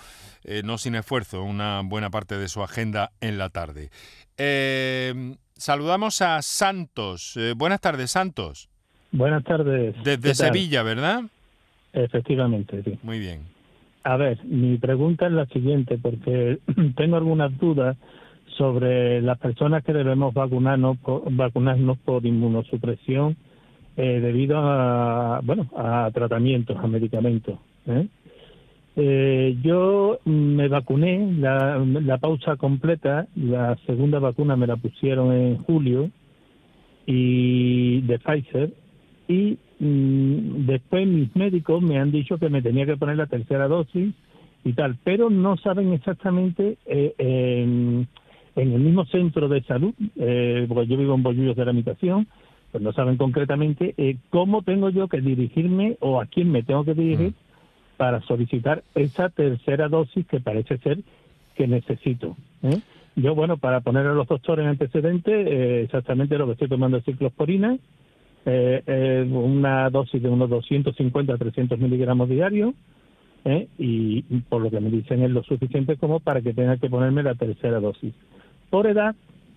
eh, 0.45 0.61
no 0.63 0.77
sin 0.77 0.95
esfuerzo, 0.95 1.43
una 1.43 1.81
buena 1.83 2.09
parte 2.09 2.37
de 2.37 2.47
su 2.47 2.63
agenda 2.63 3.11
en 3.19 3.37
la 3.37 3.49
tarde. 3.49 3.89
Eh, 4.37 5.35
saludamos 5.57 6.21
a 6.21 6.41
Santos. 6.41 7.37
buenas 7.57 7.81
tardes, 7.81 8.11
Santos. 8.11 8.69
Buenas 9.11 9.43
tardes. 9.43 9.93
Desde 10.05 10.33
Sevilla, 10.33 10.81
¿verdad? 10.81 11.23
Efectivamente, 11.91 12.83
sí. 12.85 12.97
Muy 13.03 13.19
bien. 13.19 13.54
A 14.05 14.17
ver, 14.17 14.45
mi 14.45 14.77
pregunta 14.77 15.25
es 15.25 15.31
la 15.31 15.47
siguiente, 15.47 15.97
porque 15.97 16.59
tengo 16.95 17.15
algunas 17.15 17.57
dudas 17.57 17.97
sobre 18.55 19.19
las 19.19 19.39
personas 19.39 19.83
que 19.83 19.93
debemos 19.93 20.31
vacunarnos 20.31 20.99
por, 20.99 21.23
vacunarnos 21.33 21.97
por 21.97 22.23
inmunosupresión 22.23 23.35
eh, 23.97 24.19
debido 24.21 24.59
a 24.59 25.41
bueno 25.43 25.71
a 25.75 26.11
tratamientos, 26.13 26.77
a 26.77 26.85
medicamentos. 26.85 27.57
¿eh? 27.87 28.07
Eh, 28.95 29.57
yo 29.63 30.19
me 30.25 30.67
vacuné 30.67 31.37
la, 31.39 31.79
la 31.79 32.19
pausa 32.19 32.57
completa, 32.57 33.25
la 33.35 33.75
segunda 33.87 34.19
vacuna 34.19 34.55
me 34.55 34.67
la 34.67 34.75
pusieron 34.75 35.33
en 35.33 35.57
julio 35.63 36.11
y 37.07 38.01
de 38.01 38.19
Pfizer 38.19 38.69
y 39.27 39.57
después 39.79 41.07
mis 41.07 41.35
médicos 41.35 41.81
me 41.81 41.99
han 41.99 42.11
dicho 42.11 42.37
que 42.37 42.49
me 42.49 42.61
tenía 42.61 42.85
que 42.85 42.97
poner 42.97 43.17
la 43.17 43.27
tercera 43.27 43.67
dosis 43.67 44.13
y 44.63 44.73
tal, 44.73 44.97
pero 45.03 45.29
no 45.29 45.57
saben 45.57 45.93
exactamente 45.93 46.77
eh, 46.85 47.13
en, 47.17 48.07
en, 48.55 48.73
el 48.73 48.81
mismo 48.81 49.05
centro 49.05 49.47
de 49.47 49.61
salud, 49.63 49.93
eh, 50.15 50.65
porque 50.67 50.87
yo 50.87 50.97
vivo 50.97 51.13
en 51.13 51.23
Bollullos 51.23 51.55
de 51.55 51.65
la 51.65 51.71
Habitación, 51.71 52.27
pues 52.71 52.83
no 52.83 52.93
saben 52.93 53.17
concretamente 53.17 53.93
eh, 53.97 54.17
cómo 54.29 54.63
tengo 54.63 54.89
yo 54.89 55.07
que 55.07 55.21
dirigirme 55.21 55.97
o 55.99 56.19
a 56.19 56.25
quién 56.25 56.51
me 56.51 56.63
tengo 56.63 56.83
que 56.83 56.93
dirigir 56.93 57.33
para 57.97 58.21
solicitar 58.21 58.83
esa 58.95 59.29
tercera 59.29 59.87
dosis 59.87 60.25
que 60.25 60.39
parece 60.39 60.77
ser 60.79 60.99
que 61.55 61.67
necesito. 61.67 62.35
¿eh? 62.63 62.79
Yo, 63.15 63.35
bueno, 63.35 63.57
para 63.57 63.81
poner 63.81 64.07
a 64.07 64.13
los 64.13 64.27
doctores 64.27 64.63
en 64.63 64.71
antecedente, 64.71 65.83
exactamente 65.83 66.37
lo 66.37 66.47
que 66.47 66.53
estoy 66.53 66.67
tomando 66.67 66.97
es 66.97 67.05
ciclosporina, 67.05 67.77
eh, 68.47 68.83
eh, 68.85 69.27
una 69.27 69.89
dosis 69.89 70.21
de 70.21 70.29
unos 70.29 70.47
250 70.51 71.33
a 71.33 71.37
300 71.37 71.79
miligramos 71.79 72.29
diarios 72.29 72.75
¿eh? 73.43 73.67
y 73.79 74.21
por 74.49 74.61
lo 74.61 74.69
que 74.69 74.79
me 74.79 74.91
dicen 74.91 75.23
es 75.23 75.31
lo 75.31 75.41
suficiente 75.43 75.97
como 75.97 76.19
para 76.19 76.41
que 76.41 76.53
tenga 76.53 76.77
que 76.77 76.87
ponerme 76.87 77.23
la 77.23 77.33
tercera 77.33 77.79
dosis. 77.79 78.13
Por 78.69 78.85
edad, 78.85 79.15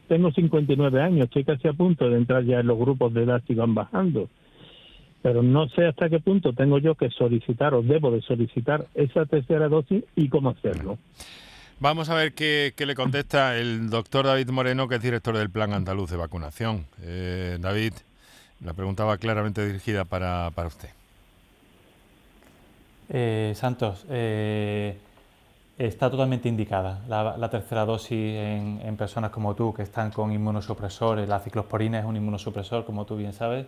tengo 0.08 0.30
59 0.32 1.02
años, 1.02 1.26
estoy 1.26 1.44
casi 1.44 1.68
a 1.68 1.74
punto 1.74 2.08
de 2.08 2.16
entrar 2.16 2.44
ya 2.44 2.60
en 2.60 2.66
los 2.66 2.78
grupos 2.78 3.12
de 3.12 3.24
edad 3.24 3.42
que 3.46 3.54
van 3.54 3.74
bajando, 3.74 4.30
pero 5.20 5.42
no 5.42 5.68
sé 5.68 5.84
hasta 5.84 6.08
qué 6.08 6.20
punto 6.20 6.54
tengo 6.54 6.78
yo 6.78 6.94
que 6.94 7.10
solicitar 7.10 7.74
o 7.74 7.82
debo 7.82 8.10
de 8.10 8.22
solicitar 8.22 8.86
esa 8.94 9.26
tercera 9.26 9.68
dosis 9.68 10.02
y 10.16 10.30
cómo 10.30 10.48
hacerlo. 10.48 10.96
Vamos 11.78 12.08
a 12.08 12.14
ver 12.14 12.32
qué, 12.32 12.72
le 12.78 12.94
contesta 12.94 13.58
el 13.58 13.90
doctor 13.90 14.24
David 14.24 14.48
Moreno, 14.48 14.88
que 14.88 14.94
es 14.94 15.02
director 15.02 15.36
del 15.36 15.50
Plan 15.50 15.74
Andaluz 15.74 16.10
de 16.10 16.16
Vacunación. 16.16 16.86
David. 17.60 17.92
La 18.64 18.72
pregunta 18.72 19.04
va 19.04 19.18
claramente 19.18 19.64
dirigida 19.66 20.04
para, 20.04 20.50
para 20.54 20.68
usted. 20.68 20.88
Eh, 23.10 23.52
Santos, 23.54 24.04
eh, 24.10 24.98
está 25.78 26.10
totalmente 26.10 26.48
indicada 26.48 27.00
la, 27.08 27.48
tercera 27.50 27.84
dosis 27.86 28.36
en, 28.36 28.96
personas 28.98 29.30
como 29.30 29.54
tú 29.54 29.72
que 29.72 29.82
están 29.82 30.10
con 30.10 30.32
inmunosupresores. 30.32 31.28
La 31.28 31.38
ciclosporina 31.38 32.00
es 32.00 32.04
un 32.04 32.16
inmunosupresor, 32.16 32.84
como 32.84 33.06
tú 33.06 33.16
bien 33.16 33.32
sabes, 33.32 33.66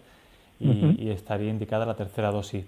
y, 0.59 1.09
estaría 1.09 1.51
indicada 1.51 1.86
la 1.86 1.95
tercera 1.95 2.30
dosis. 2.30 2.66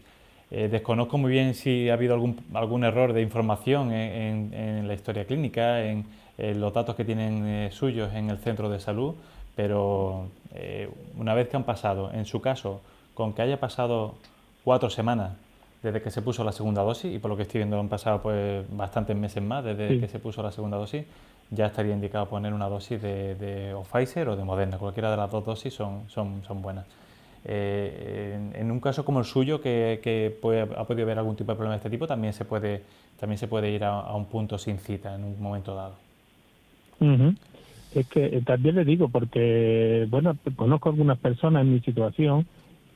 Eh, 0.50 0.68
desconozco 0.68 1.18
muy 1.18 1.30
bien 1.30 1.54
si 1.54 1.90
ha 1.90 1.94
habido 1.94 2.14
algún, 2.14 2.38
algún 2.54 2.84
error 2.84 3.12
de 3.12 3.22
información 3.22 3.90
en, 3.92 4.86
la 4.86 4.94
historia 4.94 5.26
clínica, 5.26 5.82
en, 5.82 6.06
los 6.38 6.72
datos 6.72 6.96
que 6.96 7.04
tienen 7.04 7.70
suyos 7.72 8.14
en 8.14 8.30
el 8.30 8.38
centro 8.38 8.70
de 8.70 8.80
salud, 8.80 9.14
pero 9.54 10.28
eh, 10.54 10.90
una 11.16 11.34
vez 11.34 11.48
que 11.48 11.56
han 11.56 11.64
pasado, 11.64 12.10
en 12.12 12.26
su 12.26 12.40
caso, 12.40 12.80
con 13.14 13.32
que 13.32 13.42
haya 13.42 13.58
pasado 13.60 14.14
cuatro 14.64 14.90
semanas 14.90 15.32
desde 15.82 16.00
que 16.00 16.10
se 16.10 16.22
puso 16.22 16.44
la 16.44 16.52
segunda 16.52 16.82
dosis, 16.82 17.14
y 17.14 17.18
por 17.18 17.30
lo 17.30 17.36
que 17.36 17.42
estoy 17.42 17.58
viendo 17.58 17.78
han 17.78 17.88
pasado 17.88 18.22
pues 18.22 18.64
bastantes 18.70 19.16
meses 19.16 19.42
más 19.42 19.64
desde 19.64 19.98
que 19.98 20.08
se 20.08 20.18
puso 20.18 20.42
la 20.42 20.52
segunda 20.52 20.76
dosis, 20.76 21.04
ya 21.50 21.66
estaría 21.66 21.92
indicado 21.92 22.26
poner 22.26 22.54
una 22.54 22.68
dosis 22.68 23.02
de, 23.02 23.34
de 23.34 23.76
Pfizer 23.90 24.28
o 24.28 24.36
de 24.36 24.44
Moderna. 24.44 24.78
Cualquiera 24.78 25.10
de 25.10 25.16
las 25.16 25.30
dos 25.30 25.44
dosis 25.44 25.74
son, 25.74 26.08
son, 26.08 26.42
son 26.46 26.62
buenas. 26.62 26.86
eh, 27.44 28.52
en, 28.54 28.70
un 28.70 28.80
caso 28.80 29.04
como 29.04 29.18
el 29.18 29.24
suyo, 29.24 29.60
que, 29.60 30.38
ha 30.76 30.84
podido 30.84 31.04
haber 31.04 31.18
algún 31.18 31.36
tipo 31.36 31.52
de 31.52 31.56
problema 31.56 31.74
de 31.74 31.78
este 31.78 31.90
tipo, 31.90 32.06
también 32.06 32.32
se 32.32 32.44
puede, 32.44 32.82
también 33.18 33.38
se 33.38 33.48
puede 33.48 33.70
ir 33.70 33.84
a, 33.84 34.14
un 34.14 34.26
punto 34.26 34.56
sin 34.56 34.78
cita 34.78 35.14
en 35.14 35.24
un 35.24 35.42
momento 35.42 35.74
dado. 35.74 35.94
Es 37.94 38.06
que 38.08 38.24
eh, 38.24 38.42
también 38.44 38.76
le 38.76 38.84
digo, 38.84 39.08
porque, 39.08 40.06
bueno, 40.08 40.36
conozco 40.56 40.88
algunas 40.88 41.18
personas 41.18 41.62
en 41.62 41.74
mi 41.74 41.80
situación 41.80 42.46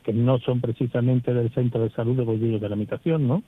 que 0.03 0.13
no 0.13 0.39
son 0.39 0.61
precisamente 0.61 1.35
del 1.35 1.53
centro 1.53 1.83
de 1.83 1.91
salud 1.91 2.17
de 2.17 2.25
Bolillo 2.25 2.59
de 2.59 2.69
la 2.69 2.77
Habitación, 2.77 3.27
¿no? 3.27 3.43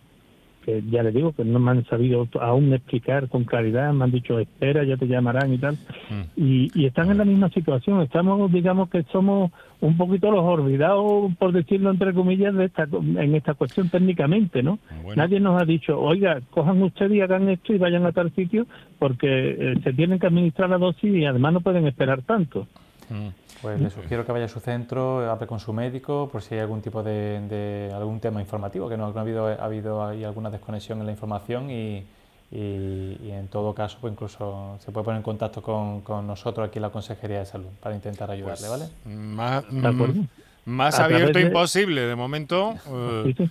Que 0.65 0.83
ya 0.91 1.03
le 1.03 1.13
digo 1.13 1.33
que 1.33 1.45
no 1.45 1.59
me 1.59 1.71
han 1.71 1.85
sabido 1.87 2.29
aún 2.41 2.73
explicar 2.73 3.29
con 3.29 3.45
claridad, 3.45 3.93
me 3.93 4.05
han 4.05 4.11
dicho 4.11 4.39
espera, 4.39 4.85
ya 4.85 4.97
te 4.97 5.07
llamarán 5.07 5.53
y 5.53 5.59
tal, 5.59 5.75
mm. 5.75 6.23
y, 6.37 6.87
están 6.87 7.11
en 7.11 7.19
la 7.19 7.25
misma 7.25 7.49
situación, 7.51 8.03
estamos, 8.03 8.51
digamos 8.53 8.89
que 8.89 9.03
somos 9.13 9.53
un 9.81 9.97
poquito 9.97 10.31
los 10.31 10.45
olvidados, 10.45 11.33
por 11.39 11.53
decirlo 11.53 11.91
entre 11.91 12.13
comillas, 12.13 12.55
de 12.55 12.67
esta, 12.67 12.89
en 12.93 13.35
esta 13.35 13.55
cuestión 13.55 13.89
técnicamente, 13.89 14.63
¿no? 14.63 14.79
Nadie 15.15 15.41
nos 15.41 15.61
ha 15.61 15.65
dicho, 15.65 16.01
oiga, 16.01 16.41
cojan 16.51 16.83
ustedes 16.83 17.13
y 17.13 17.21
hagan 17.21 17.49
esto 17.49 17.73
y 17.73 17.79
vayan 17.79 18.05
a 18.07 18.13
tal 18.13 18.35
sitio, 18.35 18.67
porque 18.99 19.27
eh, 19.29 19.75
se 19.85 19.93
tienen 19.93 20.19
que 20.19 20.27
administrar 20.27 20.71
la 20.71 20.79
dosis 20.79 21.15
y 21.15 21.25
además 21.25 21.53
no 21.53 21.61
pueden 21.61 21.87
esperar 21.87 22.23
tanto. 22.23 22.67
Mm. 23.11 23.29
Pues 23.61 23.81
le 23.81 23.91
sugiero 23.91 24.25
que 24.25 24.33
vaya 24.33 24.45
a 24.45 24.49
su 24.49 24.61
centro, 24.61 25.29
hable 25.31 25.47
con 25.47 25.59
su 25.59 25.73
médico 25.73 26.29
por 26.31 26.43
si 26.43 26.55
hay 26.55 26.61
algún 26.61 26.81
tipo 26.81 27.03
de, 27.03 27.91
algún 27.95 28.21
tema 28.21 28.41
informativo, 28.41 28.89
que 28.89 28.97
no, 28.97 29.07
ha 29.07 29.21
habido, 29.21 29.47
ha 29.47 29.65
habido 29.65 30.07
ahí 30.07 30.25
alguna 30.25 30.51
desconexión 30.51 31.01
en 31.01 31.07
la 31.07 31.13
información 31.13 31.71
y, 31.71 32.07
en 32.51 33.49
todo 33.51 33.75
caso 33.75 33.99
pues 34.01 34.13
incluso 34.13 34.79
se 34.83 34.91
puede 34.91 35.05
poner 35.05 35.19
en 35.19 35.23
contacto 35.23 35.61
con, 35.61 36.27
nosotros 36.27 36.69
aquí 36.69 36.79
en 36.79 36.83
la 36.83 36.91
Consejería 36.91 37.41
de 37.41 37.47
Salud 37.47 37.69
para 37.81 37.95
intentar 37.95 38.31
ayudarle, 38.31 38.69
pues, 38.69 38.91
¿vale? 39.05 40.29
Más, 40.65 41.01
abierto 41.01 41.39
imposible, 41.41 42.03
de 42.03 42.15
momento. 42.15 42.75
Eh, 42.87 43.49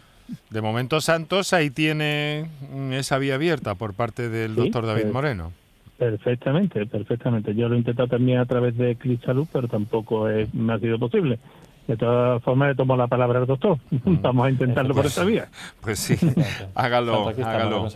de 0.49 0.61
momento 0.61 0.99
Santos 0.99 1.53
ahí 1.53 1.69
tiene 1.69 2.49
esa 2.91 3.17
vía 3.17 3.35
abierta 3.35 3.75
por 3.75 3.93
parte 3.93 4.29
del 4.29 4.55
doctor 4.55 4.85
David 4.85 5.03
pues, 5.03 5.13
Moreno. 5.13 5.51
Perfectamente, 5.97 6.85
perfectamente. 6.85 7.55
Yo 7.55 7.67
lo 7.67 7.75
he 7.75 7.79
intentado 7.79 8.07
también 8.07 8.37
a 8.37 8.45
través 8.45 8.77
de 8.77 8.95
Clic 8.95 9.23
Salud, 9.25 9.47
pero 9.51 9.67
tampoco 9.67 10.29
es, 10.29 10.53
me 10.53 10.73
ha 10.73 10.79
sido 10.79 10.99
posible. 10.99 11.39
De 11.87 11.97
todas 11.97 12.43
formas, 12.43 12.69
le 12.69 12.75
tomo 12.75 12.95
la 12.95 13.07
palabra 13.07 13.39
al 13.39 13.47
doctor. 13.47 13.77
Mm. 13.89 14.21
Vamos 14.21 14.45
a 14.45 14.49
intentarlo 14.51 14.93
por 14.93 15.05
esa 15.05 15.23
vía. 15.23 15.49
Pues 15.81 15.99
sí, 15.99 16.15
hágalo, 16.75 17.29
hágalo. 17.29 17.87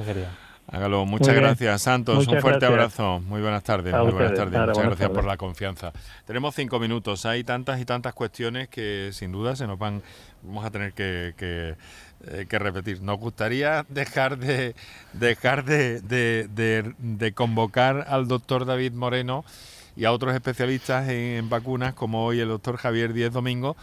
Hágalo. 0.72 1.05
Muchas 1.05 1.36
gracias, 1.36 1.82
Santos. 1.82 2.28
un 2.28 2.41
fuerte 2.41 2.65
abrazo. 2.65 3.19
Muy 3.19 3.41
buenas 3.41 3.63
tardes. 3.63 3.93
Muy 3.93 4.11
buenas 4.11 4.34
tardes. 4.34 4.59
Muchas 4.67 4.86
gracias 4.86 5.09
por 5.09 5.26
la 5.26 5.38
confianza. 5.38 5.91
Tenemos 6.26 6.55
cinco 6.55 6.80
minutos. 6.80 7.26
Hay 7.26 7.43
tantas 7.43 7.80
y 7.80 7.86
tantas 7.86 8.13
cuestiones 8.13 8.69
que 8.69 9.09
sin 9.11 9.32
duda 9.32 9.55
se 9.55 9.67
nos 9.67 9.78
van. 9.78 10.01
Vamos 10.43 10.65
a 10.65 10.72
tener 10.72 10.93
que 10.93 11.76
eh, 12.28 12.45
que 12.47 12.59
repetir. 12.59 13.01
Nos 13.01 13.17
gustaría 13.17 13.84
dejar 13.89 14.38
de 14.38 14.76
dejar 15.13 15.65
de, 15.65 16.01
de, 16.01 17.34
convocar 17.34 18.05
al 18.07 18.28
doctor 18.28 18.65
David 18.65 18.93
Moreno 18.93 19.43
y 19.95 20.05
a 20.05 20.11
otros 20.11 20.36
especialistas 20.36 21.09
en, 21.09 21.49
vacunas, 21.49 21.95
como 21.95 22.24
hoy 22.24 22.39
el 22.39 22.49
doctor 22.49 22.78
Javier 22.78 23.13
Díez 23.13 23.34
Domingo, 23.34 23.76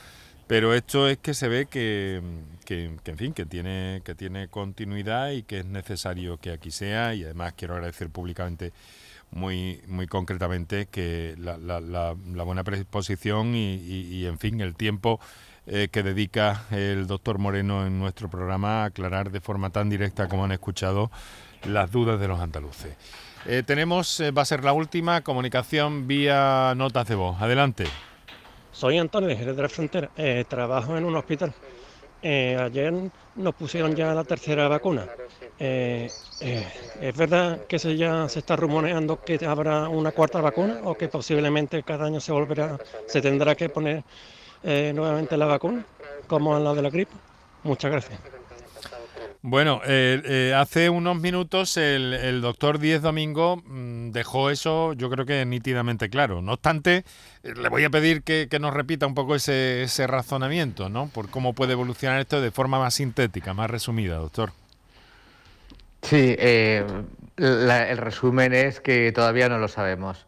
pero 0.48 0.74
esto 0.74 1.06
es 1.08 1.18
que 1.18 1.34
se 1.34 1.46
ve 1.46 1.66
que, 1.66 2.20
que, 2.64 2.90
en 3.04 3.16
fin, 3.18 3.32
que 3.34 3.46
tiene, 3.46 4.00
que 4.04 4.14
tiene 4.14 4.48
continuidad 4.48 5.30
y 5.30 5.42
que 5.42 5.60
es 5.60 5.66
necesario 5.66 6.38
que 6.38 6.50
aquí 6.50 6.70
sea, 6.70 7.14
y 7.14 7.22
además 7.22 7.52
quiero 7.56 7.74
agradecer 7.74 8.08
públicamente 8.08 8.72
muy, 9.30 9.82
muy 9.86 10.06
concretamente 10.06 10.86
que 10.86 11.36
la, 11.38 12.14
buena 12.44 12.64
predisposición 12.64 13.54
y, 13.54 13.74
y, 13.74 14.26
en 14.26 14.38
fin, 14.38 14.60
el 14.62 14.74
tiempo 14.74 15.20
eh, 15.66 15.88
que 15.92 16.02
dedica 16.02 16.64
el 16.70 17.06
doctor 17.06 17.38
Moreno 17.38 17.86
en 17.86 17.98
nuestro 17.98 18.30
programa 18.30 18.82
a 18.82 18.84
aclarar 18.86 19.30
de 19.30 19.42
forma 19.42 19.68
tan 19.68 19.90
directa 19.90 20.26
como 20.26 20.46
han 20.46 20.52
escuchado 20.52 21.10
las 21.64 21.90
dudas 21.92 22.18
de 22.18 22.26
los 22.26 22.40
andaluces. 22.40 22.96
Eh, 23.44 23.62
tenemos, 23.66 24.18
eh, 24.20 24.30
va 24.30 24.42
a 24.42 24.46
ser 24.46 24.64
la 24.64 24.72
última, 24.72 25.20
comunicación 25.20 26.08
vía 26.08 26.72
notas 26.74 27.06
de 27.06 27.16
voz. 27.16 27.40
Adelante. 27.40 27.84
Soy 28.78 28.96
Antonio, 28.96 29.28
de 29.30 29.34
de 29.34 29.60
la 29.62 29.68
Frontera. 29.68 30.08
trabajo 30.48 30.96
en 30.96 31.04
un 31.04 31.16
hospital. 31.16 31.52
ayer 32.22 32.94
nos 33.34 33.54
pusieron 33.56 33.92
ya 33.96 34.14
la 34.14 34.22
tercera 34.22 34.68
vacuna. 34.68 35.04
¿Es 35.58 37.16
verdad 37.16 37.66
que 37.66 37.80
se 37.80 37.96
ya 37.96 38.28
se 38.28 38.38
está 38.38 38.54
rumoreando 38.54 39.20
que 39.24 39.44
habrá 39.44 39.88
una 39.88 40.12
cuarta 40.12 40.40
vacuna 40.40 40.78
o 40.84 40.94
que 40.94 41.08
posiblemente 41.08 41.82
cada 41.82 42.06
año 42.06 42.20
se 42.20 42.30
volverá, 42.30 42.78
se 43.08 43.20
tendrá 43.20 43.56
que 43.56 43.68
poner 43.68 44.04
eh, 44.62 44.92
nuevamente 44.94 45.36
la 45.36 45.46
vacuna, 45.46 45.84
como 46.28 46.56
la 46.56 46.72
de 46.72 46.82
la 46.82 46.90
gripe. 46.90 47.16
Muchas 47.64 47.90
gracias. 47.90 48.37
Bueno, 49.42 49.80
eh, 49.86 50.20
eh, 50.24 50.54
hace 50.54 50.90
unos 50.90 51.20
minutos 51.20 51.76
el, 51.76 52.40
doctor 52.40 52.80
Díez 52.80 53.02
Domingo 53.02 53.62
mm, 53.64 54.10
dejó 54.10 54.50
eso, 54.50 54.94
yo 54.94 55.08
creo 55.10 55.26
que 55.26 55.44
nítidamente 55.46 56.10
claro. 56.10 56.42
No 56.42 56.54
obstante, 56.54 57.04
le 57.42 57.68
voy 57.68 57.84
a 57.84 57.90
pedir 57.90 58.22
que, 58.22 58.48
nos 58.60 58.74
repita 58.74 59.06
un 59.06 59.14
poco 59.14 59.36
ese, 59.36 59.86
razonamiento, 60.06 60.88
¿no? 60.88 61.08
Por 61.08 61.30
cómo 61.30 61.52
puede 61.52 61.72
evolucionar 61.72 62.20
esto 62.20 62.40
de 62.40 62.50
forma 62.50 62.80
más 62.80 62.94
sintética, 62.94 63.54
más 63.54 63.70
resumida, 63.70 64.16
doctor. 64.16 64.52
Sí, 66.02 66.36
el 66.38 67.96
resumen 67.96 68.54
es 68.54 68.80
que 68.80 69.12
todavía 69.12 69.48
no 69.48 69.58
lo 69.58 69.68
sabemos 69.68 70.26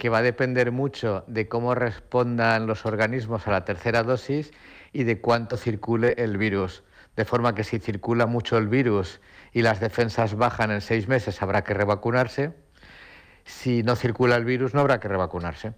que 0.00 0.08
va 0.08 0.18
a 0.18 0.22
depender 0.22 0.72
mucho 0.72 1.24
de 1.26 1.46
cómo 1.46 1.74
respondan 1.74 2.66
los 2.66 2.86
organismos 2.86 3.46
a 3.46 3.50
la 3.50 3.66
tercera 3.66 4.02
dosis 4.02 4.50
y 4.94 5.04
de 5.04 5.20
cuánto 5.20 5.58
circule 5.58 6.14
el 6.16 6.38
virus. 6.38 6.82
De 7.16 7.24
forma 7.24 7.54
que 7.54 7.64
si 7.64 7.78
circula 7.78 8.26
mucho 8.26 8.56
el 8.56 8.68
virus 8.68 9.20
y 9.52 9.62
las 9.62 9.80
defensas 9.80 10.34
bajan 10.36 10.70
en 10.70 10.80
seis 10.80 11.08
meses, 11.08 11.42
habrá 11.42 11.64
que 11.64 11.74
revacunarse. 11.74 12.52
Si 13.44 13.82
no 13.82 13.96
circula 13.96 14.36
el 14.36 14.44
virus, 14.44 14.74
no 14.74 14.80
habrá 14.80 15.00
que 15.00 15.08
revacunarse. 15.08 15.72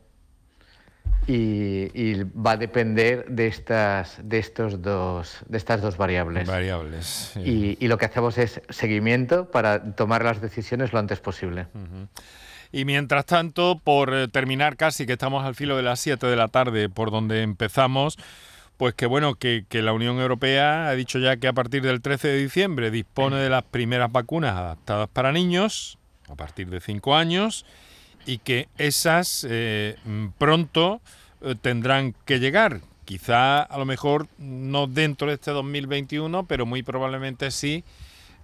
Y, 1.26 2.24
va 2.24 2.52
a 2.52 2.56
depender 2.56 3.26
de 3.28 3.46
estas, 3.46 4.18
de 4.22 4.38
estos 4.38 4.82
dos, 4.82 5.38
de 5.48 5.56
estas 5.56 5.80
dos 5.80 5.96
variables. 5.96 6.48
Variables. 6.48 7.34
Y, 7.36 7.86
lo 7.86 7.96
que 7.96 8.06
hacemos 8.06 8.38
es 8.38 8.60
seguimiento 8.68 9.50
para 9.50 9.94
tomar 9.94 10.24
las 10.24 10.40
decisiones 10.40 10.92
lo 10.92 10.98
antes 10.98 11.20
posible. 11.20 11.68
Y 12.72 12.84
mientras 12.86 13.26
tanto, 13.26 13.80
por 13.84 14.14
eh, 14.14 14.28
terminar 14.28 14.76
casi, 14.76 15.06
que 15.06 15.12
estamos 15.12 15.44
al 15.44 15.54
filo 15.54 15.76
de 15.76 15.82
las 15.82 16.00
7 16.00 16.26
de 16.26 16.36
la 16.36 16.48
tarde, 16.48 16.88
por 16.88 17.10
donde 17.10 17.42
empezamos, 17.42 18.18
pues 18.82 18.96
que 18.96 19.06
bueno, 19.06 19.36
que, 19.36 19.64
la 19.70 19.92
Unión 19.92 20.18
Europea 20.18 20.88
ha 20.88 20.94
dicho 20.96 21.20
ya 21.20 21.36
que 21.36 21.46
a 21.46 21.52
partir 21.52 21.82
del 21.82 22.00
13 22.00 22.26
de 22.26 22.38
diciembre 22.38 22.90
dispone 22.90 23.36
de 23.36 23.48
las 23.48 23.62
primeras 23.62 24.10
vacunas 24.10 24.56
adaptadas 24.56 25.08
para 25.08 25.30
niños, 25.30 25.98
a 26.28 26.34
partir 26.34 26.68
de 26.68 26.80
5 26.80 27.14
años, 27.14 27.64
y 28.26 28.38
que 28.38 28.68
esas 28.78 29.46
eh, 29.48 29.94
pronto 30.36 31.00
eh, 31.42 31.54
tendrán 31.62 32.16
que 32.24 32.40
llegar. 32.40 32.80
Quizá 33.04 33.62
a 33.62 33.78
lo 33.78 33.84
mejor 33.84 34.26
no 34.36 34.88
dentro 34.88 35.28
de 35.28 35.34
este 35.34 35.52
2021, 35.52 36.46
pero 36.46 36.66
muy 36.66 36.82
probablemente 36.82 37.52
sí 37.52 37.84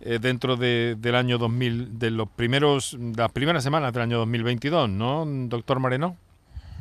eh, 0.00 0.20
dentro 0.22 0.56
de, 0.56 0.94
del 1.00 1.16
año 1.16 1.38
2000, 1.38 1.98
de 1.98 2.12
los 2.12 2.28
primeros, 2.28 2.96
las 3.16 3.32
primeras 3.32 3.64
semanas 3.64 3.92
del 3.92 4.02
año 4.04 4.18
2022, 4.18 4.88
¿no, 4.88 5.24
doctor 5.26 5.80
Moreno? 5.80 6.16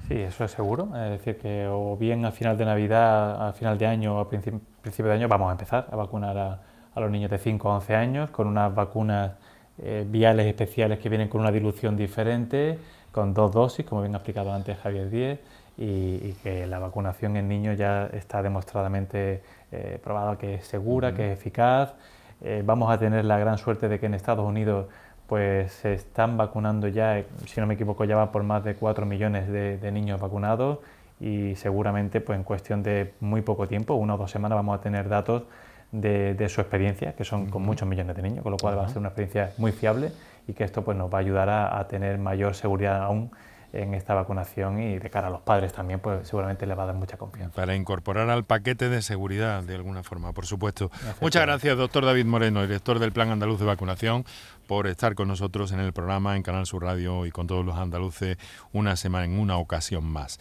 Sí, 0.08 0.22
eso 0.22 0.46
es 0.46 0.52
seguro. 0.52 0.90
Es 0.96 1.12
decir, 1.12 1.38
que 1.38 1.68
o 1.68 1.98
bien 1.98 2.24
a 2.26 2.32
final 2.32 2.58
de 2.58 2.64
Navidad, 2.66 3.50
a 3.50 3.54
final 3.54 3.78
de 3.78 3.88
año 3.88 4.18
o 4.18 4.20
a 4.20 4.30
principio, 4.30 4.62
de 5.06 5.12
año 5.12 5.28
vamos 5.28 5.50
a 5.50 5.52
empezar 5.52 5.88
a 5.92 5.96
vacunar 5.96 6.38
a, 6.38 6.62
los 7.00 7.12
niños 7.12 7.30
de 7.30 7.38
5 7.38 7.70
a 7.70 7.76
11 7.76 7.96
años 7.96 8.30
con 8.32 8.48
unas 8.48 8.74
vacunas 8.74 9.34
eh, 9.78 10.06
viales 10.10 10.48
especiales 10.48 10.98
que 11.00 11.10
vienen 11.10 11.28
con 11.28 11.42
una 11.42 11.52
dilución 11.52 11.96
diferente, 11.96 12.80
con 13.12 13.34
dos 13.34 13.52
dosis, 13.52 13.86
como 13.86 14.02
bien 14.02 14.16
ha 14.16 14.18
explicado 14.18 14.52
antes 14.52 14.78
Javier 14.80 15.10
Díez, 15.10 15.40
y, 15.78 16.34
que 16.42 16.66
la 16.66 16.80
vacunación 16.80 17.38
en 17.38 17.48
niños 17.48 17.78
ya 17.78 18.08
está 18.08 18.42
demostradamente 18.42 19.44
eh, 19.72 20.00
probada 20.04 20.38
que 20.38 20.56
es 20.56 20.66
segura, 20.66 21.14
que 21.14 21.34
es 21.34 21.38
eficaz 21.38 21.94
eh, 22.42 22.62
vamos 22.64 22.92
a 22.92 23.00
tener 23.00 23.26
la 23.26 23.40
gran 23.40 23.58
suerte 23.58 23.90
de 23.90 24.00
que 24.00 24.06
en 24.06 24.14
Estados 24.14 24.46
Unidos 24.46 24.88
pues 25.28 25.72
se 25.74 25.94
están 25.94 26.38
vacunando 26.38 26.88
ya, 26.88 27.24
si 27.46 27.60
no 27.60 27.68
me 27.68 27.76
equivoco, 27.76 28.06
ya 28.06 28.16
va 28.16 28.32
por 28.32 28.44
más 28.44 28.64
de 28.64 28.76
4 28.76 29.06
millones 29.06 29.48
de, 29.48 29.92
niños 29.92 30.20
vacunados 30.20 30.80
y 31.20 31.56
seguramente 31.56 32.22
pues 32.22 32.38
en 32.38 32.44
cuestión 32.44 32.84
de 32.84 33.14
muy 33.20 33.42
poco 33.42 33.68
tiempo, 33.68 33.96
una 33.96 34.16
o 34.16 34.18
dos 34.18 34.32
semanas, 34.32 34.56
vamos 34.56 34.78
a 34.78 34.82
tener 34.82 35.10
datos 35.10 35.44
de, 35.92 36.50
su 36.50 36.62
experiencia, 36.62 37.14
que 37.14 37.24
son 37.24 37.50
con 37.50 37.62
muchos 37.62 37.88
millones 37.88 38.16
de 38.16 38.22
niños, 38.22 38.44
con 38.44 38.52
lo 38.52 38.58
cual 38.58 38.78
va 38.78 38.86
a 38.86 38.88
ser 38.88 39.00
una 39.00 39.10
experiencia 39.10 39.54
muy 39.58 39.72
fiable 39.72 40.12
y 40.48 40.54
que 40.54 40.64
esto 40.64 40.84
pues 40.84 40.98
nos 40.98 41.14
va 41.14 41.18
a 41.18 41.22
ayudar 41.22 41.50
a 41.50 41.88
tener 41.88 42.18
mayor 42.18 42.56
seguridad 42.56 43.02
aún 43.02 43.32
en 43.74 43.94
esta 43.94 44.14
vacunación 44.14 44.80
y 44.80 44.98
de 44.98 45.10
cara 45.10 45.28
a 45.28 45.30
los 45.30 45.42
padres 45.42 45.74
también, 45.74 46.00
pues 46.00 46.28
seguramente 46.28 46.66
le 46.66 46.76
va 46.76 46.84
a 46.84 46.86
dar 46.88 46.96
mucha 46.96 47.18
confianza. 47.18 47.56
Para 47.56 47.76
incorporar 47.76 48.30
al 48.30 48.46
paquete 48.46 48.90
de 48.90 49.02
seguridad 49.02 49.64
de 49.64 49.76
alguna 49.76 50.04
forma, 50.04 50.34
por 50.34 50.46
supuesto. 50.46 50.90
Muchas 51.22 51.44
gracias, 51.44 51.78
doctor 51.78 52.06
David 52.06 52.26
Moreno, 52.26 52.62
director 52.62 53.00
del 53.00 53.12
Plan 53.12 53.30
Andaluz 53.30 53.60
de 53.60 53.66
Vacunación, 53.66 54.26
por 54.68 54.88
estar 54.88 55.16
con 55.16 55.28
nosotros 55.28 55.72
en 55.72 55.80
el 55.80 55.94
programa 55.94 56.36
en 56.36 56.44
Canal 56.44 56.66
Sur 56.66 56.84
Radio 56.84 57.26
y 57.26 57.32
con 57.32 57.48
todos 57.48 57.66
los 57.66 57.76
andaluces 57.76 58.38
una 58.72 58.96
semana 58.96 59.26
en 59.26 59.40
una 59.40 59.58
ocasión 59.58 60.06
más. 60.06 60.40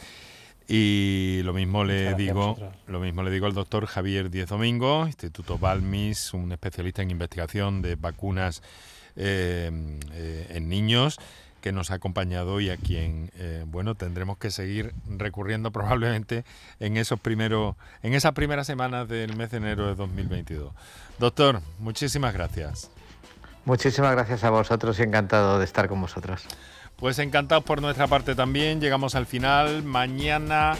Y 0.69 1.43
lo 1.45 1.53
mismo 1.53 1.85
le 1.85 2.15
digo, 2.15 2.57
lo 2.89 2.99
mismo 2.99 3.23
le 3.23 3.31
digo 3.31 3.47
al 3.47 3.55
doctor 3.55 3.87
Javier 3.87 4.31
Díez 4.31 4.49
Domingo, 4.49 5.07
Instituto 5.07 5.59
Balmis, 5.59 6.35
un 6.35 6.51
especialista 6.51 7.03
en 7.03 7.13
investigación 7.13 7.83
de 7.83 7.95
vacunas 7.95 8.63
eh, 9.15 9.71
eh, 10.13 10.47
en 10.51 10.69
niños 10.69 11.19
que 11.67 11.73
nos 11.73 11.91
ha 11.91 11.95
acompañado 11.95 12.61
y 12.61 12.71
a 12.71 12.77
quien 12.77 13.33
eh, 13.35 13.65
bueno 13.67 13.97
tendremos 13.97 14.39
que 14.39 14.53
seguir 14.53 14.95
recurriendo 15.09 15.73
probablemente 15.73 16.45
en 16.79 16.97
esos 16.97 17.19
primeros 17.19 17.75
en 18.05 18.15
esas 18.15 18.35
primeras 18.35 18.69
semanas 18.69 19.09
del 19.09 19.35
mes 19.35 19.51
de 19.51 19.57
enero 19.57 19.89
de 19.89 19.97
2022. 19.97 20.73
Doctor, 21.19 21.61
muchísimas 21.81 22.33
gracias. 22.35 22.89
Muchísimas 23.65 24.13
gracias 24.13 24.45
a 24.45 24.51
vosotros 24.51 24.97
y 25.01 25.03
encantado 25.03 25.59
de 25.59 25.65
estar 25.65 25.89
con 25.89 26.01
vosotros. 26.01 26.47
Pues 26.95 27.19
encantados 27.19 27.65
por 27.65 27.83
nuestra 27.83 28.07
parte 28.07 28.37
también. 28.37 28.81
Llegamos 28.81 29.17
al 29.17 29.27
final. 29.27 29.83
Mañana, 29.83 30.75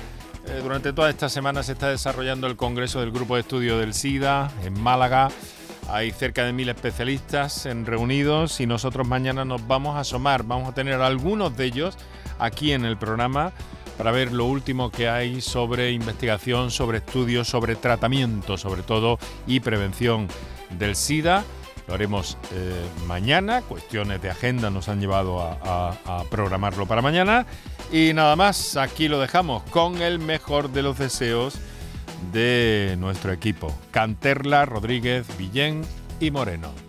eh, 0.47 0.61
durante 0.63 0.93
toda 0.93 1.11
esta 1.11 1.29
semana, 1.29 1.65
se 1.65 1.73
está 1.73 1.89
desarrollando 1.89 2.47
el 2.47 2.55
Congreso 2.55 3.01
del 3.01 3.11
Grupo 3.11 3.35
de 3.35 3.41
Estudio 3.41 3.79
del 3.79 3.93
SIDA 3.93 4.53
en 4.63 4.81
Málaga. 4.81 5.31
Hay 5.89 6.11
cerca 6.11 6.45
de 6.45 6.53
mil 6.53 6.69
especialistas 6.69 7.67
en 7.67 7.87
reunidos 7.87 8.61
y 8.61 8.67
nosotros 8.67 9.07
mañana 9.07 9.45
nos 9.45 9.67
vamos 9.67 9.97
a 9.97 10.01
asomar. 10.01 10.43
Vamos 10.43 10.69
a 10.69 10.75
tener 10.75 11.01
algunos 11.01 11.57
de 11.57 11.67
ellos 11.67 11.97
aquí 12.39 12.73
en 12.73 12.85
el 12.85 12.97
programa 12.97 13.53
para 13.97 14.11
ver 14.11 14.33
lo 14.33 14.45
último 14.45 14.91
que 14.91 15.09
hay 15.09 15.41
sobre 15.41 15.93
investigación, 15.93 16.71
sobre 16.71 16.99
estudios, 16.99 17.49
sobre 17.49 17.77
tratamiento, 17.77 18.59
sobre 18.59 18.83
todo, 18.83 19.19
y 19.47 19.61
prevención 19.61 20.29
del 20.79 20.97
SIDA 20.97 21.45
lo 21.87 21.95
haremos 21.95 22.37
eh, 22.53 22.85
mañana. 23.07 23.63
Cuestiones 23.63 24.21
de 24.21 24.31
agenda 24.31 24.71
nos 24.71 24.89
han 24.89 25.01
llevado 25.01 25.41
a, 25.41 26.25
programarlo 26.31 26.87
para 26.87 27.03
mañana. 27.03 27.47
Y 27.93 28.13
nada 28.13 28.35
más, 28.35 28.77
aquí 28.77 29.09
lo 29.09 29.21
dejamos 29.21 29.63
con 29.65 30.03
el 30.03 30.19
mejor 30.19 30.71
de 30.71 30.83
los 30.83 30.99
deseos 30.99 31.59
de 32.33 32.97
nuestro 32.99 33.33
equipo. 33.33 33.73
Canterla, 33.91 34.65
Rodríguez, 34.65 35.27
Villén 35.39 35.83
y 36.21 36.31
Moreno. 36.31 36.86